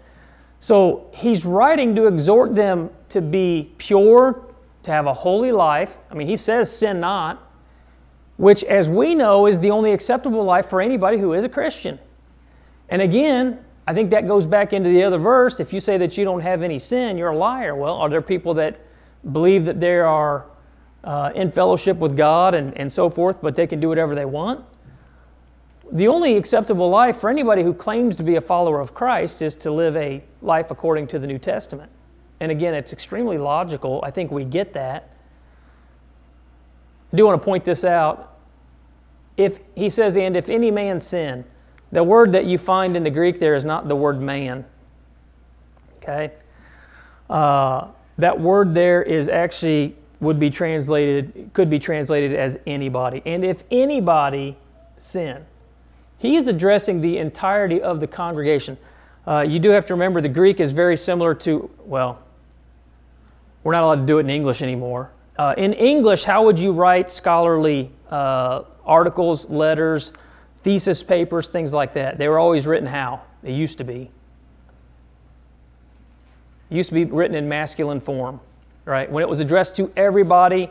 So 0.63 1.09
he's 1.13 1.45
writing 1.45 1.97
to 1.97 2.07
exhort 2.07 2.55
them 2.55 2.91
to 3.09 3.21
be 3.21 3.73
pure, 3.79 4.47
to 4.85 4.93
have 4.93 5.07
a 5.07 5.13
holy 5.13 5.51
life. 5.51 5.99
I 6.09 6.15
mean, 6.15 6.29
he 6.29 6.37
says, 6.37 6.71
sin 6.71 7.01
not, 7.01 7.43
which, 8.37 8.63
as 8.63 8.89
we 8.89 9.17
know, 9.17 9.49
is 9.49 9.59
the 9.59 9.73
only 9.73 9.91
acceptable 9.91 10.45
life 10.45 10.67
for 10.67 10.81
anybody 10.81 11.19
who 11.19 11.33
is 11.33 11.43
a 11.43 11.49
Christian. 11.49 11.99
And 12.91 13.03
again, 13.03 13.59
I 13.89 13.93
think 13.93 14.11
that 14.11 14.29
goes 14.29 14.47
back 14.47 14.73
into 14.73 14.89
the 14.89 15.03
other 15.03 15.19
verse. 15.19 15.59
If 15.59 15.73
you 15.73 15.81
say 15.81 15.99
that 15.99 16.17
you 16.17 16.25
don't 16.25 16.43
have 16.43 16.63
any 16.63 16.79
sin, 16.79 17.19
you're 17.19 17.31
a 17.31 17.37
liar. 17.37 17.75
Well, 17.75 17.97
are 17.97 18.09
there 18.09 18.23
people 18.23 18.55
that 18.55 18.79
believe 19.33 19.65
that 19.65 19.81
they 19.81 19.99
are 19.99 20.47
uh, 21.03 21.33
in 21.35 21.51
fellowship 21.51 21.97
with 21.97 22.17
God 22.17 22.55
and, 22.55 22.79
and 22.79 22.93
so 22.93 23.11
forth, 23.11 23.43
but 23.43 23.57
they 23.57 23.67
can 23.67 23.81
do 23.81 23.89
whatever 23.89 24.15
they 24.15 24.27
want? 24.27 24.65
The 25.93 26.09
only 26.09 26.39
acceptable 26.39 26.89
life 26.89 27.19
for 27.19 27.29
anybody 27.29 27.63
who 27.63 27.75
claims 27.75 28.17
to 28.17 28.23
be 28.23 28.37
a 28.37 28.41
follower 28.41 28.81
of 28.81 28.95
Christ 28.95 29.43
is 29.43 29.55
to 29.57 29.71
live 29.71 29.95
a 29.95 30.25
life 30.41 30.71
according 30.71 31.07
to 31.09 31.19
the 31.19 31.27
New 31.27 31.39
Testament. 31.39 31.93
And 32.41 32.51
again, 32.51 32.73
it's 32.73 32.95
extremely 32.95 33.37
logical. 33.37 34.01
I 34.03 34.11
think 34.11 34.31
we 34.31 34.45
get 34.47 34.73
that. 34.73 35.11
I 37.13 37.17
do 37.17 37.27
want 37.27 37.41
to 37.41 37.45
point 37.45 37.65
this 37.67 37.85
out. 37.85 38.39
If 39.37 39.61
he 39.75 39.91
says, 39.91 40.17
and 40.17 40.35
if 40.35 40.49
any 40.49 40.71
man 40.71 40.99
sin, 40.99 41.45
the 41.91 42.03
word 42.03 42.33
that 42.33 42.47
you 42.47 42.57
find 42.57 42.97
in 42.97 43.05
the 43.05 43.11
Greek 43.11 43.39
there 43.39 43.55
is 43.55 43.65
not 43.65 43.87
the 43.87 43.97
word 43.97 44.19
man. 44.19 44.65
Okay? 45.99 46.33
Uh, 47.29 47.89
that 48.17 48.41
word 48.41 48.73
there 48.73 49.03
is 49.03 49.29
actually 49.29 49.95
would 50.21 50.41
be 50.41 50.49
translated, 50.49 51.51
could 51.53 51.69
be 51.69 51.79
translated 51.79 52.35
as 52.35 52.59
anybody. 52.67 53.21
And 53.27 53.45
if 53.45 53.65
anybody 53.71 54.57
sin, 54.97 55.45
he 56.23 56.37
is 56.37 56.47
addressing 56.47 57.01
the 57.01 57.19
entirety 57.19 57.83
of 57.83 57.99
the 57.99 58.07
congregation. 58.07 58.79
Uh, 59.27 59.41
you 59.41 59.59
do 59.59 59.71
have 59.71 59.85
to 59.87 59.95
remember 59.95 60.21
the 60.21 60.29
Greek 60.29 60.61
is 60.61 60.71
very 60.71 60.97
similar 60.97 61.35
to, 61.35 61.69
well, 61.85 62.21
we're 63.65 63.73
not 63.73 63.83
allowed 63.83 63.97
to 63.97 64.07
do 64.07 64.19
it 64.19 64.21
in 64.21 64.31
English 64.31 64.63
anymore. 64.63 65.11
Uh, 65.37 65.53
in 65.59 65.73
English, 65.73 66.23
how 66.23 66.45
would 66.45 66.61
you 66.61 66.71
write 66.71 67.11
scholarly 67.11 67.91
uh, 68.09 68.63
articles, 68.85 69.51
letters, 69.51 70.13
thesis 70.59 71.03
papers, 71.03 71.49
things 71.49 71.75
like 71.75 71.93
that? 71.95 72.19
They 72.19 72.29
were 72.29 72.39
always 72.39 72.69
written 72.69 72.87
how? 72.87 73.23
They 73.43 73.53
used 73.53 73.79
to 73.79 73.85
be. 73.85 74.09
It 76.71 76.77
used 76.77 76.91
to 76.91 76.95
be 76.95 77.05
written 77.05 77.35
in 77.35 77.49
masculine 77.49 77.99
form, 77.99 78.39
right? 78.85 79.11
When 79.11 79.23
it 79.25 79.29
was 79.29 79.41
addressed 79.41 79.75
to 79.77 79.91
everybody, 79.97 80.71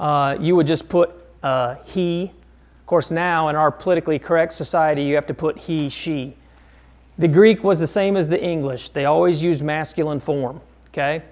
uh, 0.00 0.36
you 0.40 0.56
would 0.56 0.66
just 0.66 0.88
put 0.88 1.12
uh, 1.44 1.76
he. 1.84 2.32
Course, 2.90 3.12
now 3.12 3.46
in 3.46 3.54
our 3.54 3.70
politically 3.70 4.18
correct 4.18 4.52
society, 4.52 5.04
you 5.04 5.14
have 5.14 5.26
to 5.26 5.32
put 5.32 5.56
he, 5.56 5.88
she. 5.88 6.34
The 7.18 7.28
Greek 7.28 7.62
was 7.62 7.78
the 7.78 7.86
same 7.86 8.16
as 8.16 8.28
the 8.28 8.42
English. 8.42 8.90
They 8.90 9.04
always 9.04 9.40
used 9.40 9.62
masculine 9.62 10.18
form, 10.18 10.60
okay? 10.88 11.22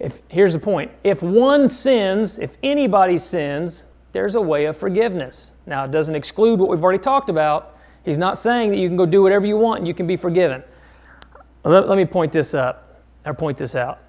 If, 0.00 0.20
here's 0.26 0.54
the 0.54 0.58
point 0.58 0.90
if 1.04 1.22
one 1.22 1.68
sins, 1.68 2.40
if 2.40 2.56
anybody 2.64 3.18
sins, 3.18 3.86
there's 4.10 4.34
a 4.34 4.40
way 4.40 4.64
of 4.64 4.76
forgiveness. 4.76 5.52
Now, 5.64 5.84
it 5.84 5.92
doesn't 5.92 6.16
exclude 6.16 6.58
what 6.58 6.68
we've 6.68 6.82
already 6.82 6.98
talked 6.98 7.30
about. 7.30 7.78
He's 8.04 8.18
not 8.18 8.38
saying 8.38 8.70
that 8.70 8.78
you 8.78 8.88
can 8.88 8.96
go 8.96 9.06
do 9.06 9.22
whatever 9.22 9.46
you 9.46 9.56
want 9.56 9.78
and 9.78 9.86
you 9.86 9.94
can 9.94 10.08
be 10.08 10.16
forgiven. 10.16 10.64
Let, 11.62 11.88
let 11.88 11.96
me 11.96 12.04
point 12.04 12.32
this 12.32 12.52
up, 12.52 13.00
or 13.24 13.32
point 13.32 13.58
this 13.58 13.76
out. 13.76 14.00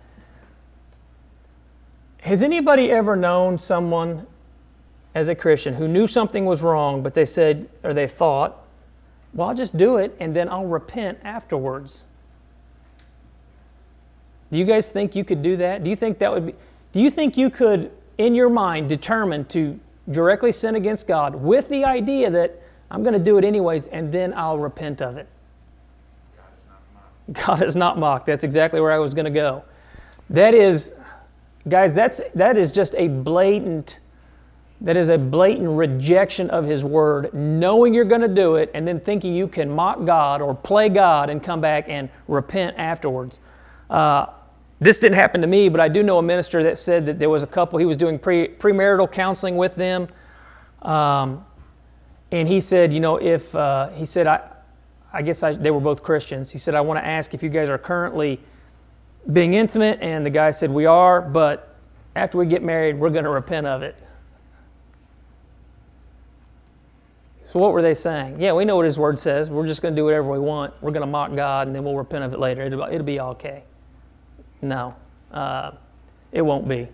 Has 2.22 2.42
anybody 2.42 2.90
ever 2.90 3.16
known 3.16 3.60
someone 3.60 4.26
as 5.16 5.30
a 5.30 5.36
Christian 5.36 5.76
who 5.76 5.88
knew 5.88 6.08
something 6.08 6.46
was 6.46 6.62
wrong, 6.62 7.04
but 7.04 7.14
they 7.14 7.26
said, 7.26 7.70
or 7.84 7.94
they 7.94 8.08
thought, 8.08 8.64
well, 9.34 9.50
I'll 9.50 9.56
just 9.56 9.78
do 9.78 9.98
it 9.98 10.16
and 10.20 10.36
then 10.36 10.50
I'll 10.50 10.66
repent 10.66 11.20
afterwards? 11.24 12.06
Do 14.52 14.58
you 14.58 14.66
guys 14.66 14.92
think 14.92 15.16
you 15.16 15.24
could 15.24 15.42
do 15.42 15.58
that? 15.58 15.84
Do 15.84 15.90
you 15.90 15.96
think 15.96 16.20
that 16.20 16.32
would 16.32 16.46
be, 16.48 16.56
do 16.92 17.02
you 17.02 17.10
think 17.10 17.38
you 17.38 17.50
could, 17.50 17.92
in 18.18 18.36
your 18.36 18.50
mind, 18.50 18.90
determine 18.90 19.46
to 19.46 19.80
directly 20.12 20.52
sin 20.52 20.76
against 20.76 21.08
God 21.08 21.34
with 21.36 21.70
the 21.70 21.86
idea 21.86 22.30
that 22.30 22.62
I'm 22.92 23.02
going 23.02 23.14
to 23.14 23.24
do 23.24 23.38
it 23.38 23.44
anyways 23.44 23.88
and 23.88 24.12
then 24.12 24.34
I'll 24.36 24.60
repent 24.60 25.02
of 25.02 25.18
it? 25.18 25.28
God 27.32 27.64
is 27.64 27.76
not 27.76 27.98
mocked. 27.98 28.26
That's 28.28 28.44
exactly 28.44 28.80
where 28.82 28.92
I 28.92 29.00
was 29.00 29.14
going 29.14 29.26
to 29.26 29.32
go. 29.32 29.64
That 30.30 30.54
is, 30.54 30.94
guys, 31.68 31.94
that's, 31.94 32.22
that 32.34 32.58
is 32.58 32.72
just 32.72 32.96
a 32.98 33.08
blatant, 33.08 34.00
That 34.84 34.98
is 34.98 35.10
a 35.10 35.18
blatant 35.18 35.70
rejection 35.70 36.50
of 36.50 36.66
His 36.66 36.84
Word, 36.84 37.34
knowing 37.34 37.94
you're 37.94 38.04
going 38.04 38.22
to 38.22 38.28
do 38.28 38.56
it 38.56 38.70
and 38.74 38.88
then 38.88 39.00
thinking 39.00 39.34
you 39.34 39.48
can 39.48 39.70
mock 39.70 40.04
God 40.06 40.42
or 40.42 40.54
play 40.54 40.90
God 40.90 41.30
and 41.30 41.42
come 41.42 41.62
back 41.62 41.86
and 41.88 42.10
repent 42.28 42.76
afterwards. 42.78 43.40
Uh, 43.90 44.28
this 44.82 45.00
didn't 45.00 45.16
happen 45.16 45.40
to 45.40 45.48
me, 45.48 45.70
but 45.70 45.80
I 45.80 45.88
do 45.88 46.04
know 46.04 46.18
a 46.18 46.22
minister 46.22 46.64
that 46.64 46.78
said 46.78 47.06
that 47.06 47.18
there 47.18 47.30
was 47.30 47.44
a 47.44 47.48
couple, 47.48 47.80
he 47.80 47.86
was 47.86 47.96
doing 47.96 48.20
pre, 48.20 48.50
premarital 48.50 49.10
counseling 49.10 49.56
with 49.56 49.76
them. 49.76 50.10
Um, 50.82 51.46
and 52.32 52.48
he 52.48 52.60
said, 52.60 52.92
you 52.92 53.00
know, 53.00 53.16
if, 53.16 53.56
uh, 53.56 53.90
he 53.90 54.06
said, 54.06 54.28
I, 54.28 54.42
I 55.14 55.22
guess 55.22 55.44
I, 55.44 55.54
they 55.54 55.72
were 55.72 55.80
both 55.80 56.04
Christians. 56.04 56.50
He 56.50 56.58
said, 56.58 56.76
I 56.76 56.82
want 56.82 57.00
to 57.00 57.06
ask 57.06 57.34
if 57.34 57.44
you 57.44 57.50
guys 57.50 57.70
are 57.70 57.78
currently 57.78 58.42
being 59.32 59.54
intimate. 59.54 60.00
And 60.02 60.26
the 60.26 60.32
guy 60.32 60.50
said, 60.50 60.72
We 60.72 60.86
are, 60.88 61.22
but 61.22 61.78
after 62.16 62.38
we 62.38 62.48
get 62.48 62.64
married, 62.64 63.00
we're 63.00 63.12
going 63.12 63.24
to 63.24 63.30
repent 63.30 63.68
of 63.68 63.84
it. 63.84 63.96
So, 67.54 67.60
what 67.60 67.72
were 67.72 67.84
they 67.84 67.94
saying? 67.94 68.42
Yeah, 68.42 68.54
we 68.54 68.66
know 68.66 68.78
what 68.78 68.86
his 68.86 68.98
word 68.98 69.20
says. 69.20 69.52
We're 69.52 69.68
just 69.68 69.84
going 69.84 69.94
to 69.94 70.00
do 70.00 70.06
whatever 70.06 70.28
we 70.28 70.40
want. 70.40 70.74
We're 70.82 70.90
going 70.90 71.02
to 71.02 71.06
mock 71.06 71.36
God, 71.36 71.68
and 71.68 71.76
then 71.76 71.84
we'll 71.84 71.96
repent 71.96 72.24
of 72.24 72.34
it 72.34 72.40
later. 72.40 72.64
It'll, 72.64 72.82
it'll 72.86 73.06
be 73.06 73.20
okay. 73.20 73.62
No, 74.64 74.96
uh, 75.32 75.70
it 76.32 76.42
won't 76.42 76.68
be. 76.68 76.88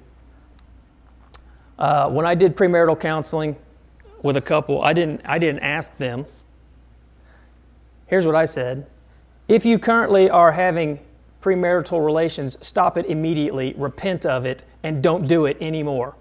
Uh, 1.77 2.09
when 2.09 2.25
I 2.25 2.35
did 2.35 2.57
premarital 2.57 2.99
counseling 2.99 3.55
with 4.21 4.35
a 4.35 4.41
couple, 4.41 4.81
I 4.81 4.91
didn't, 4.91 5.21
I 5.23 5.39
didn't 5.39 5.61
ask 5.61 5.95
them. 5.95 6.25
Here's 8.07 8.25
what 8.25 8.35
I 8.35 8.43
said 8.43 8.85
If 9.47 9.63
you 9.63 9.79
currently 9.79 10.29
are 10.29 10.51
having 10.51 10.99
premarital 11.41 12.05
relations, 12.05 12.57
stop 12.59 12.97
it 12.97 13.05
immediately, 13.05 13.75
repent 13.77 14.25
of 14.25 14.45
it, 14.45 14.65
and 14.83 15.01
don't 15.01 15.25
do 15.25 15.45
it 15.45 15.55
anymore. 15.61 16.15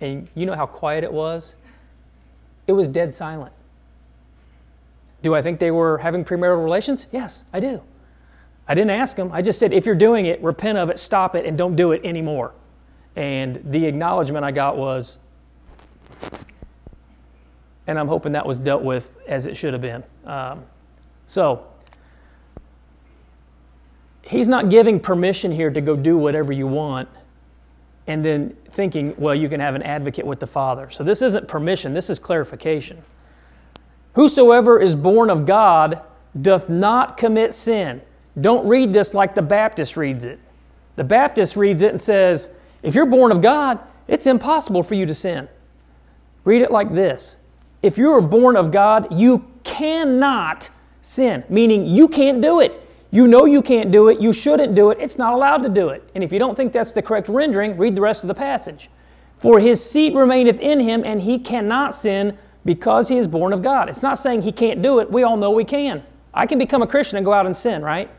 And 0.00 0.30
you 0.36 0.46
know 0.46 0.54
how 0.54 0.66
quiet 0.66 1.02
it 1.02 1.12
was? 1.12 1.56
It 2.68 2.72
was 2.72 2.86
dead 2.86 3.14
silent. 3.14 3.52
Do 5.22 5.34
I 5.34 5.42
think 5.42 5.58
they 5.58 5.72
were 5.72 5.98
having 5.98 6.24
premarital 6.24 6.62
relations? 6.62 7.06
Yes, 7.10 7.44
I 7.52 7.58
do. 7.58 7.80
I 8.68 8.74
didn't 8.74 8.90
ask 8.90 9.16
them. 9.16 9.32
I 9.32 9.40
just 9.40 9.58
said, 9.58 9.72
if 9.72 9.86
you're 9.86 9.94
doing 9.94 10.26
it, 10.26 10.40
repent 10.42 10.76
of 10.76 10.90
it, 10.90 10.98
stop 10.98 11.34
it, 11.34 11.46
and 11.46 11.56
don't 11.56 11.74
do 11.74 11.92
it 11.92 12.02
anymore. 12.04 12.52
And 13.16 13.60
the 13.64 13.86
acknowledgement 13.86 14.44
I 14.44 14.52
got 14.52 14.76
was, 14.76 15.18
and 17.86 17.98
I'm 17.98 18.06
hoping 18.06 18.32
that 18.32 18.44
was 18.46 18.58
dealt 18.58 18.82
with 18.82 19.10
as 19.26 19.46
it 19.46 19.56
should 19.56 19.72
have 19.72 19.82
been. 19.82 20.04
Um, 20.26 20.62
so, 21.24 21.66
he's 24.22 24.46
not 24.46 24.68
giving 24.68 25.00
permission 25.00 25.50
here 25.50 25.70
to 25.70 25.80
go 25.80 25.96
do 25.96 26.18
whatever 26.18 26.52
you 26.52 26.66
want 26.66 27.08
and 28.08 28.24
then 28.24 28.56
thinking, 28.70 29.14
well, 29.18 29.34
you 29.34 29.48
can 29.48 29.60
have 29.60 29.76
an 29.76 29.82
advocate 29.82 30.26
with 30.26 30.40
the 30.40 30.46
Father. 30.46 30.90
So, 30.90 31.04
this 31.04 31.22
isn't 31.22 31.46
permission, 31.46 31.92
this 31.92 32.10
is 32.10 32.18
clarification. 32.18 33.02
Whosoever 34.14 34.80
is 34.80 34.96
born 34.96 35.30
of 35.30 35.46
God 35.46 36.00
doth 36.40 36.68
not 36.68 37.16
commit 37.16 37.54
sin. 37.54 38.02
Don't 38.40 38.66
read 38.66 38.92
this 38.92 39.14
like 39.14 39.34
the 39.34 39.42
Baptist 39.42 39.96
reads 39.96 40.24
it. 40.24 40.40
The 40.96 41.04
Baptist 41.04 41.56
reads 41.56 41.82
it 41.82 41.90
and 41.90 42.00
says, 42.00 42.50
if 42.82 42.94
you're 42.94 43.06
born 43.06 43.30
of 43.30 43.42
God, 43.42 43.78
it's 44.06 44.26
impossible 44.26 44.82
for 44.82 44.94
you 44.94 45.06
to 45.06 45.14
sin. 45.14 45.48
Read 46.44 46.62
it 46.62 46.70
like 46.70 46.92
this 46.92 47.36
If 47.82 47.98
you 47.98 48.10
are 48.12 48.20
born 48.20 48.56
of 48.56 48.70
God, 48.70 49.08
you 49.12 49.44
cannot 49.64 50.70
sin, 51.02 51.44
meaning 51.48 51.86
you 51.86 52.08
can't 52.08 52.40
do 52.40 52.60
it. 52.60 52.87
You 53.10 53.26
know 53.26 53.46
you 53.46 53.62
can't 53.62 53.90
do 53.90 54.08
it, 54.08 54.20
you 54.20 54.32
shouldn't 54.32 54.74
do 54.74 54.90
it, 54.90 54.98
it's 55.00 55.16
not 55.18 55.32
allowed 55.32 55.62
to 55.62 55.68
do 55.68 55.88
it. 55.88 56.08
And 56.14 56.22
if 56.22 56.32
you 56.32 56.38
don't 56.38 56.54
think 56.54 56.72
that's 56.72 56.92
the 56.92 57.02
correct 57.02 57.28
rendering, 57.28 57.76
read 57.76 57.94
the 57.94 58.00
rest 58.00 58.22
of 58.24 58.28
the 58.28 58.34
passage. 58.34 58.90
For 59.38 59.60
his 59.60 59.82
seed 59.82 60.14
remaineth 60.14 60.58
in 60.60 60.80
him, 60.80 61.02
and 61.04 61.22
he 61.22 61.38
cannot 61.38 61.94
sin 61.94 62.36
because 62.64 63.08
he 63.08 63.16
is 63.16 63.26
born 63.26 63.52
of 63.52 63.62
God. 63.62 63.88
It's 63.88 64.02
not 64.02 64.18
saying 64.18 64.42
he 64.42 64.52
can't 64.52 64.82
do 64.82 64.98
it, 64.98 65.10
we 65.10 65.22
all 65.22 65.36
know 65.36 65.50
we 65.50 65.64
can. 65.64 66.02
I 66.34 66.46
can 66.46 66.58
become 66.58 66.82
a 66.82 66.86
Christian 66.86 67.16
and 67.16 67.24
go 67.24 67.32
out 67.32 67.46
and 67.46 67.56
sin, 67.56 67.82
right? 67.82 68.10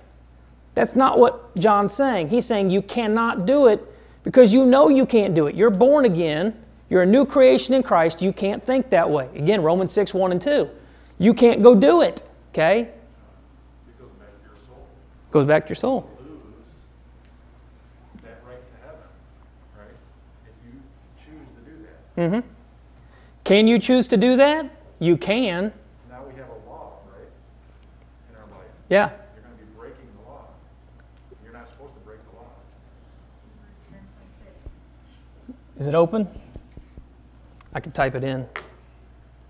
That's 0.75 0.95
not 0.95 1.19
what 1.19 1.55
John's 1.57 1.93
saying. 1.93 2.29
He's 2.29 2.45
saying 2.45 2.69
you 2.69 2.81
cannot 2.81 3.45
do 3.45 3.67
it 3.67 3.85
because 4.23 4.53
you 4.53 4.65
know 4.65 4.89
you 4.89 5.05
can't 5.05 5.33
do 5.33 5.47
it. 5.47 5.55
You're 5.55 5.69
born 5.69 6.05
again, 6.05 6.55
you're 6.89 7.03
a 7.03 7.05
new 7.05 7.25
creation 7.25 7.73
in 7.73 7.83
Christ, 7.83 8.21
you 8.21 8.33
can't 8.33 8.63
think 8.63 8.89
that 8.89 9.09
way. 9.09 9.29
Again, 9.35 9.61
Romans 9.61 9.91
6 9.91 10.13
1 10.13 10.31
and 10.31 10.41
2. 10.41 10.69
You 11.17 11.33
can't 11.33 11.61
go 11.61 11.75
do 11.75 12.01
it, 12.01 12.23
okay? 12.53 12.81
It 12.81 13.99
goes 13.99 14.09
back 14.11 14.29
to 14.41 14.47
your 14.47 14.55
soul. 14.67 14.87
Goes 15.31 15.45
back 15.45 15.65
to 15.65 15.69
your 15.69 15.75
soul. 15.75 16.09
Lose 16.19 16.39
that 18.23 18.41
right 18.47 18.57
to 18.57 18.85
heaven, 18.85 18.99
right? 19.77 19.95
If 20.45 20.53
you 20.65 20.81
choose 21.23 21.47
to 21.55 21.71
do 21.71 21.75
that. 21.85 22.29
hmm 22.29 22.47
Can 23.43 23.67
you 23.67 23.77
choose 23.79 24.07
to 24.07 24.17
do 24.17 24.35
that? 24.37 24.69
You 24.99 25.17
can. 25.17 25.71
Now 26.09 26.23
we 26.25 26.33
have 26.39 26.49
a 26.49 26.69
law, 26.69 26.93
right? 27.15 27.27
In 28.29 28.35
our 28.35 28.57
life. 28.57 28.67
Yeah. 28.89 29.09
You're 29.35 29.43
going 29.43 29.57
to 29.57 29.63
be 29.63 29.71
breaking 29.77 30.09
the 30.17 30.29
law. 30.29 30.45
You're 31.43 31.53
not 31.53 31.67
supposed 31.67 31.93
to 31.93 31.99
break 32.01 32.19
the 32.31 32.35
law. 32.37 32.49
Is 35.77 35.87
it 35.87 35.95
open? 35.95 36.27
I 37.73 37.79
can 37.79 37.91
type 37.91 38.15
it 38.15 38.23
in. 38.23 38.47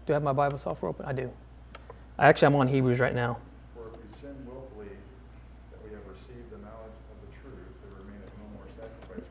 Do 0.05 0.13
I 0.13 0.15
have 0.15 0.23
my 0.23 0.34
Bible 0.34 0.57
software 0.57 0.89
open? 0.89 1.05
I 1.05 1.13
do. 1.13 1.32
Actually, 2.19 2.47
I'm 2.47 2.55
on 2.55 2.67
Hebrews 2.67 2.99
right 2.99 3.15
now. 3.15 3.38
For 3.73 3.88
if 3.88 3.93
we 3.93 4.19
sin 4.19 4.36
willfully, 4.45 4.89
that 5.71 5.80
we 5.84 5.89
have 5.91 6.01
received 6.05 6.51
the 6.51 6.57
knowledge 6.57 6.97
of 7.09 7.17
the 7.23 7.32
truth, 7.39 7.71
there 7.82 7.97
remaineth 7.97 8.34
no 8.38 8.45
more 8.53 8.67
sacrifice 8.75 9.25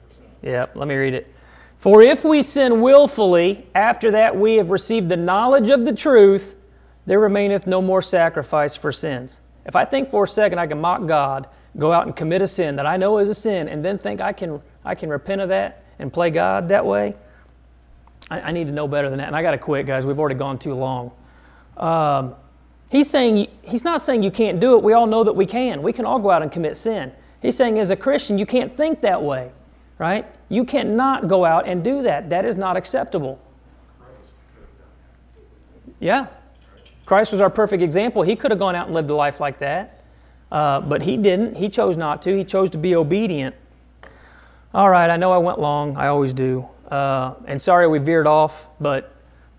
Yeah, 0.49 0.65
let 0.75 0.89
me 0.89 0.95
read 0.95 1.13
it. 1.13 1.31
For 1.77 2.01
if 2.01 2.25
we 2.25 2.41
sin 2.41 2.81
willfully, 2.81 3.67
after 3.75 4.11
that 4.13 4.35
we 4.35 4.57
have 4.57 4.71
received 4.71 5.11
the 5.11 5.17
knowledge 5.17 5.69
of 5.69 5.85
the 5.85 5.95
truth, 5.95 6.57
there 7.05 7.21
remaineth 7.21 7.67
no 7.67 7.83
more 7.83 8.01
sacrifice 8.01 8.75
for 8.75 8.91
sins. 8.91 9.41
If 9.67 9.77
I 9.77 9.85
think 9.85 10.11
for 10.11 10.25
a 10.25 10.29
second 10.29 10.59
I 10.59 10.67
can 10.67 10.81
mock 10.81 11.07
God, 11.07 11.49
go 11.77 11.93
out 11.93 12.07
and 12.07 12.17
commit 12.17 12.41
a 12.41 12.49
sin 12.49 12.77
that 12.77 12.87
I 12.87 12.97
know 12.97 13.19
is 13.19 13.29
a 13.29 13.35
sin, 13.35 13.69
and 13.69 13.85
then 13.85 13.99
think 13.99 14.23
I 14.23 14.33
can, 14.33 14.63
I 14.87 14.95
can 14.95 15.11
repent 15.11 15.43
of 15.43 15.51
that 15.51 15.85
and 15.99 16.11
play 16.11 16.31
God 16.31 16.69
that 16.69 16.87
way, 16.87 17.15
I, 18.31 18.41
I 18.41 18.53
need 18.53 18.69
to 18.69 18.73
know 18.73 18.89
better 18.89 19.11
than 19.11 19.19
that. 19.19 19.27
And 19.27 19.37
I 19.37 19.43
got 19.43 19.51
to 19.51 19.59
quit, 19.59 19.85
guys. 19.85 20.07
We've 20.07 20.19
already 20.19 20.35
gone 20.35 20.59
too 20.59 20.75
long. 20.75 21.13
Um, 21.77 22.35
he's 22.89 23.11
saying 23.11 23.49
he's 23.61 23.85
not 23.85 24.01
saying 24.01 24.23
you 24.23 24.31
can't 24.31 24.61
do 24.61 24.77
it. 24.77 24.83
We 24.83 24.95
all 24.95 25.07
know 25.07 25.25
that 25.25 25.37
we 25.37 25.45
can. 25.45 25.83
We 25.83 25.93
can 25.93 26.07
all 26.07 26.19
go 26.19 26.31
out 26.31 26.41
and 26.41 26.51
commit 26.51 26.75
sin. 26.75 27.13
He's 27.43 27.55
saying 27.55 27.79
as 27.79 27.91
a 27.91 27.97
Christian, 27.97 28.39
you 28.39 28.47
can't 28.47 28.75
think 28.75 29.03
that 29.03 29.23
way, 29.23 29.53
right? 29.99 30.27
You 30.49 30.65
cannot 30.65 31.29
go 31.29 31.45
out 31.45 31.67
and 31.67 31.85
do 31.85 32.03
that. 32.03 32.31
That 32.31 32.45
is 32.45 32.57
not 32.57 32.77
acceptable. 32.77 33.39
Yeah. 36.01 36.29
Christ 37.05 37.33
was 37.33 37.41
our 37.41 37.51
perfect 37.51 37.83
example. 37.83 38.23
He 38.23 38.37
could 38.37 38.51
have 38.51 38.59
gone 38.59 38.75
out 38.75 38.87
and 38.87 38.95
lived 38.95 39.11
a 39.11 39.15
life 39.15 39.41
like 39.41 39.59
that, 39.59 40.05
uh, 40.53 40.81
but 40.83 41.03
he 41.03 41.17
didn't. 41.17 41.57
He 41.57 41.69
chose 41.69 41.97
not 41.97 42.23
to. 42.23 42.37
He 42.37 42.45
chose 42.45 42.71
to 42.71 42.79
be 42.79 42.95
obedient. 42.95 43.55
All 44.75 44.91
right, 44.91 45.09
I 45.09 45.17
know 45.17 45.33
I 45.33 45.39
went 45.39 45.59
long. 45.59 45.97
I 45.97 46.09
always 46.09 46.35
do. 46.35 46.69
Uh, 46.91 47.35
and 47.47 47.61
sorry 47.61 47.89
we 47.89 47.99
veered 47.99 48.27
off, 48.27 48.69
but 48.81 49.15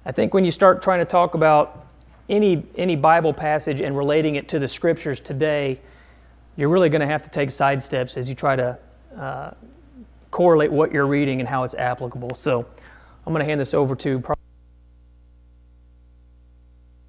I 0.06 0.12
think 0.12 0.34
when 0.34 0.46
you 0.46 0.52
start 0.52 0.82
trying 0.82 1.00
to 1.00 1.06
talk 1.06 1.34
about 1.34 1.88
any, 2.30 2.64
any 2.76 2.96
Bible 2.96 3.34
passage 3.34 3.82
and 3.82 3.98
relating 3.98 4.36
it 4.36 4.48
to 4.50 4.60
the 4.60 4.68
scriptures 4.68 5.20
today, 5.20 5.80
you're 6.56 6.70
really 6.70 6.90
going 6.90 7.02
to 7.02 7.08
have 7.08 7.24
to 7.24 7.30
take 7.30 7.50
side 7.50 7.82
steps 7.82 8.18
as 8.18 8.30
you 8.30 8.36
try 8.36 8.56
to 8.56 8.78
uh, 9.18 9.52
correlate 10.32 10.72
what 10.72 10.92
you're 10.92 11.08
reading 11.08 11.40
and 11.40 11.50
how 11.50 11.64
it's 11.64 11.76
applicable. 11.76 12.36
So 12.36 12.66
I'm 13.26 13.34
going 13.34 13.40
to 13.40 13.46
hand 13.46 13.60
this 13.60 13.74
over 13.74 13.96
to. 13.98 14.24